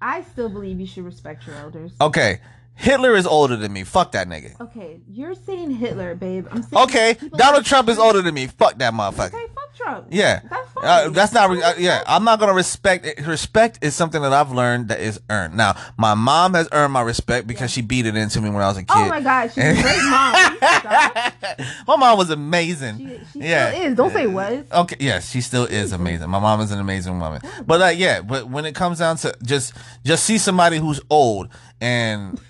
I 0.00 0.22
still 0.22 0.48
believe 0.48 0.80
you 0.80 0.86
should 0.86 1.04
respect 1.04 1.46
your 1.46 1.54
elders. 1.56 1.92
Okay, 2.00 2.40
Hitler 2.74 3.14
is 3.14 3.26
older 3.26 3.56
than 3.56 3.72
me. 3.72 3.84
Fuck 3.84 4.12
that 4.12 4.26
nigga. 4.28 4.58
Okay, 4.60 5.00
you're 5.08 5.34
saying 5.34 5.70
Hitler, 5.70 6.14
babe. 6.16 6.46
I'm 6.50 6.62
saying 6.62 6.82
Okay, 6.84 7.16
Donald 7.36 7.64
Trump 7.64 7.88
is 7.88 7.98
older 7.98 8.20
than 8.22 8.34
me. 8.34 8.48
Fuck 8.48 8.78
that 8.78 8.92
motherfucker. 8.92 9.34
Okay, 9.34 9.46
Trump. 9.76 10.06
Yeah, 10.10 10.40
That's 10.48 10.68
uh, 10.76 11.08
that's 11.10 11.32
not. 11.32 11.50
Re- 11.50 11.62
uh, 11.62 11.74
yeah, 11.78 12.02
I'm 12.06 12.24
not 12.24 12.38
gonna 12.38 12.52
respect. 12.54 13.06
It. 13.06 13.26
Respect 13.26 13.78
is 13.82 13.94
something 13.94 14.20
that 14.22 14.32
I've 14.32 14.52
learned 14.52 14.88
that 14.88 15.00
is 15.00 15.20
earned. 15.30 15.56
Now, 15.56 15.74
my 15.96 16.14
mom 16.14 16.54
has 16.54 16.68
earned 16.72 16.92
my 16.92 17.02
respect 17.02 17.46
because 17.46 17.70
she 17.70 17.82
beat 17.82 18.06
it 18.06 18.16
into 18.16 18.40
me 18.40 18.50
when 18.50 18.62
I 18.62 18.68
was 18.68 18.76
a 18.76 18.80
kid. 18.82 18.90
Oh 18.90 19.08
my 19.08 19.20
god, 19.20 19.48
she's 19.52 19.58
a 19.64 19.72
great 19.82 20.02
mom. 20.04 21.36
My 21.86 21.96
mom 21.96 22.18
was 22.18 22.30
amazing. 22.30 22.98
She, 22.98 23.20
she 23.32 23.46
yeah, 23.48 23.70
still 23.70 23.82
is. 23.82 23.96
Don't 23.96 24.12
say 24.12 24.26
was. 24.26 24.64
Okay, 24.72 24.96
yes, 25.00 25.30
she 25.30 25.40
still 25.40 25.64
is 25.64 25.92
amazing. 25.92 26.28
My 26.30 26.38
mom 26.38 26.60
is 26.60 26.70
an 26.70 26.78
amazing 26.78 27.18
woman. 27.18 27.40
But 27.66 27.80
like, 27.80 27.98
yeah, 27.98 28.22
but 28.22 28.48
when 28.48 28.64
it 28.64 28.74
comes 28.74 28.98
down 28.98 29.16
to 29.18 29.34
just 29.42 29.74
just 30.04 30.24
see 30.24 30.38
somebody 30.38 30.78
who's 30.78 31.00
old 31.10 31.48
and 31.80 32.40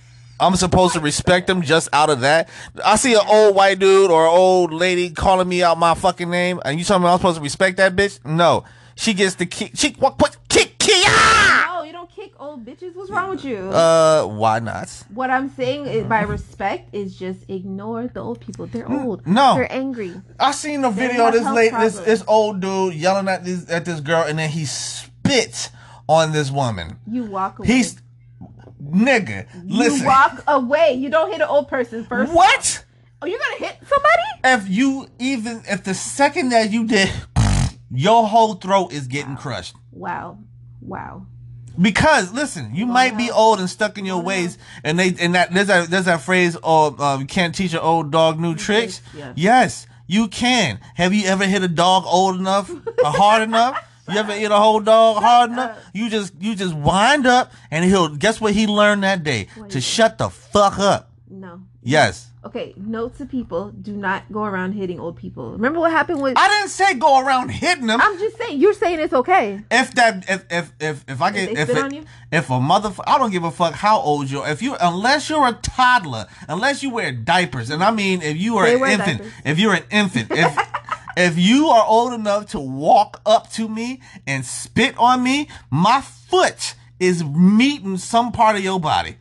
I'm 0.40 0.56
supposed 0.56 0.94
to 0.94 1.00
respect 1.00 1.46
them 1.46 1.62
just 1.62 1.88
out 1.92 2.10
of 2.10 2.20
that. 2.20 2.48
I 2.84 2.96
see 2.96 3.14
an 3.14 3.20
old 3.28 3.54
white 3.54 3.78
dude 3.78 4.10
or 4.10 4.24
an 4.24 4.32
old 4.32 4.72
lady 4.72 5.10
calling 5.10 5.48
me 5.48 5.62
out 5.62 5.78
my 5.78 5.94
fucking 5.94 6.30
name, 6.30 6.60
and 6.64 6.78
you 6.78 6.84
tell 6.84 6.98
me 6.98 7.06
I'm 7.06 7.18
supposed 7.18 7.36
to 7.36 7.42
respect 7.42 7.76
that 7.76 7.94
bitch? 7.94 8.24
No, 8.24 8.64
she 8.94 9.14
gets 9.14 9.36
the 9.36 9.46
kick. 9.46 9.72
She 9.74 9.92
what? 9.98 10.18
What? 10.20 10.36
Kick 10.48 10.78
Kia? 10.78 11.08
No, 11.68 11.82
you 11.84 11.92
don't 11.92 12.10
kick 12.10 12.32
old 12.40 12.64
bitches. 12.64 12.94
What's 12.94 13.10
wrong 13.10 13.30
with 13.30 13.44
you? 13.44 13.56
Uh, 13.56 14.24
why 14.24 14.58
not? 14.58 14.88
what 15.14 15.30
I'm 15.30 15.48
saying 15.50 15.86
is, 15.86 16.04
by 16.06 16.22
respect 16.22 16.94
is 16.94 17.16
just 17.16 17.48
ignore 17.48 18.08
the 18.08 18.20
old 18.20 18.40
people. 18.40 18.66
They're 18.66 18.90
old. 18.90 19.26
no. 19.26 19.54
they're 19.54 19.72
angry. 19.72 20.20
I 20.40 20.52
seen 20.52 20.84
a 20.84 20.90
They 20.90 21.08
video 21.08 21.30
this 21.30 21.46
late 21.46 21.72
this 21.78 21.98
this 22.00 22.24
old 22.26 22.60
dude 22.60 22.94
yelling 22.94 23.28
at 23.28 23.44
this 23.44 23.70
at 23.70 23.84
this 23.84 24.00
girl, 24.00 24.24
and 24.24 24.38
then 24.38 24.50
he 24.50 24.64
spits 24.64 25.70
on 26.08 26.32
this 26.32 26.50
woman. 26.50 26.98
You 27.06 27.24
walk 27.24 27.58
away. 27.58 27.68
He's 27.68 28.02
nigga, 28.82 29.46
listen. 29.64 30.00
You 30.00 30.06
walk 30.06 30.42
away. 30.46 30.94
You 30.94 31.10
don't 31.10 31.30
hit 31.30 31.40
an 31.40 31.48
old 31.48 31.68
person 31.68 32.04
first. 32.04 32.32
What? 32.32 32.84
Oh, 33.20 33.26
you're 33.26 33.38
gonna 33.38 33.66
hit 33.66 33.78
somebody? 33.88 34.22
If 34.64 34.68
you 34.68 35.08
even 35.18 35.62
if 35.68 35.84
the 35.84 35.94
second 35.94 36.48
that 36.50 36.70
you 36.72 36.86
did, 36.86 37.10
your 37.90 38.26
whole 38.26 38.54
throat 38.54 38.92
is 38.92 39.06
getting 39.06 39.36
crushed. 39.36 39.76
Wow. 39.92 40.38
Wow. 40.80 41.26
Because 41.80 42.32
listen, 42.32 42.74
you 42.74 42.84
might 42.84 43.16
be 43.16 43.30
old 43.30 43.58
and 43.58 43.70
stuck 43.70 43.96
in 43.96 44.04
your 44.04 44.20
ways, 44.20 44.58
and 44.84 44.98
they 44.98 45.14
and 45.18 45.34
that 45.34 45.54
there's 45.54 45.68
that 45.68 45.88
there's 45.88 46.04
that 46.04 46.20
phrase, 46.20 46.56
"Oh, 46.62 46.94
um, 47.02 47.20
you 47.22 47.26
can't 47.26 47.54
teach 47.54 47.72
an 47.72 47.78
old 47.78 48.10
dog 48.10 48.38
new 48.38 48.54
tricks." 48.54 49.00
yes. 49.16 49.32
Yes, 49.36 49.86
you 50.06 50.28
can. 50.28 50.80
Have 50.96 51.14
you 51.14 51.24
ever 51.26 51.46
hit 51.46 51.62
a 51.62 51.68
dog 51.68 52.04
old 52.06 52.36
enough 52.38 52.70
or 52.70 53.10
hard 53.10 53.42
enough? 53.48 53.82
You 54.08 54.18
ever 54.18 54.32
eat 54.34 54.44
a 54.46 54.56
whole 54.56 54.80
dog 54.80 55.22
hard 55.22 55.50
enough? 55.52 55.78
You 55.94 56.10
just 56.10 56.34
you 56.40 56.54
just 56.54 56.74
wind 56.74 57.26
up, 57.26 57.52
and 57.70 57.84
he'll 57.84 58.08
guess 58.16 58.40
what 58.40 58.52
he 58.54 58.66
learned 58.66 59.04
that 59.04 59.22
day 59.22 59.46
to 59.68 59.80
shut 59.80 60.18
the 60.18 60.28
fuck 60.28 60.78
up. 60.78 61.10
No. 61.30 61.60
Yes, 61.84 62.28
Okay, 62.44 62.74
note 62.76 63.16
to 63.18 63.26
people: 63.26 63.70
do 63.70 63.92
not 63.92 64.24
go 64.32 64.42
around 64.42 64.72
hitting 64.72 64.98
old 64.98 65.16
people. 65.16 65.52
Remember 65.52 65.78
what 65.78 65.92
happened 65.92 66.20
with? 66.20 66.36
I 66.36 66.48
didn't 66.48 66.70
say 66.70 66.94
go 66.94 67.20
around 67.24 67.50
hitting 67.50 67.86
them. 67.86 68.00
I'm 68.00 68.18
just 68.18 68.36
saying. 68.36 68.58
You're 68.60 68.72
saying 68.74 68.98
it's 68.98 69.12
okay. 69.12 69.60
if 69.70 69.94
that 69.94 70.24
if 70.28 70.44
if 70.50 70.72
if 70.80 71.04
if 71.08 71.22
I 71.22 71.30
get 71.30 71.54
they 71.54 71.60
if 71.62 71.70
it, 71.70 72.04
if 72.32 72.50
a 72.50 72.54
motherfucker 72.54 73.04
I 73.06 73.18
don't 73.18 73.30
give 73.30 73.44
a 73.44 73.50
fuck 73.52 73.74
how 73.74 74.00
old 74.00 74.28
you 74.28 74.40
are 74.40 74.50
if 74.50 74.60
you 74.60 74.76
unless 74.80 75.30
you're 75.30 75.46
a 75.46 75.52
toddler 75.52 76.26
unless 76.48 76.82
you 76.82 76.90
wear 76.90 77.12
diapers 77.12 77.70
and 77.70 77.82
I 77.84 77.92
mean 77.92 78.22
if 78.22 78.36
you 78.36 78.56
are 78.56 78.66
They 78.66 78.74
an 78.74 78.90
infant 79.00 79.18
diapers. 79.18 79.32
if 79.44 79.58
you're 79.60 79.74
an 79.74 79.84
infant 79.90 80.28
if 80.32 80.56
if 81.16 81.38
you 81.38 81.68
are 81.68 81.84
old 81.86 82.12
enough 82.12 82.46
to 82.46 82.60
walk 82.60 83.20
up 83.26 83.50
to 83.52 83.68
me 83.68 84.00
and 84.26 84.44
spit 84.44 84.94
on 84.98 85.22
me 85.22 85.48
my 85.70 86.00
foot 86.00 86.74
is 87.00 87.24
meeting 87.24 87.96
some 87.96 88.32
part 88.32 88.56
of 88.56 88.62
your 88.62 88.80
body 88.80 89.16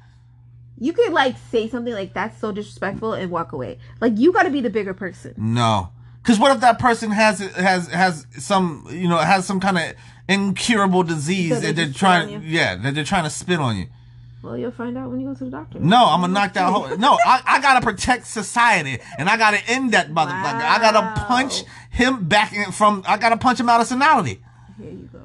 You 0.80 0.94
could 0.94 1.14
like 1.14 1.36
say 1.52 1.68
something 1.70 1.94
like 1.94 2.14
that's 2.14 2.40
so 2.40 2.52
disrespectful 2.52 3.14
and 3.14 3.30
walk 3.30 3.52
away. 3.52 3.78
Like 4.00 4.14
you 4.18 4.32
got 4.34 4.44
to 4.44 4.50
be 4.50 4.62
the 4.62 4.70
bigger 4.72 4.94
person. 4.96 5.34
no 5.38 5.90
because 6.22 6.40
what 6.40 6.56
if 6.56 6.62
that 6.62 6.80
person 6.80 7.12
has 7.12 7.40
has 7.40 7.88
has 7.88 8.28
some 8.38 8.88
you 8.92 9.08
know 9.08 9.18
has 9.18 9.46
some 9.46 9.60
kind 9.60 9.78
of 9.78 9.94
incurable 10.30 11.04
disease 11.04 11.54
So 11.54 11.60
that 11.60 11.76
they're 11.76 11.86
just 11.86 11.98
spit 11.98 12.10
on 12.10 12.28
trying 12.28 12.44
yeah 12.46 12.76
that 12.76 12.96
they're 12.96 13.04
trying 13.04 13.24
to 13.26 13.30
spit 13.30 13.60
on 13.60 13.78
you 13.78 13.88
Well, 14.42 14.58
you'll 14.58 14.72
find 14.72 14.98
out 14.98 15.10
when 15.12 15.20
you 15.20 15.28
go 15.28 15.36
to 15.36 15.44
the 15.46 15.52
doctor. 15.52 15.80
No, 15.80 16.06
I'm 16.06 16.22
gonna 16.22 16.34
knock 16.34 16.54
that 16.54 16.72
whole. 16.72 16.98
No, 16.98 17.18
I, 17.26 17.42
I 17.46 17.62
gotta 17.62 17.82
protect 17.86 18.26
society, 18.26 18.98
and 19.20 19.30
I 19.30 19.38
gotta 19.38 19.60
end 19.70 19.92
that 19.92 20.10
motherfucker. 20.10 20.32
I 20.64 20.80
gotta 20.80 21.22
punch 21.28 21.64
him 21.92 22.26
back 22.28 22.52
in 22.54 22.72
from. 22.72 23.04
I 23.08 23.18
gotta 23.18 23.38
punch 23.38 23.60
him 23.60 23.70
out 23.70 23.82
of 23.82 23.88
senility. 23.88 24.42
Here 24.82 24.90
you 24.90 25.10
go. 25.14 25.20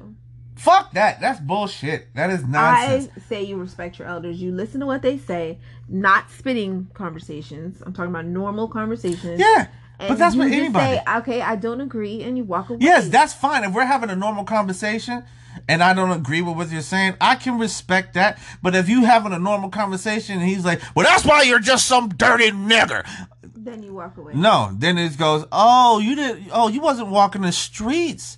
Fuck 0.55 0.93
that. 0.93 1.19
That's 1.19 1.39
bullshit. 1.39 2.13
That 2.15 2.29
is 2.29 2.43
nonsense. 2.45 3.09
I 3.15 3.19
say 3.21 3.43
you 3.43 3.57
respect 3.57 3.97
your 3.99 4.07
elders. 4.07 4.39
You 4.41 4.51
listen 4.51 4.79
to 4.81 4.85
what 4.85 5.01
they 5.01 5.17
say, 5.17 5.57
not 5.89 6.29
spitting 6.31 6.87
conversations. 6.93 7.81
I'm 7.85 7.93
talking 7.93 8.11
about 8.11 8.25
normal 8.25 8.67
conversations. 8.67 9.39
yeah, 9.39 9.67
And 9.99 10.09
but 10.09 10.17
that's 10.17 10.35
what 10.35 10.47
anybody. 10.51 10.97
Say, 10.97 11.03
okay, 11.17 11.41
I 11.41 11.55
don't 11.55 11.81
agree, 11.81 12.21
and 12.23 12.37
you 12.37 12.43
walk 12.43 12.69
away. 12.69 12.79
yes, 12.81 13.07
that's 13.09 13.33
fine. 13.33 13.63
If 13.63 13.73
we're 13.73 13.85
having 13.85 14.09
a 14.11 14.15
normal 14.15 14.43
conversation. 14.43 15.23
And 15.67 15.83
I 15.83 15.93
don't 15.93 16.11
agree 16.11 16.41
with 16.41 16.55
what 16.55 16.71
you're 16.71 16.81
saying. 16.81 17.15
I 17.19 17.35
can 17.35 17.59
respect 17.59 18.13
that. 18.13 18.39
But 18.61 18.75
if 18.75 18.87
you 18.87 19.03
having 19.03 19.33
a 19.33 19.39
normal 19.39 19.69
conversation 19.69 20.39
and 20.39 20.47
he's 20.47 20.63
like, 20.63 20.81
well, 20.95 21.05
that's 21.05 21.25
why 21.25 21.41
you're 21.41 21.59
just 21.59 21.87
some 21.87 22.09
dirty 22.09 22.51
nigger. 22.51 23.05
then 23.41 23.83
you 23.83 23.93
walk 23.93 24.17
away. 24.17 24.33
No, 24.33 24.71
then 24.73 24.97
it 24.97 25.17
goes, 25.17 25.45
oh, 25.51 25.99
you 25.99 26.15
didn't, 26.15 26.49
oh, 26.53 26.69
you 26.69 26.79
wasn't 26.79 27.09
walking 27.09 27.41
the 27.41 27.51
streets. 27.51 28.37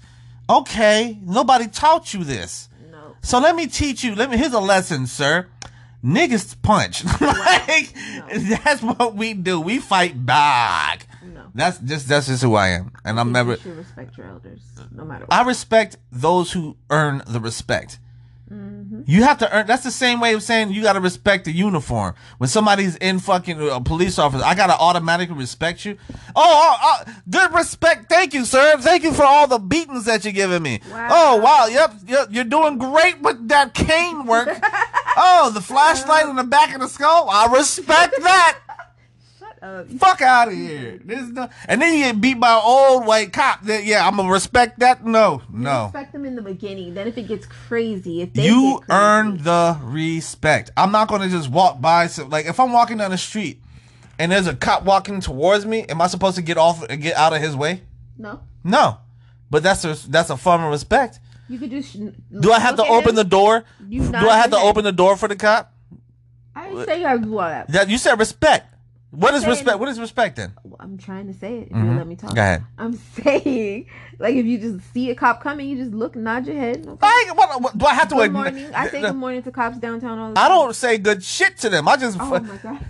Okay, 0.49 1.19
nobody 1.21 1.67
taught 1.67 2.13
you 2.13 2.23
this. 2.23 2.69
No. 2.91 3.15
So 3.21 3.39
let 3.39 3.55
me 3.55 3.67
teach 3.67 4.03
you. 4.03 4.15
Let 4.15 4.31
me. 4.31 4.37
Here's 4.37 4.53
a 4.53 4.59
lesson, 4.59 5.05
sir. 5.05 5.45
Niggas 6.03 6.59
punch. 6.63 7.03
like 7.21 7.93
that's 8.63 8.81
what 8.81 9.15
we 9.15 9.35
do. 9.35 9.61
We 9.61 9.77
fight 9.77 10.25
back. 10.25 11.05
No. 11.33 11.45
That's 11.53 11.79
just 11.79 12.07
that's 12.07 12.27
just 12.27 12.43
who 12.43 12.55
I 12.55 12.69
am, 12.69 12.91
and 13.05 13.19
I'm 13.19 13.31
never. 13.31 13.51
You 13.51 13.57
should 13.59 13.77
respect 13.77 14.17
your 14.17 14.27
elders, 14.27 14.61
no 14.91 15.05
matter 15.05 15.25
what. 15.25 15.33
I 15.33 15.43
respect 15.43 15.97
those 16.11 16.51
who 16.51 16.77
earn 16.89 17.21
the 17.27 17.39
respect. 17.39 17.99
Mm-hmm. 18.51 19.01
You 19.05 19.23
have 19.23 19.37
to 19.39 19.55
earn. 19.55 19.67
That's 19.67 19.83
the 19.83 19.91
same 19.91 20.19
way 20.19 20.33
of 20.33 20.41
saying 20.41 20.71
you 20.71 20.81
got 20.81 20.93
to 20.93 20.99
respect 20.99 21.45
the 21.45 21.51
uniform. 21.51 22.15
When 22.39 22.47
somebody's 22.47 22.95
in 22.95 23.19
fucking 23.19 23.69
a 23.69 23.79
police 23.79 24.17
officer, 24.17 24.43
I 24.43 24.55
gotta 24.55 24.73
automatically 24.73 25.35
respect 25.35 25.85
you. 25.85 25.97
Oh, 26.09 26.17
oh, 26.35 26.77
oh, 26.81 27.13
good 27.29 27.53
respect. 27.53 28.09
Thank 28.09 28.33
you, 28.33 28.45
sir. 28.45 28.77
Thank 28.79 29.03
you 29.03 29.13
for 29.13 29.23
all 29.23 29.47
the 29.47 29.59
beatings 29.59 30.05
that 30.05 30.23
you're 30.23 30.33
giving 30.33 30.63
me. 30.63 30.81
Wow. 30.89 31.07
Oh, 31.11 31.37
wow. 31.37 31.67
Yep, 31.67 31.93
yep. 32.07 32.27
You're 32.31 32.43
doing 32.43 32.79
great 32.79 33.21
with 33.21 33.49
that 33.49 33.75
cane 33.75 34.25
work. 34.25 34.49
oh, 35.17 35.51
the 35.53 35.61
flashlight 35.61 36.25
in 36.27 36.35
the 36.35 36.43
back 36.43 36.73
of 36.73 36.81
the 36.81 36.87
skull. 36.87 37.29
I 37.29 37.53
respect 37.53 38.15
that. 38.23 38.59
Up. 39.61 39.87
Fuck 39.89 40.21
out 40.21 40.47
of 40.47 40.53
here. 40.53 40.99
There's 41.03 41.29
no, 41.31 41.49
and 41.67 41.81
then 41.81 41.93
you 41.93 42.03
get 42.05 42.21
beat 42.21 42.39
by 42.39 42.53
an 42.53 42.61
old 42.63 43.05
white 43.05 43.33
cop. 43.33 43.61
Then, 43.63 43.83
yeah, 43.85 44.07
I'm 44.07 44.15
gonna 44.15 44.31
respect 44.31 44.79
that. 44.79 45.05
No, 45.05 45.41
no. 45.51 45.85
Respect 45.85 46.13
them 46.13 46.25
in 46.25 46.35
the 46.35 46.41
beginning. 46.41 46.93
Then 46.93 47.07
if 47.07 47.17
it 47.17 47.27
gets 47.27 47.45
crazy, 47.45 48.21
if 48.21 48.33
they 48.33 48.45
You 48.47 48.79
crazy, 48.85 48.99
earn 49.01 49.43
the 49.43 49.77
respect. 49.83 50.71
I'm 50.77 50.91
not 50.91 51.07
gonna 51.09 51.29
just 51.29 51.49
walk 51.49 51.81
by. 51.81 52.07
So, 52.07 52.25
like, 52.25 52.45
if 52.45 52.59
I'm 52.59 52.71
walking 52.71 52.97
down 52.97 53.11
the 53.11 53.17
street 53.17 53.61
and 54.17 54.31
there's 54.31 54.47
a 54.47 54.55
cop 54.55 54.83
walking 54.83 55.19
towards 55.21 55.65
me, 55.65 55.85
am 55.89 56.01
I 56.01 56.07
supposed 56.07 56.35
to 56.37 56.41
get 56.41 56.57
off 56.57 56.83
and 56.89 57.01
get 57.01 57.15
out 57.15 57.33
of 57.33 57.41
his 57.41 57.55
way? 57.55 57.81
no. 58.17 58.41
No. 58.63 58.97
But 59.51 59.63
that's 59.63 59.83
a 59.83 59.95
that's 60.09 60.29
a 60.29 60.37
form 60.37 60.63
of 60.63 60.69
respect. 60.71 61.19
You 61.47 61.57
could 61.57 61.71
just. 61.71 61.97
Do 62.39 62.51
I 62.51 62.59
have 62.59 62.75
to 62.75 62.85
open 62.85 63.15
the 63.15 63.23
door? 63.23 63.63
You 63.87 64.07
Do 64.07 64.15
I 64.29 64.37
have 64.37 64.51
to 64.51 64.57
head. 64.59 64.67
open 64.67 64.83
the 64.83 64.91
door 64.91 65.17
for 65.17 65.27
the 65.27 65.35
cop? 65.35 65.73
I 66.55 66.69
didn't 66.69 66.85
say 66.85 66.97
you 66.97 67.03
gotta 67.03 67.19
do 67.19 67.33
all 67.39 67.47
that. 67.49 67.67
That 67.69 67.89
you 67.89 67.97
said 67.97 68.19
respect. 68.19 68.68
What 69.11 69.33
is 69.33 69.41
saying- 69.41 69.49
respect? 69.51 69.79
What 69.79 69.89
is 69.89 69.99
respect 69.99 70.35
then? 70.35 70.53
I'm 70.79 70.97
trying 70.97 71.27
to 71.27 71.33
say 71.33 71.59
it. 71.59 71.69
If 71.71 71.77
you 71.77 71.93
let 71.93 72.05
me 72.05 72.15
talk. 72.15 72.29
Mm-hmm. 72.31 72.35
Go 72.35 72.41
ahead. 72.41 72.63
I'm 72.77 72.93
saying, 73.23 73.87
like, 74.19 74.35
if 74.35 74.45
you 74.45 74.57
just 74.59 74.93
see 74.93 75.09
a 75.09 75.15
cop 75.15 75.41
coming, 75.41 75.67
you 75.67 75.77
just 75.77 75.91
look, 75.91 76.15
nod 76.15 76.45
your 76.45 76.55
head. 76.57 76.85
Okay. 76.87 76.99
I, 77.01 77.31
what, 77.33 77.61
what- 77.61 77.77
do 77.77 77.85
I 77.87 77.95
have 77.95 78.07
to? 78.09 78.15
Good 78.15 78.31
morning. 78.31 78.71
I 78.73 78.87
say 78.89 79.01
good 79.09 79.15
morning 79.15 79.41
to 79.43 79.51
cops 79.51 79.79
downtown 79.79 80.19
all 80.19 80.33
the 80.33 80.39
I 80.39 80.47
time. 80.47 80.57
don't 80.57 80.75
say 80.75 80.97
good 80.99 81.23
shit 81.23 81.57
to 81.57 81.69
them. 81.69 81.87
I 81.87 81.97
just 81.97 82.17
Oh 82.19 82.25
my 82.39 82.57
god. 82.57 82.85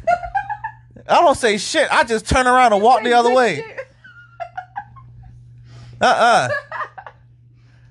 I 1.08 1.16
don't 1.22 1.38
say 1.38 1.58
shit. 1.58 1.88
I 1.92 2.04
just 2.04 2.28
turn 2.28 2.46
around 2.48 2.74
and 2.74 2.82
walk 2.84 3.02
the 3.04 3.14
other 3.14 3.34
way. 3.34 3.64
Uh 6.02 6.06
uh 6.06 6.50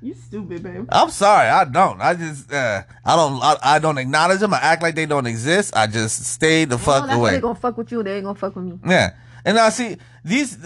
You 0.01 0.15
stupid, 0.15 0.63
babe. 0.63 0.87
I'm 0.91 1.11
sorry. 1.11 1.49
I 1.49 1.65
don't. 1.65 2.01
I 2.01 2.15
just 2.15 2.53
uh 2.53 2.83
I 3.05 3.17
don't 3.17 3.43
I, 3.43 3.57
I 3.63 3.79
don't 3.81 3.99
acknowledge 3.99 4.39
them. 4.41 4.55
I 4.55 4.59
act 4.59 4.83
like 4.83 4.95
they 4.95 5.07
don't 5.07 5.27
exist. 5.27 5.77
I 5.77 5.87
just 5.89 6.25
stay 6.25 6.65
the 6.65 6.77
Oh, 6.77 6.79
fuck 6.79 7.07
that's 7.07 7.17
why 7.17 7.19
away. 7.19 7.31
they 7.33 7.41
gonna 7.41 7.55
fuck 7.59 7.77
with 7.77 7.91
you. 7.91 8.03
They 8.03 8.17
ain't 8.17 8.25
gonna 8.25 8.39
fuck 8.39 8.55
with 8.55 8.65
me. 8.65 8.79
Yeah. 8.87 9.15
And 9.45 9.57
now 9.57 9.69
see 9.71 9.97
these 10.25 10.57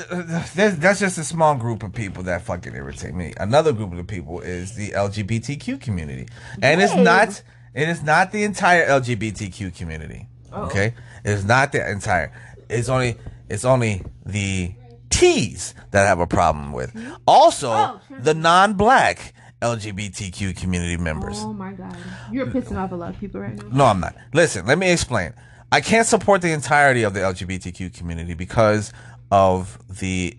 there's, 0.54 0.76
that's 0.76 1.00
just 1.00 1.16
a 1.18 1.24
small 1.24 1.54
group 1.54 1.82
of 1.82 1.92
people 1.94 2.22
that 2.24 2.42
fucking 2.42 2.74
irritate 2.74 3.14
me. 3.14 3.32
Another 3.38 3.72
group 3.72 3.94
of 3.94 4.06
people 4.06 4.40
is 4.40 4.74
the 4.74 4.90
LGBTQ 4.90 5.80
community. 5.80 6.28
And 6.60 6.82
it's 6.82 6.92
Babe. 6.94 7.04
not 7.04 7.42
it 7.74 7.88
is 7.88 8.02
not 8.02 8.32
the 8.32 8.42
entire 8.44 8.86
LGBTQ 8.86 9.74
community. 9.76 10.28
Okay? 10.52 10.94
It's 11.24 11.44
not 11.44 11.72
the 11.72 11.88
entire. 11.90 12.32
It's 12.68 12.88
only 12.90 13.16
it's 13.48 13.64
only 13.64 14.02
the 14.26 14.74
T's 15.12 15.74
that 15.92 16.04
I 16.04 16.08
have 16.08 16.18
a 16.20 16.26
problem 16.26 16.72
with. 16.72 16.96
Also, 17.26 17.70
Oh, 17.70 18.00
trans- 18.08 18.24
the 18.24 18.34
non-black 18.34 19.34
LGBTQ 19.60 20.56
community 20.56 20.96
members. 20.96 21.38
Oh 21.40 21.52
my 21.52 21.72
god. 21.72 21.96
You're 22.32 22.46
pissing 22.46 22.76
off 22.76 22.90
a 22.90 22.96
lot 22.96 23.10
of 23.14 23.20
people 23.20 23.40
right 23.40 23.54
now. 23.54 23.68
No, 23.70 23.84
I'm 23.84 24.00
not. 24.00 24.16
Listen, 24.34 24.66
let 24.66 24.78
me 24.78 24.90
explain. 24.90 25.34
I 25.70 25.80
can't 25.80 26.06
support 26.06 26.42
the 26.42 26.50
entirety 26.52 27.02
of 27.04 27.14
the 27.14 27.20
LGBTQ 27.20 27.94
community 27.96 28.34
because 28.34 28.92
of 29.30 29.78
the 30.00 30.36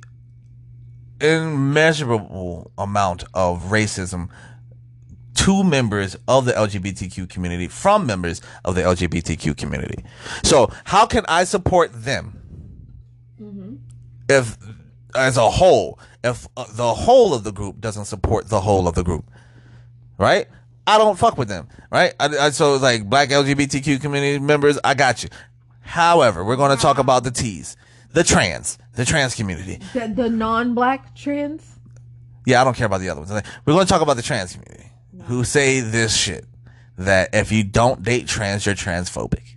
immeasurable 1.21 2.71
amount 2.77 3.23
of 3.33 3.63
racism 3.63 4.29
to 5.35 5.63
members 5.63 6.15
of 6.27 6.45
the 6.45 6.51
LGBTQ 6.53 7.27
community 7.29 7.67
from 7.67 8.05
members 8.05 8.41
of 8.65 8.75
the 8.75 8.81
LGBTQ 8.81 9.57
community. 9.57 10.03
So, 10.43 10.69
how 10.83 11.05
can 11.05 11.25
I 11.27 11.43
support 11.45 11.91
them 11.93 12.42
if, 14.37 14.57
as 15.15 15.37
a 15.37 15.49
whole, 15.49 15.99
if 16.23 16.47
uh, 16.57 16.65
the 16.73 16.93
whole 16.93 17.33
of 17.33 17.43
the 17.43 17.51
group 17.51 17.79
doesn't 17.79 18.05
support 18.05 18.49
the 18.49 18.61
whole 18.61 18.87
of 18.87 18.95
the 18.95 19.03
group? 19.03 19.25
right? 20.17 20.47
I 20.85 20.97
don't 20.97 21.17
fuck 21.17 21.37
with 21.37 21.47
them, 21.47 21.67
right? 21.91 22.13
I, 22.19 22.25
I, 22.37 22.49
so 22.49 22.75
like 22.75 23.09
black 23.09 23.29
LGBTQ 23.29 24.01
community 24.01 24.39
members, 24.39 24.79
I 24.83 24.93
got 24.93 25.23
you. 25.23 25.29
However, 25.81 26.43
we're 26.43 26.55
going 26.55 26.75
to 26.75 26.81
talk 26.81 26.97
about 26.97 27.23
the 27.23 27.31
T's, 27.31 27.77
the 28.11 28.23
trans, 28.23 28.77
the 28.95 29.05
trans 29.05 29.35
community. 29.35 29.79
The, 29.93 30.07
the 30.07 30.29
non-black 30.29 31.15
trans. 31.15 31.79
Yeah, 32.45 32.61
I 32.61 32.63
don't 32.63 32.75
care 32.75 32.87
about 32.87 32.99
the 32.99 33.09
other 33.09 33.21
ones. 33.21 33.31
We're 33.65 33.73
going 33.73 33.85
to 33.85 33.89
talk 33.89 34.01
about 34.01 34.17
the 34.17 34.21
trans 34.21 34.53
community 34.53 34.91
who 35.23 35.45
say 35.45 35.79
this 35.79 36.15
shit 36.15 36.45
that 36.97 37.29
if 37.33 37.51
you 37.51 37.63
don't 37.63 38.03
date 38.03 38.27
trans, 38.27 38.65
you're 38.65 38.75
transphobic. 38.75 39.55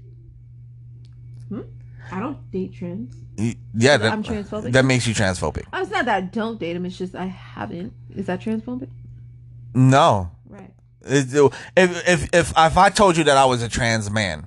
I 2.13 2.21
don't 2.21 2.51
date 2.53 2.73
trans. 2.73 3.17
Yeah, 3.39 3.97
that, 3.99 4.13
I'm 4.13 4.23
transphobic? 4.23 4.73
That 4.73 4.85
makes 4.87 5.07
you 5.07 5.15
transphobic. 5.15 5.65
Oh, 5.73 5.83
it's 5.83 5.91
not 5.91 6.07
that 6.07 6.17
I 6.17 6.21
don't 6.23 6.59
date 6.59 6.73
them. 6.73 6.87
It's 6.87 6.97
just 6.97 7.15
I 7.15 7.27
haven't. 7.27 7.93
Is 8.15 8.27
that 8.27 8.41
transphobic? 8.41 8.89
No, 9.75 10.31
Right. 10.49 10.73
If 11.05 11.35
if 11.77 12.35
if 12.35 12.53
if 12.57 12.77
I 12.79 12.89
told 12.91 13.17
you 13.17 13.25
that 13.25 13.37
I 13.37 13.45
was 13.45 13.63
a 13.63 13.69
trans 13.69 14.11
man, 14.11 14.47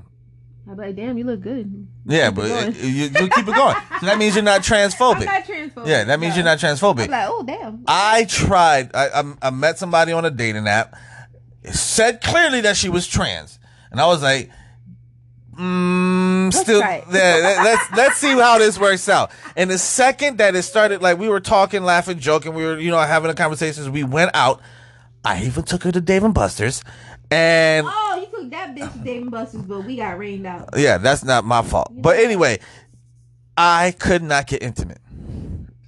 I'd 0.69 0.75
be 0.77 0.83
like, 0.83 0.95
damn, 0.95 1.17
you 1.17 1.23
look 1.23 1.41
good. 1.41 1.87
yeah, 2.05 2.27
Keep 2.29 2.35
but 2.35 2.45
it- 2.49 2.75
you, 2.77 3.03
you 3.05 3.09
keep 3.29 3.47
it 3.47 3.55
going. 3.55 3.75
So 3.99 4.05
that 4.07 4.17
means 4.17 4.35
you're 4.35 4.43
not 4.43 4.61
transphobic. 4.61 5.19
I'm 5.19 5.25
not 5.25 5.43
transphobic. 5.45 5.87
Yeah, 5.87 6.03
that 6.05 6.19
means 6.19 6.31
No. 6.31 6.35
you're 6.37 6.45
not 6.45 6.57
transphobic. 6.57 7.03
I'm 7.05 7.11
like, 7.11 7.27
oh 7.29 7.43
damn. 7.43 7.83
I 7.87 8.25
tried. 8.25 8.91
I, 8.95 9.07
I 9.21 9.33
I 9.43 9.49
met 9.51 9.77
somebody 9.77 10.11
on 10.11 10.25
a 10.25 10.31
dating 10.31 10.67
app. 10.67 10.95
It 11.63 11.73
said 11.75 12.21
clearly 12.21 12.61
that 12.61 12.75
she 12.75 12.89
was 12.89 13.05
trans, 13.07 13.59
and 13.91 13.99
I 14.01 14.07
was 14.07 14.23
like, 14.23 14.49
mm, 15.57 16.18
still, 16.51 16.81
try 16.81 16.95
it. 16.95 17.05
yeah, 17.11 17.39
let- 17.41 17.63
let's 17.63 17.91
let's 17.97 18.17
see 18.17 18.31
how 18.31 18.57
this 18.57 18.79
works 18.79 19.07
out. 19.09 19.31
And 19.55 19.69
the 19.69 19.77
second 19.77 20.37
that 20.39 20.55
it 20.55 20.63
started, 20.63 21.01
like 21.01 21.17
we 21.17 21.29
were 21.29 21.39
talking, 21.39 21.83
laughing, 21.83 22.19
joking, 22.19 22.53
we 22.53 22.63
were 22.63 22.77
you 22.79 22.91
know 22.91 22.99
having 22.99 23.29
a 23.31 23.35
conversation. 23.35 23.91
We 23.91 24.03
went 24.03 24.31
out. 24.33 24.61
I 25.25 25.43
even 25.43 25.63
took 25.63 25.83
her 25.83 25.91
to 25.91 25.99
Dave 26.01 26.23
and 26.23 26.33
Buster's, 26.33 26.81
and 27.29 27.85
Oh, 27.89 28.17
he 28.19 28.25
took 28.27 28.49
that 28.51 28.73
bitch 28.75 28.93
to 28.93 28.99
Dave 28.99 29.21
and 29.23 29.31
Buster's, 29.31 29.61
but 29.63 29.85
we 29.85 29.97
got 29.97 30.17
rained 30.17 30.47
out. 30.47 30.69
yeah, 30.77 30.97
that's 30.97 31.23
not 31.23 31.43
my 31.45 31.61
fault. 31.61 31.91
But 31.91 32.17
anyway, 32.19 32.59
I 33.57 33.93
could 33.99 34.23
not 34.23 34.47
get 34.47 34.63
intimate. 34.63 34.99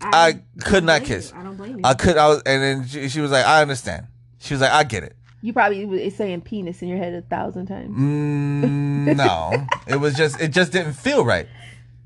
I 0.02 0.32
don't 0.34 0.44
could 0.66 0.84
not 0.84 1.04
kiss. 1.04 1.32
you. 1.32 1.40
I 1.40 1.44
don't 1.44 1.56
blame 1.58 1.78
you. 1.78 1.82
I 1.84 1.94
could. 1.94 2.18
I 2.18 2.28
was, 2.28 2.42
and 2.46 2.62
then 2.62 2.88
she, 2.88 3.08
she 3.08 3.22
was 3.22 3.32
like, 3.32 3.46
"I 3.46 3.62
understand." 3.62 4.08
She 4.40 4.54
was 4.54 4.62
like, 4.62 4.72
"I 4.72 4.84
get 4.84 5.04
it." 5.04 5.16
You 5.42 5.54
probably 5.54 5.86
was 5.86 6.16
saying 6.16 6.42
penis 6.42 6.82
in 6.82 6.88
your 6.88 6.98
head 6.98 7.14
a 7.14 7.22
thousand 7.22 7.66
times. 7.68 7.98
Mm, 7.98 9.16
no, 9.16 9.66
it 9.88 10.00
was 10.00 10.14
just 10.16 10.40
it 10.40 10.50
just 10.50 10.72
didn't 10.72 10.94
feel 10.94 11.26
right. 11.26 11.48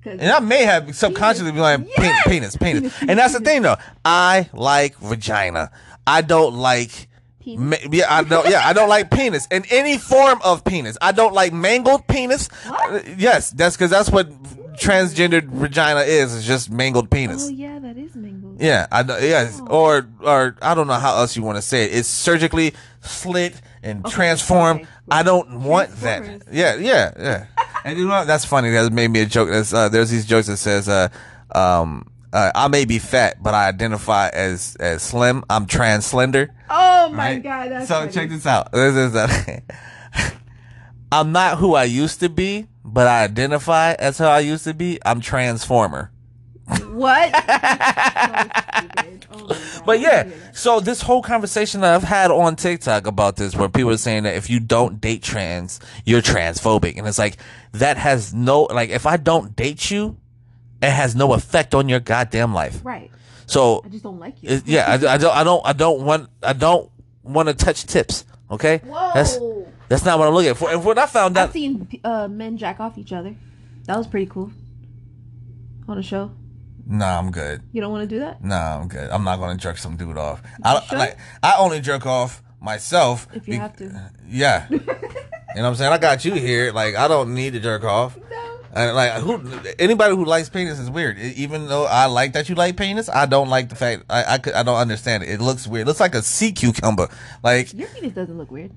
and 0.06 0.22
I 0.22 0.40
may 0.40 0.64
have 0.64 0.96
subconsciously 0.96 1.52
been 1.52 1.62
like 1.62 1.82
Yes! 1.98 2.28
penis, 2.28 2.56
penis, 2.56 2.94
and 3.02 3.18
that's 3.20 3.34
the 3.34 3.40
thing 3.40 3.62
though. 3.64 3.78
I 4.04 4.50
like 4.54 4.98
vagina. 4.98 5.72
I 6.08 6.22
don't 6.22 6.56
like. 6.56 7.08
Penis? 7.40 7.84
ma- 7.84 7.90
yeah, 7.92 8.06
I 8.10 8.24
don't. 8.24 8.50
Yeah, 8.50 8.62
I 8.68 8.74
don't 8.74 8.90
like 8.90 9.12
penis 9.12 9.48
in 9.52 9.66
any 9.70 9.98
form 9.98 10.40
of 10.44 10.64
penis. 10.64 10.98
I 11.02 11.12
don't 11.12 11.34
like 11.34 11.54
mangled 11.54 12.08
penis. 12.08 12.48
What? 12.68 13.18
Yes, 13.20 13.52
that's 13.52 13.76
because 13.76 13.92
that's 13.92 14.10
what 14.10 14.30
transgendered 14.76 15.48
vagina 15.50 16.02
is. 16.02 16.36
It's 16.36 16.46
just 16.46 16.70
mangled 16.72 17.10
penis. 17.12 17.46
oh 17.46 17.50
yeah, 17.50 17.80
that 17.80 17.98
is 17.98 18.16
mangled. 18.16 18.62
Yeah, 18.62 18.88
I 18.92 19.04
know. 19.04 19.18
Yes, 19.18 19.62
or 19.68 20.08
or 20.22 20.56
I 20.62 20.74
don't 20.76 20.88
know 20.88 20.94
how 20.94 21.18
else 21.18 21.36
you 21.36 21.44
want 21.44 21.58
to 21.58 21.62
say 21.62 21.86
it. 21.86 21.94
It's 21.96 22.08
surgically 22.08 22.74
slit 23.06 23.62
and 23.84 24.06
transform. 24.06 24.78
okay. 24.78 24.88
I 25.12 25.24
don't 25.24 25.62
want 25.62 25.91
that. 26.01 26.43
Yeah, 26.51 26.76
yeah, 26.76 27.14
yeah. 27.18 27.45
and 27.84 27.97
you 27.99 28.06
know 28.06 28.12
what? 28.12 28.28
that's 28.28 28.45
funny. 28.45 28.70
That 28.72 28.91
made 28.91 29.10
me 29.10 29.22
a 29.22 29.26
joke. 29.26 29.49
That's, 29.49 29.74
uh, 29.74 29.89
there's 29.89 30.10
these 30.10 30.26
jokes 30.26 30.47
that 30.47 30.58
says, 30.58 30.89
uh, 30.89 31.10
um, 31.53 32.08
uh, 32.34 32.51
"I 32.56 32.68
may 32.68 32.86
be 32.86 32.99
fat, 32.99 33.41
but 33.41 33.53
I 33.53 33.68
identify 33.68 34.30
as 34.30 34.76
as 34.80 35.01
slim. 35.03 35.43
I'm 35.49 35.66
trans 35.68 36.06
slender." 36.06 36.51
Oh 36.70 37.10
my 37.10 37.34
Right? 37.34 37.43
god, 37.43 37.72
that's 37.72 37.88
so 37.88 37.99
funny. 37.99 38.12
check 38.12 38.30
this 38.30 38.45
out. 38.45 38.72
This 38.72 38.95
is 38.95 39.16
uh, 39.16 39.60
I'm 41.12 41.32
not 41.32 41.60
who 41.60 41.76
I 41.76 41.84
used 41.84 42.20
to 42.22 42.30
be, 42.30 42.68
but 42.84 43.08
I 43.08 43.24
identify 43.24 43.93
as 43.93 44.18
how 44.18 44.30
I 44.30 44.39
used 44.39 44.64
to 44.66 44.74
be. 44.74 44.99
I'm 45.06 45.22
transformer. 45.22 46.12
What? 46.68 47.36
So. 47.36 49.11
Oh. 49.32 49.82
But 49.86 49.99
yeah, 49.99 50.30
so 50.53 50.80
this 50.80 51.01
whole 51.01 51.22
conversation 51.22 51.82
that 51.82 51.93
I've 51.93 52.03
had 52.03 52.32
on 52.32 52.55
TikTok 52.55 53.05
about 53.05 53.36
this, 53.36 53.55
where 53.55 53.68
people 53.68 53.91
are 53.91 53.97
saying 53.97 54.24
that 54.24 54.36
if 54.36 54.49
you 54.49 54.59
don't 54.59 55.01
date 55.01 55.24
trans, 55.24 55.80
you're 56.05 56.22
transphobic, 56.22 56.97
and 56.97 57.07
it's 57.07 57.20
like 57.20 57.38
that 57.74 57.97
has 57.97 58.34
no 58.34 58.63
like 58.63 58.89
if 58.89 59.05
I 59.05 59.18
don't 59.18 59.55
date 59.55 59.91
you, 59.91 60.18
it 60.82 60.89
has 60.91 61.16
no 61.16 61.34
effect 61.34 61.76
on 61.76 61.89
your 61.89 61.99
goddamn 61.99 62.53
life. 62.53 62.80
Right. 62.84 63.11
So 63.45 63.82
I 63.84 63.89
just 63.89 64.03
don't 64.03 64.20
like 64.20 64.41
you. 64.41 64.61
yeah, 64.66 64.86
I, 64.88 64.93
I 64.93 65.18
don't, 65.18 65.36
I 65.36 65.43
don't, 65.43 65.66
I 65.66 65.74
don't 65.74 66.03
want, 66.03 66.30
I 66.41 66.53
don't 66.53 66.89
want 67.24 67.49
to 67.49 67.53
touch 67.53 67.86
tips. 67.86 68.26
Okay, 68.49 68.78
Whoa. 68.78 69.11
that's 69.13 69.38
that's 69.89 70.05
not 70.05 70.18
what 70.20 70.28
I'm 70.28 70.34
looking 70.34 70.53
for. 70.53 70.70
And 70.70 70.84
when 70.84 70.97
I 70.97 71.05
found 71.07 71.38
out, 71.38 71.49
I've 71.49 71.53
seen 71.53 71.99
uh, 72.03 72.28
men 72.28 72.57
jack 72.57 72.80
off 72.80 72.97
each 72.97 73.11
other. 73.11 73.36
That 73.86 73.97
was 73.97 74.07
pretty 74.07 74.28
cool. 74.28 74.51
On 75.88 75.97
a 75.97 76.03
show. 76.03 76.32
Nah, 76.86 77.18
I'm 77.18 77.32
good. 77.32 77.62
You 77.72 77.82
don't 77.82 77.92
want 77.92 78.08
to 78.10 78.16
do 78.16 78.20
that? 78.22 78.44
Nah, 78.44 78.80
I'm 78.80 78.88
good. 78.88 79.10
I'm 79.10 79.24
not 79.24 79.40
gonna 79.40 79.58
jerk 79.58 79.78
some 79.78 79.96
dude 79.98 80.18
off. 80.18 80.42
I 80.64 80.82
sure? 80.82 80.98
like, 80.98 81.18
I 81.44 81.56
only 81.58 81.80
jerk 81.82 82.06
off 82.06 82.42
myself 82.62 83.28
If 83.34 83.48
you 83.48 83.54
be- 83.56 83.58
have 83.60 83.76
to. 83.78 84.12
Yeah. 84.28 84.68
you 84.70 84.78
know 84.80 84.86
what 84.86 85.66
I'm 85.66 85.76
saying? 85.76 85.94
I 85.94 85.98
got 85.98 86.26
you 86.26 86.34
here. 86.34 86.72
Like, 86.72 86.96
I 86.96 87.08
don't 87.08 87.34
need 87.34 87.54
to 87.54 87.60
jerk 87.60 87.84
off. 87.84 88.18
No. 88.18 88.52
And 88.74 88.94
like, 88.96 89.14
who? 89.22 89.42
Anybody 89.80 90.16
who 90.16 90.26
likes 90.26 90.50
penis 90.50 90.80
is 90.80 90.90
weird. 90.90 91.18
Even 91.18 91.68
though 91.68 91.86
I 91.86 92.08
like 92.08 92.34
that 92.34 92.50
you 92.50 92.56
like 92.56 92.76
penis, 92.76 93.08
I 93.08 93.26
don't 93.26 93.50
like 93.50 93.70
the 93.70 93.76
fact. 93.76 94.04
I 94.10 94.34
I, 94.34 94.38
could, 94.38 94.54
I 94.54 94.64
don't 94.64 94.76
understand 94.78 95.24
it. 95.24 95.30
It 95.30 95.40
looks 95.42 95.66
weird. 95.66 95.84
It 95.84 95.88
looks 95.88 96.02
like 96.02 96.14
a 96.14 96.22
sea 96.22 96.52
cucumber. 96.52 97.08
Like, 97.42 97.74
Your 97.74 97.88
penis 97.88 98.12
doesn't 98.14 98.38
look 98.38 98.52
weird. 98.52 98.72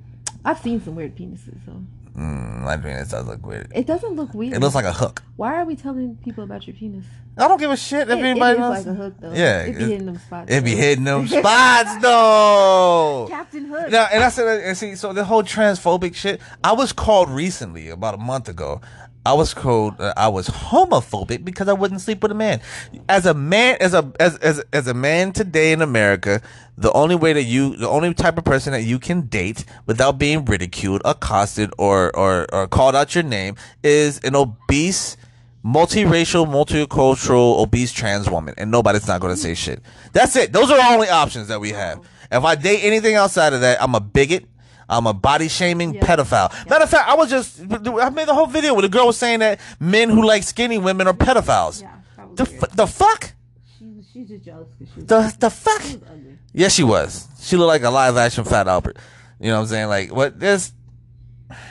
I've 0.44 0.60
seen 0.60 0.80
some 0.80 0.94
weird 0.94 1.16
penises, 1.16 1.56
so 1.66 1.82
mm, 2.18 2.62
my 2.64 2.76
penis 2.76 3.08
does 3.10 3.26
look 3.26 3.46
weird. 3.46 3.70
it 3.74 3.86
doesn't 3.86 4.14
look 4.14 4.34
weird. 4.34 4.54
It 4.54 4.60
looks 4.60 4.74
like 4.74 4.84
a 4.84 4.92
hook. 4.92 5.22
Why 5.36 5.54
are 5.56 5.64
we 5.64 5.76
telling 5.76 6.16
people 6.24 6.42
about 6.44 6.66
your 6.66 6.74
penis? 6.74 7.04
I 7.36 7.46
don't 7.46 7.60
give 7.60 7.70
a 7.70 7.76
shit 7.76 8.08
if 8.10 8.18
It- 8.18 8.24
it 8.24 8.24
anybody 8.24 8.52
is 8.54 8.58
knows. 8.58 8.70
like 8.78 8.86
a 8.86 8.94
hook, 8.94 9.14
though. 9.20 9.32
Yeah, 9.32 9.60
it 9.62 9.76
be 9.78 9.84
it- 9.84 9.88
hitting 9.88 10.06
them 10.06 10.18
spots. 10.18 10.50
It 10.52 10.64
be 10.64 10.74
hitting 10.74 11.04
them 11.04 11.28
spots 11.28 11.96
though. 12.02 13.26
Captain 13.30 13.64
Hook. 13.66 13.90
Now, 13.90 14.08
and 14.12 14.24
I 14.24 14.28
said, 14.30 14.62
and 14.64 14.76
see, 14.76 14.94
so 14.96 15.12
the 15.12 15.24
whole 15.24 15.42
transphobic 15.42 16.14
shit. 16.14 16.40
I 16.64 16.72
was 16.72 16.92
called 16.92 17.30
recently, 17.30 17.88
about 17.90 18.14
a 18.14 18.18
month 18.18 18.48
ago. 18.48 18.80
I 19.26 19.34
was 19.34 19.52
called, 19.52 20.00
uh, 20.00 20.14
I 20.16 20.28
was 20.28 20.48
homophobic 20.48 21.44
because 21.44 21.68
I 21.68 21.72
wouldn't 21.74 22.00
sleep 22.00 22.22
with 22.22 22.32
a 22.32 22.34
man. 22.34 22.60
As 23.08 23.26
a 23.26 23.34
man, 23.34 23.76
as 23.80 23.92
a 23.92 24.10
as 24.18 24.36
as 24.38 24.62
as 24.72 24.86
a 24.86 24.94
man 24.94 25.32
today 25.32 25.72
in 25.72 25.82
America, 25.82 26.40
the 26.76 26.92
only 26.92 27.14
way 27.14 27.32
that 27.32 27.42
you, 27.42 27.76
the 27.76 27.88
only 27.88 28.14
type 28.14 28.38
of 28.38 28.44
person 28.44 28.72
that 28.72 28.82
you 28.82 28.98
can 28.98 29.22
date 29.22 29.64
without 29.86 30.18
being 30.18 30.44
ridiculed, 30.44 31.02
accosted, 31.04 31.70
or 31.76 32.14
or 32.16 32.46
or 32.54 32.66
called 32.68 32.96
out 32.96 33.14
your 33.14 33.24
name 33.24 33.56
is 33.82 34.18
an 34.20 34.34
obese. 34.34 35.16
Multiracial, 35.64 36.46
multicultural, 36.46 37.58
obese 37.58 37.92
trans 37.92 38.30
woman, 38.30 38.54
and 38.56 38.70
nobody's 38.70 39.08
not 39.08 39.20
going 39.20 39.34
to 39.34 39.40
say 39.40 39.54
shit. 39.54 39.82
That's 40.12 40.36
it. 40.36 40.52
Those 40.52 40.70
are 40.70 40.76
the 40.76 40.94
only 40.94 41.08
options 41.08 41.48
that 41.48 41.60
we 41.60 41.70
have. 41.70 42.00
If 42.30 42.44
I 42.44 42.54
date 42.54 42.80
anything 42.84 43.16
outside 43.16 43.52
of 43.52 43.60
that, 43.62 43.82
I'm 43.82 43.94
a 43.94 44.00
bigot. 44.00 44.46
I'm 44.88 45.06
a 45.06 45.12
body 45.12 45.48
shaming 45.48 45.94
Yeah. 45.94 46.00
pedophile. 46.04 46.50
Matter 46.68 46.84
of 46.84 46.90
fact, 46.90 47.08
I 47.08 47.14
was 47.14 47.28
just 47.30 47.60
I 47.60 48.10
made 48.10 48.28
the 48.28 48.34
whole 48.34 48.46
video 48.46 48.72
where 48.74 48.82
the 48.82 48.88
girl 48.88 49.06
was 49.06 49.16
saying 49.18 49.40
that 49.40 49.60
men 49.80 50.08
who 50.10 50.24
like 50.24 50.42
skinny 50.42 50.78
women 50.78 51.06
are 51.06 51.12
pedophiles. 51.14 51.82
Yeah, 51.82 51.94
The 52.34 52.44
f- 52.44 52.70
the 52.74 52.86
fuck? 52.86 53.32
She 53.78 53.84
was, 53.86 54.04
she's 54.12 54.28
just 54.28 54.44
jealous 54.44 54.68
because 54.78 54.94
she 54.94 55.00
The 55.02 55.36
the 55.38 55.50
fuck? 55.50 55.82
she 55.82 55.96
was 55.96 56.02
ugly. 56.10 56.38
Yes, 56.54 56.74
she 56.74 56.84
was. 56.84 57.28
She 57.40 57.56
looked 57.56 57.68
like 57.68 57.82
a 57.82 57.90
live 57.90 58.16
action 58.16 58.44
Fat 58.44 58.66
Albert. 58.68 58.96
You 59.40 59.48
know 59.50 59.56
what 59.56 59.60
I'm 59.62 59.66
saying? 59.68 59.88
Like 59.88 60.12
what? 60.14 60.40
This 60.40 60.72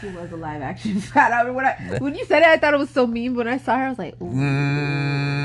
She 0.01 0.07
was 0.09 0.31
a 0.31 0.35
live 0.37 0.61
action 0.61 0.99
fat. 1.13 1.45
Mean, 1.45 1.55
when, 1.55 1.65
I, 1.65 1.97
when 1.99 2.15
you 2.15 2.23
said 2.25 2.41
it, 2.43 2.47
I 2.47 2.57
thought 2.57 2.73
it 2.73 2.77
was 2.79 2.89
so 2.91 3.05
mean. 3.07 3.33
But 3.33 3.45
when 3.45 3.53
I 3.53 3.57
saw 3.57 3.77
her, 3.77 3.85
I 3.85 3.89
was 3.89 3.97
like, 3.99 4.13
ooh. 4.21 4.25
Mm, 4.25 5.36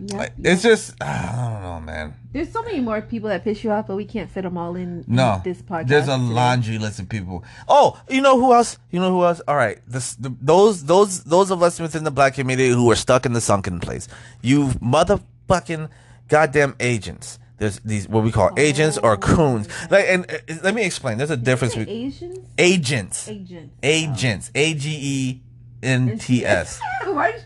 like, 0.00 0.32
yeah. 0.38 0.52
it's 0.52 0.62
just 0.62 0.94
I 1.02 1.32
don't 1.52 1.62
know, 1.62 1.80
man. 1.80 2.14
There's 2.32 2.50
so 2.52 2.62
many 2.62 2.80
more 2.80 3.00
people 3.00 3.28
that 3.28 3.44
piss 3.44 3.62
you 3.62 3.70
off, 3.70 3.86
but 3.86 3.96
we 3.96 4.04
can't 4.04 4.30
fit 4.30 4.42
them 4.42 4.58
all 4.58 4.74
in, 4.74 5.00
in 5.00 5.04
No, 5.06 5.40
this 5.44 5.62
podcast. 5.62 5.88
there's 5.88 6.08
a 6.08 6.16
laundry 6.16 6.78
list 6.78 6.98
of 6.98 7.08
people. 7.08 7.44
Oh, 7.68 8.00
you 8.10 8.20
know 8.20 8.38
who 8.40 8.52
else? 8.54 8.78
You 8.90 9.00
know 9.00 9.10
who 9.10 9.24
else? 9.24 9.40
All 9.46 9.56
right, 9.56 9.78
this, 9.86 10.14
the, 10.16 10.34
those 10.40 10.84
those 10.84 11.22
those 11.24 11.50
of 11.50 11.62
us 11.62 11.78
within 11.80 12.04
the 12.04 12.10
black 12.10 12.34
community 12.34 12.70
who 12.70 12.90
are 12.90 12.96
stuck 12.96 13.24
in 13.26 13.32
the 13.34 13.40
sunken 13.40 13.78
place. 13.80 14.08
You 14.42 14.68
motherfucking 14.82 15.88
goddamn 16.28 16.74
agents. 16.80 17.38
There's 17.58 17.78
these 17.80 18.08
what 18.08 18.24
we 18.24 18.32
call 18.32 18.50
agents 18.58 18.98
or 18.98 19.16
coons. 19.16 19.68
Like, 19.90 20.06
and 20.08 20.28
uh, 20.30 20.38
let 20.64 20.74
me 20.74 20.84
explain. 20.84 21.18
There's 21.18 21.30
a 21.30 21.36
difference 21.36 21.74
Say 21.74 21.80
between 21.84 22.06
Asians? 22.06 22.38
agents, 22.58 23.28
Agents. 23.28 23.74
agents, 23.82 24.50
A 24.56 24.74
G 24.74 24.98
E 25.00 25.42
N 25.82 26.18
T 26.18 26.44
S. 26.44 26.80
Why 27.04 27.38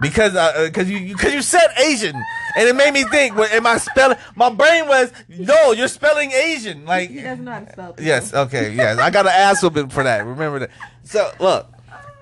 Because 0.00 0.36
uh, 0.36 0.52
uh, 0.56 0.64
because 0.66 0.88
you 0.88 1.14
because 1.14 1.34
you 1.34 1.42
said 1.42 1.68
Asian 1.76 2.14
and 2.14 2.68
it 2.68 2.76
made 2.76 2.92
me 2.94 3.02
think. 3.04 3.36
What 3.36 3.50
am 3.52 3.66
I 3.66 3.78
spelling? 3.78 4.16
My 4.36 4.48
brain 4.50 4.86
was 4.86 5.12
no. 5.28 5.72
You're 5.72 5.88
spelling 5.88 6.30
Asian. 6.30 6.84
Like 6.84 7.10
He 7.10 7.20
doesn't 7.20 7.44
know 7.44 7.50
how 7.52 7.60
to 7.60 7.72
spell. 7.72 7.92
people. 7.94 8.04
Yes, 8.04 8.32
okay, 8.32 8.72
yes. 8.74 8.98
I 8.98 9.10
got 9.10 9.26
an 9.26 9.32
ass 9.34 9.60
whooping 9.62 9.88
for 9.88 10.04
that. 10.04 10.24
Remember 10.24 10.60
that. 10.60 10.70
So 11.02 11.30
look, 11.40 11.72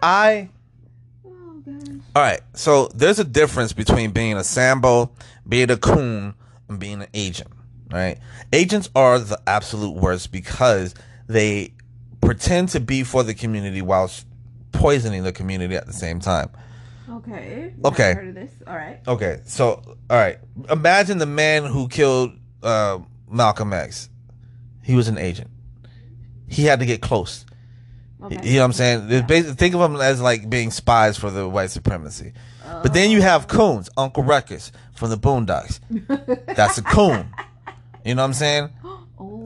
I 0.02 0.48
Oh, 1.26 1.62
gosh. 1.66 1.88
all 2.14 2.22
right. 2.22 2.40
So 2.54 2.88
there's 2.94 3.18
a 3.18 3.24
difference 3.24 3.74
between 3.74 4.10
being 4.10 4.36
a 4.38 4.44
sambo, 4.44 5.10
being 5.46 5.70
a 5.70 5.76
coon, 5.76 6.34
and 6.70 6.78
being 6.78 7.02
an 7.02 7.08
agent. 7.12 7.50
Right? 7.90 8.18
Agents 8.54 8.88
are 8.96 9.18
the 9.18 9.38
absolute 9.46 9.94
worst 9.96 10.32
because 10.32 10.94
they 11.28 11.72
pretend 12.22 12.70
to 12.70 12.80
be 12.80 13.02
for 13.04 13.22
the 13.22 13.34
community 13.34 13.82
whilst 13.82 14.26
poisoning 14.72 15.22
the 15.24 15.32
community 15.32 15.76
at 15.76 15.86
the 15.86 15.92
same 15.92 16.20
time. 16.20 16.48
Okay. 17.28 17.74
Okay. 17.84 18.14
Heard 18.14 18.28
of 18.28 18.34
this. 18.34 18.50
All 18.66 18.74
right. 18.74 19.00
Okay, 19.06 19.40
so 19.44 19.82
all 20.08 20.16
right. 20.16 20.38
Imagine 20.70 21.18
the 21.18 21.26
man 21.26 21.64
who 21.64 21.88
killed 21.88 22.32
uh, 22.62 22.98
Malcolm 23.30 23.72
X. 23.72 24.08
He 24.82 24.94
was 24.94 25.08
an 25.08 25.18
agent. 25.18 25.50
He 26.48 26.64
had 26.64 26.78
to 26.80 26.86
get 26.86 27.00
close. 27.02 27.44
Okay. 28.22 28.36
You 28.42 28.54
know 28.54 28.60
what 28.60 28.64
I'm 28.66 28.72
saying? 28.72 29.00
Basi- 29.26 29.56
think 29.56 29.74
of 29.74 29.80
them 29.80 29.96
as 30.00 30.20
like 30.20 30.48
being 30.48 30.70
spies 30.70 31.18
for 31.18 31.30
the 31.30 31.48
white 31.48 31.70
supremacy. 31.70 32.32
But 32.82 32.94
then 32.94 33.10
you 33.10 33.22
have 33.22 33.46
coons, 33.46 33.88
Uncle 33.96 34.22
Ruckus 34.24 34.72
from 34.94 35.10
the 35.10 35.16
Boondocks. 35.16 35.78
That's 36.56 36.78
a 36.78 36.82
coon. 36.82 37.28
You 38.04 38.14
know 38.14 38.22
what 38.22 38.26
I'm 38.26 38.32
saying? 38.34 38.70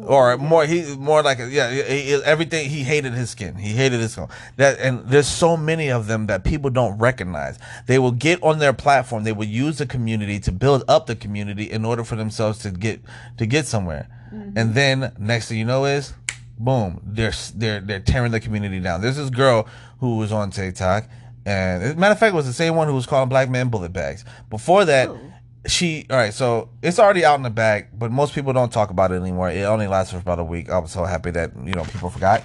Or 0.06 0.36
more 0.36 0.64
he 0.66 0.94
more 0.96 1.22
like 1.22 1.38
a, 1.40 1.48
yeah 1.48 1.70
he- 1.70 1.82
he- 2.02 2.22
everything 2.24 2.68
he 2.70 2.82
hated 2.82 3.12
his 3.12 3.30
skin. 3.30 3.56
He 3.56 3.70
hated 3.70 4.00
his 4.00 4.12
skin. 4.12 4.28
That 4.56 4.78
and 4.78 5.06
there's 5.08 5.26
so 5.28 5.56
many 5.56 5.90
of 5.90 6.06
them 6.06 6.26
that 6.26 6.44
people 6.44 6.70
don't 6.70 6.98
recognize. 6.98 7.58
They 7.86 7.98
will 7.98 8.12
get 8.12 8.42
on 8.42 8.58
their 8.58 8.72
platform. 8.72 9.24
They 9.24 9.32
will 9.32 9.46
use 9.46 9.78
the 9.78 9.86
community 9.86 10.40
to 10.40 10.52
build 10.52 10.84
up 10.88 11.06
the 11.06 11.16
community 11.16 11.70
in 11.70 11.84
order 11.84 12.04
for 12.04 12.16
themselves 12.16 12.58
to 12.60 12.70
get 12.70 13.00
to 13.38 13.46
get 13.46 13.66
somewhere. 13.66 14.08
Mm-hmm. 14.34 14.58
And 14.58 14.74
then 14.74 15.12
next 15.18 15.48
thing 15.48 15.58
you 15.58 15.64
know 15.64 15.84
is 15.84 16.14
boom 16.58 17.00
they're 17.04 17.32
they're 17.54 17.80
they're 17.80 18.00
tearing 18.00 18.32
the 18.32 18.40
community 18.40 18.80
down. 18.80 19.00
There's 19.00 19.16
this 19.16 19.30
girl 19.30 19.66
who 20.00 20.18
was 20.18 20.30
on 20.30 20.50
tiktok 20.50 21.08
and 21.46 21.82
as 21.82 21.92
a 21.92 21.96
matter 21.96 22.12
of 22.12 22.18
fact 22.18 22.34
it 22.34 22.36
was 22.36 22.46
the 22.46 22.52
same 22.52 22.74
one 22.76 22.86
who 22.86 22.94
was 22.94 23.06
calling 23.06 23.28
black 23.30 23.48
men 23.48 23.68
bullet 23.70 23.92
bags. 23.94 24.24
Before 24.50 24.84
that 24.84 25.08
Oh. 25.08 25.18
She 25.66 26.06
all 26.08 26.16
right 26.16 26.32
so 26.32 26.70
it's 26.82 26.98
already 26.98 27.24
out 27.24 27.34
in 27.34 27.42
the 27.42 27.50
bag 27.50 27.88
but 27.92 28.10
most 28.10 28.34
people 28.34 28.52
don't 28.52 28.72
talk 28.72 28.90
about 28.90 29.12
it 29.12 29.16
anymore. 29.16 29.50
It 29.50 29.62
only 29.62 29.86
lasts 29.86 30.12
for 30.12 30.18
about 30.18 30.38
a 30.38 30.44
week. 30.44 30.70
I 30.70 30.78
was 30.78 30.90
so 30.90 31.04
happy 31.04 31.30
that 31.32 31.52
you 31.64 31.72
know 31.72 31.84
people 31.84 32.10
forgot. 32.10 32.44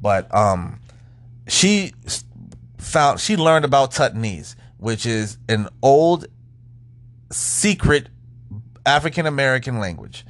But 0.00 0.32
um 0.34 0.80
she 1.48 1.92
found 2.78 3.20
she 3.20 3.36
learned 3.36 3.64
about 3.64 3.92
tutnese 3.92 4.54
which 4.78 5.06
is 5.06 5.38
an 5.48 5.68
old 5.82 6.26
secret 7.30 8.08
african 8.84 9.26
american 9.26 9.78
language 9.78 10.24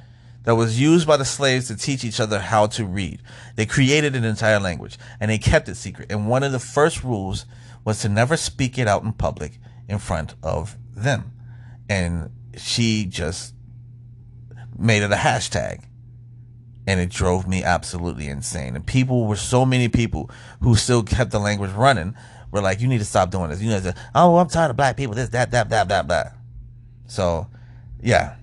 that 0.45 0.55
was 0.55 0.81
used 0.81 1.07
by 1.07 1.17
the 1.17 1.25
slaves 1.25 1.69
to 1.69 1.77
teach 1.77 2.05
each 2.05 2.19
other 2.19 2.41
how 2.41 2.67
to 2.67 2.85
read. 2.85 3.23
They 3.55 3.65
created 3.65 4.17
an 4.17 4.25
entire 4.25 4.59
language 4.59 4.99
and 5.21 5.31
they 5.31 5.39
kept 5.39 5.69
it 5.69 5.77
secret. 5.77 6.11
And 6.11 6.29
one 6.29 6.43
of 6.43 6.51
the 6.51 6.59
first 6.59 7.05
rules 7.05 7.47
was 7.85 8.01
to 8.01 8.09
never 8.09 8.37
speak 8.37 8.77
it 8.77 8.89
out 8.89 9.05
in 9.05 9.13
public 9.13 9.59
in 9.89 9.99
front 9.99 10.35
of 10.43 10.77
them 10.95 11.33
and 11.93 12.31
she 12.57 13.05
just 13.05 13.55
made 14.79 15.03
it 15.03 15.13
a 15.13 15.17
hashtag. 15.17 15.85
And 16.87 16.99
it 16.99 17.11
drove 17.11 17.47
me 17.47 17.63
absolutely 17.63 18.27
insane. 18.27 18.75
And 18.75 18.85
people 18.85 19.27
were 19.27 19.37
so 19.37 19.65
many 19.65 19.89
people 19.89 20.31
who 20.61 20.75
still 20.75 21.03
kept 21.05 21.31
the 21.31 21.39
language 21.39 21.71
running 21.73 22.17
were 22.51 22.61
like 22.61 22.81
you 22.81 22.89
need 22.89 22.99
to 22.99 23.05
stop 23.05 23.31
doing 23.31 23.51
this. 23.51 23.63
You 23.63 23.71
know 23.71 23.93
oh 24.15 24.37
i'm 24.37 24.49
tired 24.49 24.71
of 24.71 24.77
black 24.77 24.97
people 24.97 25.15
this 25.15 25.29
that 25.29 25.53
that 25.53 25.69
that 25.69 25.89
that 25.89 26.09
that. 26.09 26.35
So 27.07 27.47
yeah. 28.03 28.37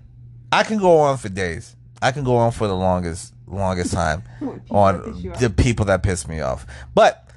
I 0.52 0.64
can 0.64 0.78
go 0.78 1.00
on 1.00 1.18
for 1.18 1.30
days. 1.30 1.76
I 2.02 2.12
can 2.12 2.24
go 2.24 2.38
on 2.38 2.52
for 2.52 2.68
the 2.68 2.76
longest 2.76 3.34
longest 3.45 3.91
time 3.93 4.24
on 4.70 5.02
piss 5.04 5.24
you 5.24 5.32
off. 5.32 5.39
the 5.39 5.50
people 5.50 5.86
that 5.86 6.04
piss 6.04 6.28
me 6.28 6.39
off. 6.39 6.66
But 6.93 7.28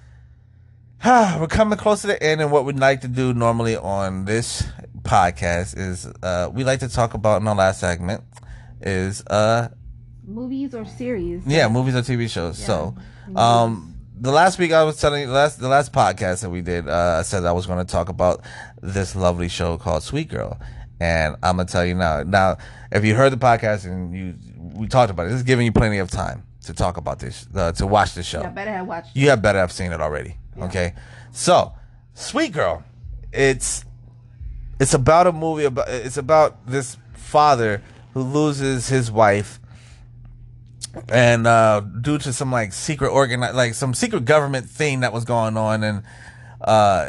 we're 1.04 1.48
coming 1.48 1.78
close 1.78 2.02
to 2.02 2.06
the 2.06 2.22
end, 2.22 2.40
and 2.42 2.52
what 2.52 2.64
we'd 2.64 2.78
like 2.78 3.00
to 3.00 3.08
do 3.08 3.34
normally 3.34 3.76
on 3.76 4.24
this 4.26 4.62
podcast 5.02 5.76
is 5.76 6.06
uh, 6.22 6.50
we 6.52 6.64
like 6.64 6.80
to 6.80 6.88
talk 6.88 7.14
about 7.14 7.40
in 7.42 7.48
our 7.48 7.54
last 7.54 7.80
segment 7.80 8.22
is 8.80 9.22
uh 9.26 9.68
Movies 10.24 10.74
or 10.74 10.84
series? 10.84 11.42
yeah 11.46 11.68
movies 11.68 11.94
or 11.96 12.00
TV 12.02 12.30
shows. 12.30 12.58
So 12.58 12.94
um 13.36 13.94
the 14.20 14.30
last 14.30 14.58
week 14.58 14.72
I 14.72 14.84
was 14.84 15.00
telling 15.00 15.22
you 15.22 15.28
last 15.28 15.58
the 15.58 15.68
last 15.68 15.92
podcast 15.92 16.42
that 16.42 16.50
we 16.50 16.60
did 16.62 16.88
uh, 16.88 17.16
I 17.18 17.22
said 17.22 17.44
I 17.44 17.52
was 17.52 17.66
going 17.66 17.84
to 17.84 17.90
talk 17.90 18.08
about 18.08 18.42
this 18.80 19.16
lovely 19.16 19.48
show 19.48 19.76
called 19.78 20.02
Sweet 20.04 20.28
Girl, 20.28 20.58
and 21.00 21.34
I'm 21.42 21.56
gonna 21.56 21.68
tell 21.68 21.84
you 21.84 21.94
now. 21.94 22.22
Now, 22.22 22.58
if 22.92 23.04
you 23.04 23.14
heard 23.16 23.32
the 23.32 23.36
podcast 23.36 23.84
and 23.84 24.14
you 24.14 24.34
we 24.78 24.86
talked 24.86 25.10
about 25.10 25.26
it, 25.26 25.30
this 25.30 25.38
is 25.38 25.42
giving 25.42 25.66
you 25.66 25.72
plenty 25.72 25.98
of 25.98 26.08
time 26.10 26.44
to 26.64 26.72
talk 26.72 26.96
about 26.96 27.18
this 27.18 27.46
uh, 27.54 27.72
to 27.72 27.86
watch 27.86 28.14
the 28.14 28.22
show 28.22 28.40
Yeah, 28.42 28.50
better 28.50 28.72
have 28.72 28.86
watched. 28.86 29.16
you 29.16 29.28
have 29.30 29.42
better 29.42 29.58
have 29.58 29.72
seen 29.72 29.90
it 29.90 30.00
already. 30.00 30.36
Okay, 30.56 30.94
so 31.32 31.72
Sweet 32.14 32.52
Girl, 32.52 32.84
it's 33.32 33.84
it's 34.82 34.94
about 34.94 35.26
a 35.26 35.32
movie 35.32 35.64
about 35.64 35.88
it's 35.88 36.16
about 36.16 36.66
this 36.66 36.96
father 37.14 37.80
who 38.14 38.22
loses 38.22 38.88
his 38.88 39.10
wife, 39.10 39.60
and 41.08 41.46
uh, 41.46 41.80
due 41.80 42.18
to 42.18 42.32
some 42.32 42.50
like 42.52 42.72
secret 42.72 43.08
organ 43.10 43.40
like 43.40 43.74
some 43.74 43.94
secret 43.94 44.24
government 44.24 44.68
thing 44.68 45.00
that 45.00 45.12
was 45.12 45.24
going 45.24 45.56
on, 45.56 45.82
and 45.84 46.02
uh, 46.60 47.06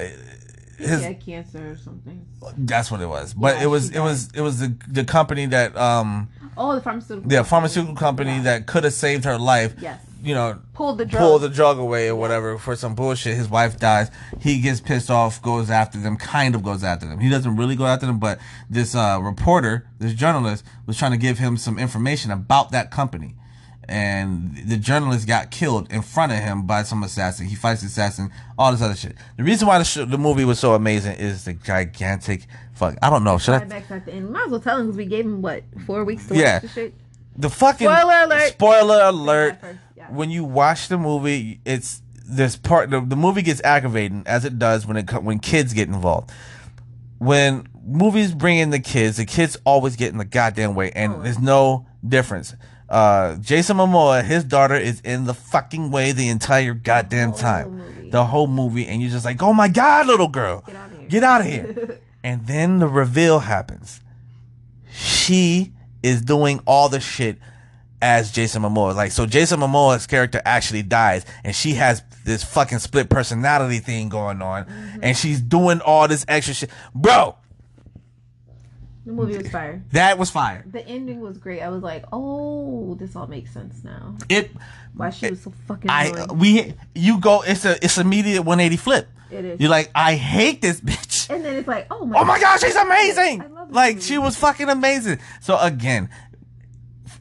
his 0.77 0.99
He 0.99 1.05
had 1.05 1.25
cancer 1.25 1.71
or 1.71 1.75
something. 1.77 2.25
that's 2.57 2.91
what 2.91 3.01
it 3.01 3.07
was. 3.07 3.33
But 3.33 3.57
Yeah, 3.57 3.63
it 3.63 3.67
was 3.67 3.89
it 3.89 3.99
was 3.99 4.29
it 4.33 4.41
was 4.41 4.59
the 4.59 4.75
the 4.87 5.03
company 5.03 5.45
that 5.47 5.75
um 5.75 6.29
Oh, 6.55 6.75
the 6.75 6.81
pharmaceutical. 6.81 7.27
the 7.29 7.43
pharmaceutical 7.43 7.95
company 7.95 8.35
Yeah. 8.35 8.43
that 8.43 8.67
could 8.67 8.83
have 8.83 8.93
saved 8.93 9.25
her 9.25 9.37
life. 9.39 9.73
Yes. 9.79 9.99
You 10.23 10.33
know, 10.33 10.59
Pulled 10.73 10.99
the 10.99 11.05
drug. 11.05 11.21
pull 11.21 11.37
the 11.39 11.49
drug 11.49 11.77
away 11.77 12.07
or 12.07 12.15
whatever 12.15 12.57
for 12.57 12.77
some 12.77 12.95
bullshit. 12.95 13.35
His 13.35 13.49
wife 13.49 13.77
dies. 13.77 14.09
He 14.39 14.61
gets 14.61 14.79
pissed 14.79 15.11
off, 15.11 15.41
goes 15.41 15.69
after 15.69 15.97
them, 15.99 16.15
kind 16.15 16.55
of 16.55 16.63
goes 16.63 16.81
after 16.81 17.05
them. 17.05 17.19
He 17.19 17.29
doesn't 17.29 17.57
really 17.57 17.75
go 17.75 17.85
after 17.85 18.05
them, 18.05 18.19
but 18.19 18.39
this 18.69 18.95
uh, 18.95 19.19
reporter, 19.21 19.85
this 19.99 20.13
journalist, 20.13 20.63
was 20.87 20.97
trying 20.97 21.11
to 21.11 21.17
give 21.17 21.39
him 21.39 21.57
some 21.57 21.77
information 21.77 22.31
about 22.31 22.71
that 22.71 22.89
company. 22.89 23.35
And 23.89 24.55
the 24.65 24.77
journalist 24.77 25.27
got 25.27 25.51
killed 25.51 25.91
in 25.91 26.01
front 26.01 26.31
of 26.31 26.37
him 26.39 26.65
by 26.65 26.83
some 26.83 27.03
assassin. 27.03 27.47
He 27.47 27.55
fights 27.55 27.81
the 27.81 27.87
assassin, 27.87 28.31
all 28.57 28.71
this 28.71 28.81
other 28.81 28.95
shit. 28.95 29.15
The 29.35 29.43
reason 29.43 29.67
why 29.67 29.77
the, 29.77 29.83
sh- 29.83 30.07
the 30.07 30.17
movie 30.17 30.45
was 30.45 30.57
so 30.57 30.73
amazing 30.73 31.17
is 31.17 31.43
the 31.43 31.53
gigantic 31.53 32.45
fuck. 32.73 32.95
I 33.01 33.09
don't 33.09 33.25
know. 33.25 33.37
Should 33.37 33.55
I? 33.55 33.59
Climax 33.59 33.91
at 33.91 34.05
the 34.05 34.13
end. 34.13 34.29
Might 34.31 34.45
as 34.45 34.51
well 34.51 34.61
tell 34.61 34.77
him 34.77 34.85
because 34.85 34.97
we 34.97 35.05
gave 35.05 35.25
him 35.25 35.41
what 35.41 35.63
four 35.85 36.05
weeks 36.05 36.27
to 36.27 36.35
Yeah. 36.35 36.53
watch 36.55 36.61
the 36.61 36.67
shit. 36.69 36.93
the 37.35 37.49
fucking 37.49 37.87
Spoiler 37.89 38.23
alert. 38.23 38.49
Spoiler 38.51 39.01
alert. 39.03 39.57
Yeah. 40.09 40.15
When 40.15 40.29
you 40.31 40.43
watch 40.43 40.87
the 40.87 40.97
movie, 40.97 41.59
it's 41.65 42.01
this 42.25 42.55
part. 42.55 42.89
The, 42.89 43.01
the 43.01 43.15
movie 43.15 43.41
gets 43.41 43.61
aggravating 43.63 44.23
as 44.25 44.45
it 44.45 44.59
does 44.59 44.85
when 44.85 44.97
it 44.97 45.11
when 45.23 45.39
kids 45.39 45.73
get 45.73 45.87
involved. 45.87 46.31
When 47.19 47.67
movies 47.85 48.33
bring 48.33 48.57
in 48.57 48.69
the 48.69 48.79
kids, 48.79 49.17
the 49.17 49.25
kids 49.25 49.57
always 49.65 49.95
get 49.95 50.11
in 50.11 50.17
the 50.17 50.25
goddamn 50.25 50.75
way, 50.75 50.91
and 50.91 51.23
there's 51.23 51.39
no 51.39 51.85
difference. 52.07 52.55
Uh, 52.89 53.37
Jason 53.37 53.77
Momoa, 53.77 54.23
his 54.23 54.43
daughter 54.43 54.75
is 54.75 54.99
in 55.01 55.25
the 55.25 55.33
fucking 55.33 55.89
way 55.89 56.11
the 56.11 56.27
entire 56.29 56.73
goddamn 56.73 57.29
whole 57.29 57.39
time, 57.39 57.77
movie. 57.77 58.09
the 58.11 58.25
whole 58.25 58.47
movie, 58.47 58.85
and 58.87 59.01
you're 59.01 59.09
just 59.09 59.25
like, 59.25 59.41
oh 59.41 59.53
my 59.53 59.67
god, 59.67 60.05
little 60.07 60.27
girl, 60.27 60.63
Get 61.07 61.09
here. 61.09 61.23
out 61.23 61.41
of 61.41 61.47
here. 61.47 61.99
and 62.23 62.45
then 62.45 62.79
the 62.79 62.87
reveal 62.87 63.39
happens 63.39 64.01
she 64.93 65.73
is 66.03 66.21
doing 66.21 66.59
all 66.65 66.89
the 66.89 66.99
shit 66.99 67.37
as 68.03 68.31
Jason 68.31 68.63
Momoa. 68.63 68.93
Like, 68.93 69.13
so 69.13 69.25
Jason 69.25 69.61
Momoa's 69.61 70.05
character 70.05 70.41
actually 70.43 70.83
dies, 70.83 71.25
and 71.45 71.55
she 71.55 71.75
has 71.75 72.03
this 72.25 72.43
fucking 72.43 72.79
split 72.79 73.09
personality 73.09 73.79
thing 73.79 74.09
going 74.09 74.41
on, 74.41 74.65
mm-hmm. 74.65 74.99
and 75.01 75.17
she's 75.17 75.39
doing 75.39 75.79
all 75.81 76.07
this 76.09 76.25
extra 76.27 76.53
shit. 76.53 76.69
Bro, 76.93 77.37
The 79.05 79.13
movie 79.13 79.37
was 79.37 79.47
fire. 79.49 79.81
that 79.93 80.19
was 80.19 80.29
fire. 80.29 80.65
The 80.69 80.85
ending 80.85 81.21
was 81.21 81.37
great. 81.37 81.61
I 81.61 81.69
was 81.69 81.81
like, 81.81 82.03
oh, 82.11 82.95
this 82.95 83.15
all 83.15 83.27
makes 83.27 83.51
sense 83.53 83.83
now. 83.85 84.17
It, 84.27 84.51
Why 84.95 85.09
she 85.09 85.29
was 85.29 85.41
so 85.41 85.53
fucking 85.67 85.89
I, 85.89 86.07
annoying. 86.07 86.37
we, 86.37 86.73
you 86.93 87.21
go, 87.21 87.41
it's 87.41 87.63
a, 87.63 87.83
it's 87.83 87.97
immediate 87.97 88.41
180 88.43 88.75
flip. 88.77 89.07
It 89.33 89.45
is. 89.45 89.59
You're 89.59 89.69
like, 89.69 89.89
I 89.95 90.15
hate 90.15 90.61
this 90.61 90.79
bitch. 90.81 91.29
and 91.29 91.43
then 91.43 91.55
it's 91.55 91.67
like, 91.67 91.87
oh 91.89 92.05
my. 92.05 92.19
Oh 92.19 92.25
my 92.25 92.39
gosh, 92.39 92.61
she's 92.61 92.75
amazing. 92.75 93.41
I 93.41 93.47
love 93.47 93.71
Like 93.71 94.01
she 94.01 94.17
was 94.17 94.35
fucking 94.37 94.69
amazing. 94.69 95.19
So 95.41 95.57
again, 95.57 96.09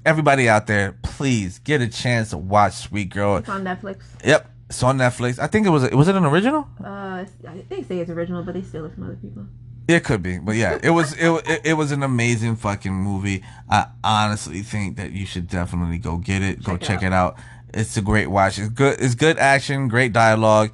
everybody 0.05 0.49
out 0.49 0.67
there, 0.67 0.97
please 1.03 1.59
get 1.61 1.81
a 1.81 1.89
chance 1.89 2.31
to 2.31 2.39
watch 2.39 2.75
Sweet 2.75 3.11
Girl. 3.11 3.37
It's 3.37 3.49
on 3.49 3.65
Netflix. 3.65 4.03
Yep, 4.25 4.51
it's 4.69 4.83
on 4.83 4.99
Netflix. 4.99 5.39
I 5.39 5.47
think 5.47 5.67
it 5.67 5.71
was. 5.71 5.85
It 5.85 5.95
Was 5.95 6.09
it 6.09 6.15
an 6.17 6.25
original? 6.25 6.69
Uh, 6.85 7.25
they 7.69 7.83
say 7.83 7.99
it's 8.01 8.11
original, 8.11 8.43
but 8.43 8.55
they 8.55 8.63
steal 8.63 8.85
it 8.87 8.95
from 8.95 9.05
other 9.05 9.17
people. 9.17 9.47
It 9.89 10.05
could 10.05 10.23
be, 10.23 10.39
but 10.39 10.55
yeah, 10.55 10.79
it 10.83 10.91
was. 10.91 11.13
It, 11.15 11.29
it, 11.49 11.61
it 11.65 11.73
was 11.75 11.91
an 11.93 12.03
amazing 12.03 12.57
fucking 12.57 12.93
movie. 12.95 13.43
I 13.69 13.87
honestly 14.05 14.61
think 14.63 14.97
that 14.97 15.13
you 15.13 15.27
should 15.27 15.49
definitely 15.49 15.99
go 15.99 16.19
get 16.19 16.41
it. 16.43 16.63
go 16.63 16.77
Check 16.77 16.83
it 16.83 16.87
check 16.87 16.97
out. 16.99 17.05
it 17.05 17.13
out. 17.13 17.37
It's 17.75 17.97
a 17.97 18.03
great 18.03 18.29
watch. 18.29 18.59
It's 18.59 18.69
good. 18.69 19.01
It's 19.01 19.15
good 19.15 19.39
action. 19.39 19.89
Great 19.89 20.13
dialogue. 20.13 20.71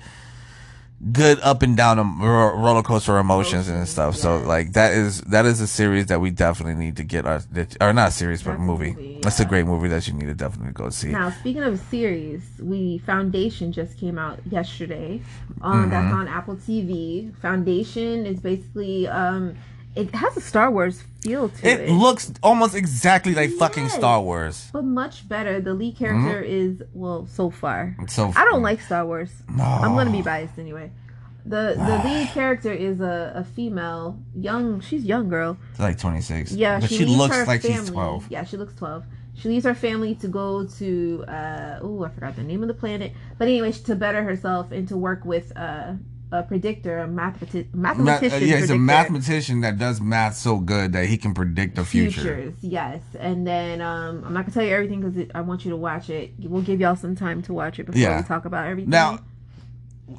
Good 1.12 1.38
up 1.42 1.62
and 1.62 1.76
down 1.76 2.00
um, 2.00 2.20
ro- 2.20 2.58
roller 2.58 2.82
coaster 2.82 3.18
emotions 3.18 3.68
and 3.68 3.86
stuff. 3.86 4.16
So 4.16 4.38
like 4.38 4.72
that 4.72 4.92
is 4.92 5.20
that 5.22 5.46
is 5.46 5.60
a 5.60 5.68
series 5.68 6.06
that 6.06 6.20
we 6.20 6.32
definitely 6.32 6.74
need 6.74 6.96
to 6.96 7.04
get 7.04 7.24
our 7.24 7.38
that- 7.52 7.76
or 7.80 7.92
not 7.92 8.12
series 8.12 8.42
but 8.42 8.50
a 8.50 8.52
That's 8.54 8.62
a 8.62 8.66
movie. 8.66 8.90
movie, 8.94 9.18
That's 9.22 9.38
a 9.38 9.44
great 9.44 9.64
movie 9.64 9.86
that 9.88 10.08
you 10.08 10.14
need 10.14 10.26
to 10.26 10.34
definitely 10.34 10.72
go 10.72 10.90
see. 10.90 11.10
Now, 11.12 11.30
speaking 11.30 11.62
of 11.62 11.78
series, 11.88 12.42
we 12.60 12.98
Foundation 12.98 13.70
just 13.70 13.96
came 13.96 14.18
out 14.18 14.40
yesterday. 14.50 15.22
Um, 15.62 15.82
Mm-hmm. 15.82 15.90
that's 15.90 16.12
on 16.12 16.26
Apple 16.26 16.56
TV. 16.56 17.32
Foundation 17.36 18.26
is 18.26 18.40
basically 18.40 19.06
um, 19.06 19.54
it 19.94 20.14
has 20.14 20.36
a 20.36 20.40
Star 20.40 20.70
Wars 20.70 21.02
feel 21.20 21.48
to 21.48 21.68
it. 21.68 21.80
It 21.88 21.92
looks 21.92 22.32
almost 22.42 22.74
exactly 22.74 23.34
like 23.34 23.50
fucking 23.50 23.88
Star 23.88 24.20
Wars. 24.22 24.68
but 24.72 24.84
much 24.84 25.28
better. 25.28 25.60
The 25.60 25.74
lead 25.74 25.96
character 25.96 26.40
is 26.40 26.82
well, 26.92 27.26
so 27.26 27.50
far. 27.50 27.96
So 28.08 28.32
I 28.36 28.44
don't 28.44 28.62
like 28.62 28.80
Star 28.80 29.04
Wars. 29.06 29.30
No. 29.48 29.64
I'm 29.64 29.94
gonna 29.94 30.10
be 30.10 30.22
biased 30.22 30.58
anyway. 30.58 30.92
The 31.44 31.74
the 31.76 32.02
lead 32.08 32.28
character 32.28 32.72
is 32.72 33.00
a, 33.00 33.32
a 33.34 33.44
female, 33.44 34.18
young. 34.36 34.80
She's 34.80 35.04
young 35.04 35.28
girl. 35.28 35.56
like 35.78 35.98
26. 35.98 36.52
Yeah, 36.52 36.80
but 36.80 36.88
she, 36.88 36.98
she, 36.98 37.04
looks 37.04 37.46
like 37.46 37.62
family. 37.62 37.78
she's 37.78 37.90
12. 37.90 38.26
Yeah, 38.30 38.44
she 38.44 38.56
looks 38.56 38.74
12. 38.74 39.04
She 39.34 39.48
leaves 39.48 39.64
her 39.64 39.74
family 39.74 40.16
to 40.16 40.28
go 40.28 40.66
to 40.66 41.24
uh 41.28 41.78
oh, 41.82 42.04
I 42.04 42.10
forgot 42.10 42.36
the 42.36 42.42
name 42.42 42.62
of 42.62 42.68
the 42.68 42.74
planet. 42.74 43.12
But 43.38 43.48
anyway, 43.48 43.72
to 43.72 43.94
better 43.94 44.22
herself 44.22 44.72
and 44.72 44.86
to 44.88 44.96
work 44.96 45.24
with 45.24 45.56
uh 45.56 45.94
a 46.30 46.42
predictor, 46.42 46.98
a 46.98 47.06
mathemati- 47.08 47.72
Ma- 47.74 47.90
uh, 47.90 47.94
mathematician. 47.94 48.48
yeah, 48.48 48.56
he's 48.58 48.70
a 48.70 48.76
mathematician 48.78 49.60
that 49.62 49.78
does 49.78 50.00
math 50.00 50.36
so 50.36 50.58
good 50.58 50.92
that 50.92 51.06
he 51.06 51.16
can 51.16 51.32
predict 51.32 51.76
the 51.76 51.84
future. 51.84 52.20
Futures, 52.20 52.54
yes. 52.60 53.00
And 53.18 53.46
then 53.46 53.80
um, 53.80 54.22
I'm 54.26 54.34
not 54.34 54.42
gonna 54.44 54.52
tell 54.52 54.62
you 54.64 54.72
everything 54.74 55.00
because 55.00 55.30
I 55.34 55.40
want 55.40 55.64
you 55.64 55.70
to 55.70 55.76
watch 55.76 56.10
it. 56.10 56.32
We'll 56.38 56.62
give 56.62 56.80
y'all 56.80 56.96
some 56.96 57.16
time 57.16 57.40
to 57.42 57.52
watch 57.54 57.78
it 57.78 57.86
before 57.86 58.00
Yeah. 58.00 58.20
we 58.20 58.26
talk 58.26 58.44
about 58.44 58.66
everything. 58.66 58.90
Now, 58.90 59.20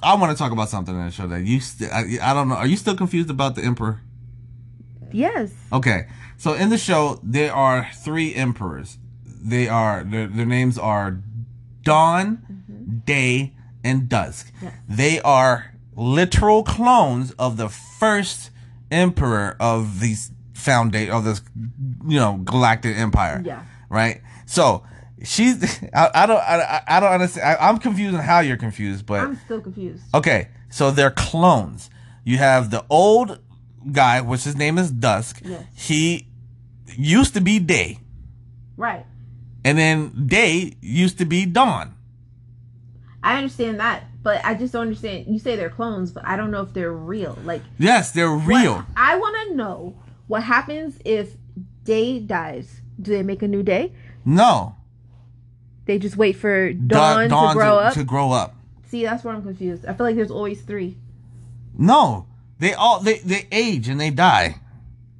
I 0.03 0.15
want 0.15 0.31
to 0.31 0.37
talk 0.37 0.51
about 0.51 0.69
something 0.69 0.95
in 0.95 1.05
the 1.05 1.11
show 1.11 1.27
that 1.27 1.41
you. 1.45 1.59
St- 1.59 1.91
I, 1.91 2.17
I 2.21 2.33
don't 2.33 2.47
know. 2.49 2.55
Are 2.55 2.67
you 2.67 2.77
still 2.77 2.95
confused 2.95 3.29
about 3.29 3.55
the 3.55 3.63
emperor? 3.63 4.01
yes, 5.11 5.51
Okay, 5.73 6.07
so 6.37 6.53
in 6.53 6.69
the 6.69 6.77
show 6.77 7.19
there 7.23 7.53
are 7.53 7.87
three 7.95 8.33
emperors. 8.35 8.97
They 9.25 9.67
are 9.67 10.03
their, 10.03 10.27
their 10.27 10.45
names 10.45 10.77
are 10.77 11.19
Dawn, 11.83 13.01
Day, 13.05 13.53
and 13.83 14.09
Dusk. 14.09 14.51
Yes. 14.61 14.73
They 14.87 15.19
are 15.21 15.68
literal 15.99 16.63
clones 16.63 17.31
of 17.31 17.57
the 17.57 17.67
first 17.69 18.49
emperor 18.89 19.55
of 19.59 19.99
these 19.99 20.31
foundation 20.53 21.13
of 21.13 21.23
this, 21.25 21.41
you 22.07 22.19
know, 22.19 22.37
galactic 22.43 22.97
empire. 22.97 23.41
Yeah. 23.45 23.63
Right. 23.89 24.21
So 24.45 24.83
she's. 25.23 25.61
I, 25.93 26.09
I 26.13 26.25
don't. 26.25 26.39
I, 26.39 26.81
I 26.87 26.99
don't 26.99 27.11
understand. 27.11 27.45
I, 27.59 27.69
I'm 27.69 27.77
confused 27.77 28.15
on 28.15 28.23
how 28.23 28.39
you're 28.39 28.57
confused, 28.57 29.05
but 29.05 29.19
I'm 29.21 29.35
still 29.45 29.61
confused. 29.61 30.03
Okay, 30.13 30.47
so 30.69 30.91
they're 30.91 31.11
clones. 31.11 31.89
You 32.23 32.37
have 32.37 32.71
the 32.71 32.85
old 32.89 33.39
guy, 33.91 34.21
which 34.21 34.43
his 34.43 34.55
name 34.55 34.77
is 34.77 34.91
Dusk. 34.91 35.41
Yes. 35.43 35.63
He 35.75 36.27
used 36.97 37.33
to 37.35 37.41
be 37.41 37.59
Day, 37.59 37.99
Right. 38.77 39.05
and 39.63 39.77
then 39.77 40.27
Day 40.27 40.75
used 40.81 41.17
to 41.19 41.25
be 41.25 41.45
Dawn. 41.45 41.95
I 43.23 43.37
understand 43.37 43.79
that, 43.79 44.03
but 44.21 44.43
I 44.45 44.53
just 44.53 44.73
don't 44.73 44.83
understand. 44.83 45.25
You 45.27 45.39
say 45.39 45.55
they're 45.55 45.69
clones, 45.69 46.11
but 46.11 46.25
I 46.25 46.35
don't 46.35 46.51
know 46.51 46.61
if 46.61 46.73
they're 46.73 46.91
real. 46.93 47.37
Like 47.43 47.61
Yes, 47.77 48.11
they're 48.11 48.35
what- 48.35 48.45
real. 48.47 48.85
I 48.95 49.15
want 49.17 49.49
to 49.49 49.55
know 49.55 49.95
what 50.27 50.43
happens 50.43 50.97
if 51.05 51.35
Day 51.83 52.19
dies. 52.19 52.81
Do 53.01 53.11
they 53.11 53.23
make 53.23 53.41
a 53.41 53.47
new 53.47 53.63
day? 53.63 53.93
No, 54.25 54.75
They 55.85 55.97
just 55.97 56.17
wait 56.17 56.33
for 56.33 56.71
Da- 56.73 57.25
Dawn, 57.27 57.53
to 57.53 57.57
grow 57.57 57.77
up. 57.79 57.93
to 57.93 58.03
grow 58.03 58.31
up. 58.31 58.55
See, 58.89 59.03
that's 59.05 59.23
where 59.23 59.33
I'm 59.33 59.41
confused. 59.41 59.85
I 59.85 59.93
feel 59.93 60.05
like 60.05 60.15
there's 60.15 60.29
always 60.31 60.61
three. 60.61 60.97
No, 61.77 62.27
they 62.59 62.73
all 62.73 62.99
they 62.99 63.19
they 63.19 63.47
age 63.51 63.87
and 63.87 63.99
they 63.99 64.09
die. 64.11 64.55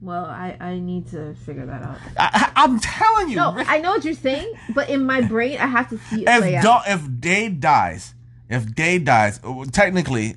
Well, 0.02 0.26
I 0.26 0.56
I 0.60 0.80
need 0.80 1.08
to 1.12 1.34
figure 1.46 1.66
that 1.66 1.82
out. 1.82 1.98
I, 2.18 2.52
I'm 2.56 2.80
telling 2.80 3.30
you. 3.30 3.38
No, 3.38 3.54
I 3.58 3.80
know 3.80 3.92
what 3.92 4.06
you're 4.06 4.14
saying, 4.14 4.54
but 4.76 4.90
in 4.90 5.06
my 5.06 5.22
brain, 5.22 5.58
I 5.58 5.66
have 5.68 5.90
to 5.90 5.98
see 5.98 6.22
it 6.22 6.26
play 6.28 6.56
if 6.56 6.64
out. 6.66 6.86
da- 6.86 6.94
if 6.94 7.20
Day 7.20 7.50
dies, 7.50 8.14
if 8.50 8.74
Day 8.76 9.00
dies, 9.00 9.40
uh, 9.44 9.66
technically, 9.72 10.36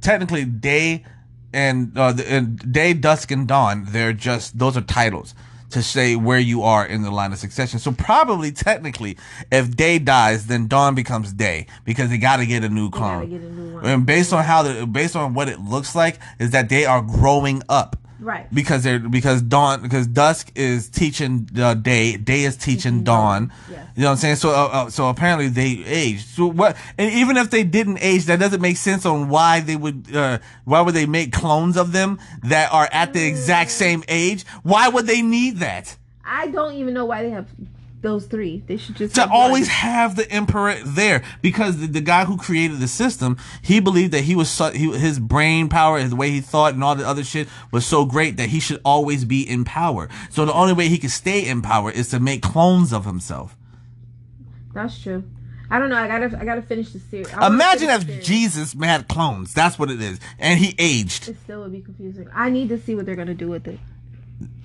technically 0.00 0.44
Day 0.44 1.04
and 1.52 1.96
uh, 1.96 2.12
the, 2.12 2.30
and 2.30 2.72
Day, 2.72 2.92
Dusk, 2.92 3.30
and 3.30 3.46
Dawn, 3.48 3.86
they're 3.88 4.12
just 4.12 4.58
those 4.58 4.76
are 4.76 4.82
titles 4.82 5.34
to 5.70 5.82
say 5.82 6.14
where 6.14 6.38
you 6.38 6.62
are 6.62 6.86
in 6.86 7.02
the 7.02 7.10
line 7.10 7.32
of 7.32 7.38
succession. 7.38 7.78
So 7.78 7.90
probably, 7.92 8.52
technically, 8.52 9.16
if 9.50 9.74
Day 9.76 9.98
dies, 9.98 10.46
then 10.46 10.68
Dawn 10.68 10.94
becomes 10.94 11.32
Day 11.32 11.66
because 11.84 12.10
they 12.10 12.18
got 12.18 12.36
to 12.36 12.46
get 12.46 12.62
a 12.62 12.68
new 12.68 12.88
They 12.90 12.98
gotta 12.98 13.26
clone. 13.26 13.30
get 13.30 13.40
a 13.40 13.50
new 13.50 13.74
one. 13.74 13.84
And 13.84 14.06
based 14.06 14.32
on 14.32 14.44
how 14.44 14.62
the 14.62 14.86
based 14.86 15.16
on 15.16 15.34
what 15.34 15.48
it 15.48 15.60
looks 15.60 15.94
like, 15.94 16.18
is 16.38 16.50
that 16.50 16.68
they 16.68 16.84
are 16.84 17.02
growing 17.02 17.62
up 17.68 17.96
Right. 18.18 18.52
because 18.54 18.82
they're 18.82 18.98
because 18.98 19.42
dawn 19.42 19.82
because 19.82 20.06
dusk 20.06 20.50
is 20.54 20.88
teaching 20.88 21.48
uh, 21.58 21.74
day 21.74 22.16
day 22.16 22.44
is 22.44 22.56
teaching 22.56 23.04
dawn. 23.04 23.52
Yes. 23.70 23.86
you 23.94 24.02
know 24.02 24.08
what 24.08 24.12
i'm 24.12 24.16
saying? 24.18 24.36
So 24.36 24.50
uh, 24.50 24.68
uh, 24.72 24.90
so 24.90 25.08
apparently 25.08 25.48
they 25.48 25.82
aged 25.84 26.26
so 26.26 26.46
what 26.46 26.76
and 26.96 27.12
even 27.12 27.36
if 27.36 27.50
they 27.50 27.62
didn't 27.62 27.98
age 28.00 28.24
that 28.24 28.38
doesn't 28.38 28.60
make 28.62 28.76
sense 28.78 29.04
on 29.04 29.28
why 29.28 29.60
they 29.60 29.76
would 29.76 30.14
uh, 30.14 30.38
why 30.64 30.80
would 30.80 30.94
they 30.94 31.06
make 31.06 31.32
clones 31.32 31.76
of 31.76 31.92
them 31.92 32.18
that 32.44 32.72
are 32.72 32.88
at 32.92 33.12
the 33.12 33.26
exact 33.26 33.70
same 33.70 34.02
age? 34.08 34.44
Why 34.62 34.88
would 34.88 35.06
they 35.06 35.22
need 35.22 35.58
that? 35.58 35.96
I 36.24 36.48
don't 36.48 36.74
even 36.74 36.94
know 36.94 37.04
why 37.04 37.22
they 37.22 37.30
have 37.30 37.46
those 38.06 38.26
three. 38.26 38.62
They 38.66 38.76
should 38.76 38.94
just 38.94 39.16
to 39.16 39.22
have 39.22 39.32
always 39.32 39.66
have 39.66 40.14
the 40.14 40.30
emperor 40.30 40.76
there 40.84 41.24
because 41.42 41.78
the, 41.78 41.88
the 41.88 42.00
guy 42.00 42.24
who 42.24 42.36
created 42.36 42.78
the 42.78 42.86
system 42.86 43.36
he 43.60 43.80
believed 43.80 44.12
that 44.12 44.22
he 44.22 44.36
was 44.36 44.48
so, 44.48 44.70
he, 44.70 44.96
his 44.96 45.18
brain 45.18 45.68
power 45.68 46.02
the 46.04 46.14
way 46.14 46.30
he 46.30 46.40
thought 46.40 46.74
and 46.74 46.84
all 46.84 46.94
the 46.94 47.06
other 47.06 47.24
shit 47.24 47.48
was 47.72 47.84
so 47.84 48.04
great 48.04 48.36
that 48.36 48.50
he 48.50 48.60
should 48.60 48.80
always 48.84 49.24
be 49.24 49.42
in 49.42 49.64
power 49.64 50.08
so 50.30 50.44
the 50.44 50.52
only 50.52 50.72
way 50.72 50.88
he 50.88 50.98
could 50.98 51.10
stay 51.10 51.44
in 51.44 51.60
power 51.62 51.90
is 51.90 52.08
to 52.10 52.20
make 52.20 52.42
clones 52.42 52.92
of 52.92 53.04
himself 53.04 53.56
That's 54.72 55.02
true. 55.02 55.24
I 55.68 55.80
don't 55.80 55.90
know. 55.90 55.96
I 55.96 56.06
gotta 56.06 56.38
I 56.38 56.44
gotta 56.44 56.62
finish 56.62 56.92
the 56.92 57.00
series. 57.00 57.32
Imagine 57.32 57.90
if 57.90 58.06
series. 58.06 58.24
jesus 58.24 58.72
had 58.80 59.08
clones 59.08 59.52
that's 59.52 59.80
what 59.80 59.90
it 59.90 60.00
is 60.00 60.20
and 60.38 60.60
he 60.60 60.76
aged 60.78 61.28
It 61.28 61.36
still 61.42 61.62
would 61.62 61.72
be 61.72 61.80
confusing. 61.80 62.28
I 62.32 62.50
need 62.50 62.68
to 62.68 62.78
see 62.78 62.94
what 62.94 63.04
they're 63.04 63.16
gonna 63.16 63.34
do 63.34 63.48
with 63.48 63.66
it. 63.66 63.80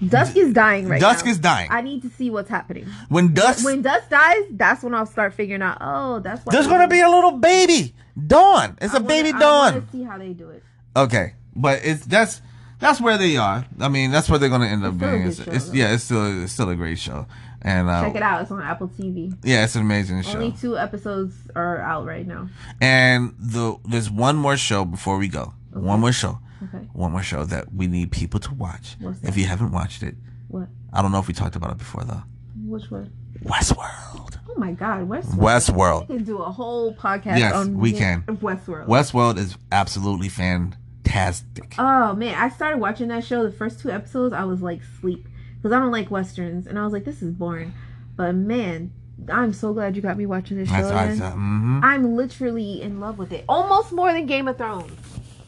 Dusk 0.08 0.36
is 0.36 0.52
dying 0.54 0.88
right 0.88 1.00
now. 1.00 1.10
dusk 1.12 1.26
now. 1.26 1.32
is 1.32 1.38
dying 1.40 1.70
I 1.72 1.82
need 1.82 2.02
to 2.02 2.10
see 2.10 2.30
what's 2.30 2.50
happening. 2.50 2.86
when 3.10 3.34
dusk 3.34 3.64
When 3.64 3.82
Dusk 3.82 4.10
dies, 4.10 4.44
that's 4.52 4.84
when 4.84 4.94
I'll 4.96 5.06
start 5.06 5.34
figuring 5.34 5.62
out. 5.62 5.78
Oh, 5.80 6.20
that's 6.20 6.46
why 6.46 6.52
there's 6.52 6.68
gonna 6.68 6.88
be 6.88 7.00
a 7.02 7.10
little 7.10 7.34
baby 7.34 7.94
dawn 8.28 8.78
it's 8.82 8.94
a 8.94 8.98
I 8.98 9.00
wanna- 9.00 9.08
baby 9.08 9.32
dawn 9.34 9.88
see 9.92 10.04
how 10.04 10.18
they 10.18 10.34
do 10.34 10.50
it. 10.50 10.64
Okay, 10.96 11.34
but 11.56 11.80
it's 11.86 12.06
that's 12.06 12.42
that's 12.80 13.00
where 13.00 13.18
they 13.18 13.38
are. 13.38 13.66
I 13.80 13.88
mean, 13.90 14.10
that's 14.12 14.28
where 14.30 14.40
they're 14.40 14.50
gonna 14.50 14.66
end 14.66 14.84
up 14.84 14.98
being. 14.98 15.28
It's, 15.28 15.42
show, 15.44 15.52
it's 15.52 15.74
yeah, 15.74 15.94
it's 15.94 16.04
still 16.04 16.44
it's 16.44 16.52
still 16.52 16.70
a 16.70 16.76
great 16.76 16.98
show, 16.98 17.28
and 17.62 17.88
uh, 17.88 18.02
Check 18.02 18.16
it 18.16 18.24
out. 18.24 18.42
It's 18.42 18.52
on 18.52 18.62
Apple 18.62 18.90
TV. 18.90 19.38
yeah, 19.44 19.64
it's 19.64 19.76
an 19.76 19.82
amazing 19.82 20.24
show. 20.24 20.34
Only 20.40 20.52
two 20.52 20.78
episodes 20.78 21.36
are 21.56 21.78
out 21.78 22.06
right 22.08 22.26
now. 22.28 22.50
And 22.82 23.36
the 23.40 23.78
there's 23.88 24.10
one 24.10 24.36
more 24.36 24.58
show 24.58 24.84
before 24.84 25.18
we 25.18 25.28
go. 25.28 25.54
One 25.72 26.00
more 26.02 26.12
show. 26.12 26.40
Okay. 26.64 26.86
One 26.94 27.12
more 27.12 27.24
show 27.24 27.44
that 27.46 27.74
we 27.74 27.88
need 27.88 28.12
people 28.12 28.40
to 28.42 28.54
watch. 28.54 28.96
If 29.24 29.38
you 29.38 29.46
haven't 29.46 29.72
watched 29.72 30.04
it, 30.04 30.16
What? 30.48 30.68
I 30.94 31.02
don't 31.02 31.12
know 31.12 31.20
if 31.20 31.28
we 31.28 31.34
talked 31.34 31.56
about 31.56 31.72
it 31.72 31.78
before 31.78 32.04
though. 32.04 32.24
Which 32.66 32.92
one? 32.92 33.12
Westworld. 33.44 34.38
Oh 34.50 34.56
my 34.58 34.74
God, 34.74 35.08
Westworld. 35.08 35.38
Westworld. 35.38 36.10
We 36.10 36.18
can 36.18 36.26
do 36.26 36.40
a 36.40 36.52
whole 36.52 36.94
podcast 36.94 37.40
Yes, 37.40 37.54
on 37.54 37.78
we 37.78 37.94
can. 37.94 38.24
Westworld. 38.24 38.88
Westworld 38.88 39.38
is 39.38 39.58
absolutely 39.72 40.30
fantastic. 40.30 41.76
Oh 41.80 42.14
man, 42.14 42.36
I 42.36 42.50
started 42.50 42.80
watching 42.80 43.08
that 43.08 43.24
show. 43.24 43.44
The 43.44 43.52
first 43.52 43.80
two 43.80 43.90
episodes, 43.90 44.34
I 44.34 44.44
was 44.44 44.62
like 44.62 44.82
sleep 45.00 45.28
because 45.56 45.76
I 45.76 45.80
don't 45.80 45.92
like 45.92 46.12
westerns, 46.12 46.68
and 46.68 46.78
I 46.78 46.84
was 46.84 46.94
like, 46.94 47.06
this 47.06 47.22
is 47.22 47.32
boring. 47.32 47.74
But 48.16 48.36
man, 48.36 48.92
I'm 49.30 49.54
so 49.54 49.74
glad 49.74 49.96
you 49.96 50.02
got 50.02 50.18
me 50.18 50.26
watching 50.26 50.58
this 50.58 50.70
show. 50.70 50.90
That's 50.90 51.20
mm-hmm. 51.20 51.80
I'm 51.84 52.16
literally 52.16 52.82
in 52.82 53.00
love 53.00 53.18
with 53.18 53.32
it, 53.32 53.46
almost 53.48 53.92
more 53.92 54.12
than 54.12 54.26
Game 54.26 54.48
of 54.48 54.58
Thrones. 54.58 54.92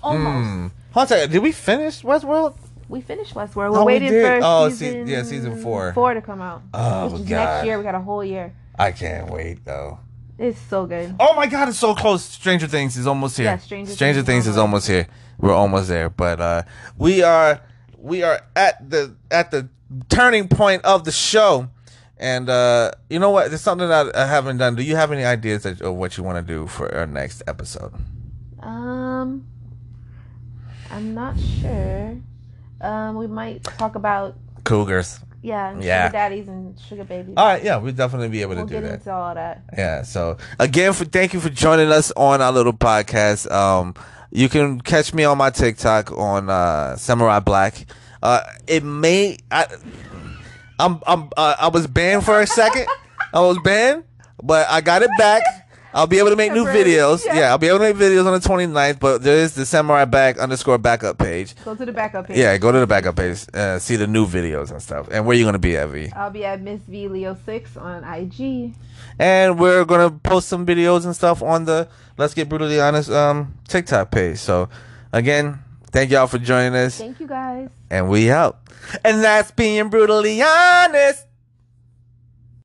Almost. 0.01 0.49
Mm. 0.49 0.71
Hold 0.93 1.11
on, 1.11 1.29
did 1.29 1.39
we 1.41 1.51
finish 1.51 2.01
Westworld? 2.03 2.55
We 2.89 3.01
finished 3.01 3.33
Westworld. 3.33 3.71
We're 3.71 3.79
Oh, 3.79 3.85
we 3.85 3.93
waiting 3.93 4.09
did. 4.11 4.41
for 4.41 4.45
Oh, 4.45 4.69
se- 4.69 4.75
season 4.75 5.07
yeah, 5.07 5.23
season 5.23 5.61
four. 5.61 5.93
four 5.93 6.13
to 6.13 6.21
come 6.21 6.41
out. 6.41 6.61
Oh, 6.73 7.05
Which 7.09 7.21
is 7.21 7.29
God. 7.29 7.35
next 7.37 7.65
year. 7.65 7.77
We 7.77 7.83
got 7.83 7.95
a 7.95 7.99
whole 7.99 8.23
year. 8.23 8.53
I 8.77 8.91
can't 8.91 9.29
wait 9.31 9.65
though. 9.65 9.99
It's 10.37 10.59
so 10.59 10.85
good. 10.85 11.15
Oh 11.19 11.35
my 11.35 11.47
god, 11.47 11.69
it's 11.69 11.77
so 11.79 11.93
close. 11.95 12.23
Stranger 12.23 12.67
Things 12.67 12.97
is 12.97 13.07
almost 13.07 13.37
here. 13.37 13.45
Yeah, 13.45 13.57
Stranger 13.57 13.91
Stranger 13.91 14.21
Things 14.21 14.43
Things 14.45 14.47
is 14.47 14.53
is 14.53 14.57
almost 14.57 14.87
here. 14.87 15.07
We're 15.39 15.53
almost 15.53 15.87
there, 15.87 16.09
but 16.09 16.39
uh 16.41 16.63
we 16.97 17.23
are 17.23 17.61
we 17.97 18.23
are 18.23 18.41
at 18.55 18.89
the 18.89 19.15
at 19.31 19.51
the 19.51 19.69
turning 20.09 20.47
point 20.47 20.83
of 20.85 21.05
the 21.05 21.11
show. 21.11 21.69
And 22.17 22.49
uh 22.49 22.91
you 23.09 23.19
know 23.19 23.29
what? 23.31 23.49
There's 23.49 23.61
something 23.61 23.87
that 23.87 24.15
I 24.15 24.27
haven't 24.27 24.57
done. 24.57 24.75
Do 24.75 24.83
you 24.83 24.95
have 24.95 25.11
any 25.11 25.23
ideas 25.23 25.63
that, 25.63 25.81
of 25.81 25.95
what 25.95 26.17
you 26.17 26.23
want 26.23 26.45
to 26.45 26.53
do 26.53 26.67
for 26.67 26.93
our 26.95 27.05
next 27.07 27.41
episode? 27.47 27.93
Um, 28.59 29.45
I'm 30.95 31.13
not 31.13 31.35
sure. 31.61 32.17
Um, 32.81 33.15
we 33.15 33.27
might 33.27 33.63
talk 33.63 33.95
about 33.95 34.35
Cougars. 34.63 35.19
yeah, 35.41 35.77
Yeah. 35.79 36.05
sugar 36.07 36.11
daddies 36.13 36.47
and 36.47 36.79
sugar 36.79 37.03
babies. 37.03 37.33
All 37.37 37.45
right, 37.47 37.63
yeah, 37.63 37.77
we'll 37.77 37.93
definitely 37.93 38.29
be 38.29 38.41
able 38.41 38.53
to 38.55 38.59
we'll 38.61 38.67
do 38.67 38.73
get 38.75 38.83
that. 38.83 38.93
into 38.95 39.11
all 39.13 39.33
that. 39.35 39.63
Yeah. 39.77 40.03
So 40.03 40.37
again, 40.59 40.93
for 40.93 41.05
thank 41.05 41.33
you 41.33 41.39
for 41.39 41.49
joining 41.49 41.91
us 41.91 42.11
on 42.15 42.41
our 42.41 42.51
little 42.51 42.73
podcast. 42.73 43.49
Um, 43.51 43.95
you 44.31 44.49
can 44.49 44.81
catch 44.81 45.13
me 45.13 45.23
on 45.23 45.37
my 45.37 45.49
TikTok 45.49 46.11
on 46.11 46.49
uh, 46.49 46.95
Samurai 46.97 47.39
Black. 47.39 47.85
Uh, 48.21 48.41
it 48.67 48.83
may 48.83 49.37
I, 49.51 49.65
I'm 50.79 50.99
I'm 51.07 51.29
uh, 51.37 51.55
I 51.59 51.67
was 51.69 51.87
banned 51.87 52.23
for 52.25 52.39
a 52.39 52.47
second. 52.47 52.85
I 53.33 53.39
was 53.41 53.57
banned, 53.63 54.03
but 54.41 54.67
I 54.69 54.81
got 54.81 55.01
it 55.01 55.09
back. 55.17 55.41
I'll 55.93 56.07
be 56.07 56.19
able 56.19 56.29
to 56.29 56.35
make 56.35 56.51
new 56.53 56.65
videos. 56.65 57.25
yeah. 57.25 57.51
I'll 57.51 57.57
be 57.57 57.67
able 57.67 57.79
to 57.79 57.83
make 57.85 57.95
videos 57.97 58.25
on 58.25 58.33
the 58.33 58.39
29th, 58.47 58.99
but 58.99 59.21
there 59.23 59.37
is 59.37 59.53
the 59.53 59.65
Samurai 59.65 60.05
Back 60.05 60.37
underscore 60.39 60.77
backup 60.77 61.17
page. 61.17 61.53
Go 61.63 61.75
to 61.75 61.85
the 61.85 61.91
backup 61.91 62.27
page. 62.27 62.37
Yeah, 62.37 62.57
go 62.57 62.71
to 62.71 62.79
the 62.79 62.87
backup 62.87 63.15
page, 63.15 63.45
uh, 63.53 63.79
see 63.79 63.95
the 63.95 64.07
new 64.07 64.25
videos 64.25 64.71
and 64.71 64.81
stuff. 64.81 65.07
And 65.11 65.25
where 65.25 65.37
you 65.37 65.45
gonna 65.45 65.59
be, 65.59 65.75
Evie? 65.77 66.11
I'll 66.13 66.29
be 66.31 66.45
at 66.45 66.61
Miss 66.61 66.81
V 66.81 67.07
Leo 67.07 67.37
six 67.45 67.77
on 67.77 68.03
IG. 68.03 68.73
and 69.19 69.59
we're 69.59 69.85
gonna 69.85 70.09
post 70.11 70.47
some 70.49 70.65
videos 70.65 71.05
and 71.05 71.15
stuff 71.15 71.41
on 71.43 71.65
the 71.65 71.87
Let's 72.17 72.33
Get 72.33 72.49
Brutally 72.49 72.79
Honest 72.79 73.09
um 73.11 73.53
TikTok 73.67 74.11
page. 74.11 74.37
So 74.39 74.69
again, 75.11 75.59
thank 75.91 76.09
y'all 76.11 76.27
for 76.27 76.37
joining 76.39 76.75
us, 76.75 76.97
Thank 76.97 77.19
you 77.19 77.27
guys. 77.27 77.69
and 77.91 78.09
we 78.09 78.31
out. 78.31 78.59
And 79.05 79.23
that's 79.23 79.51
being 79.51 79.89
brutally 79.89 80.41
honest. 80.41 81.25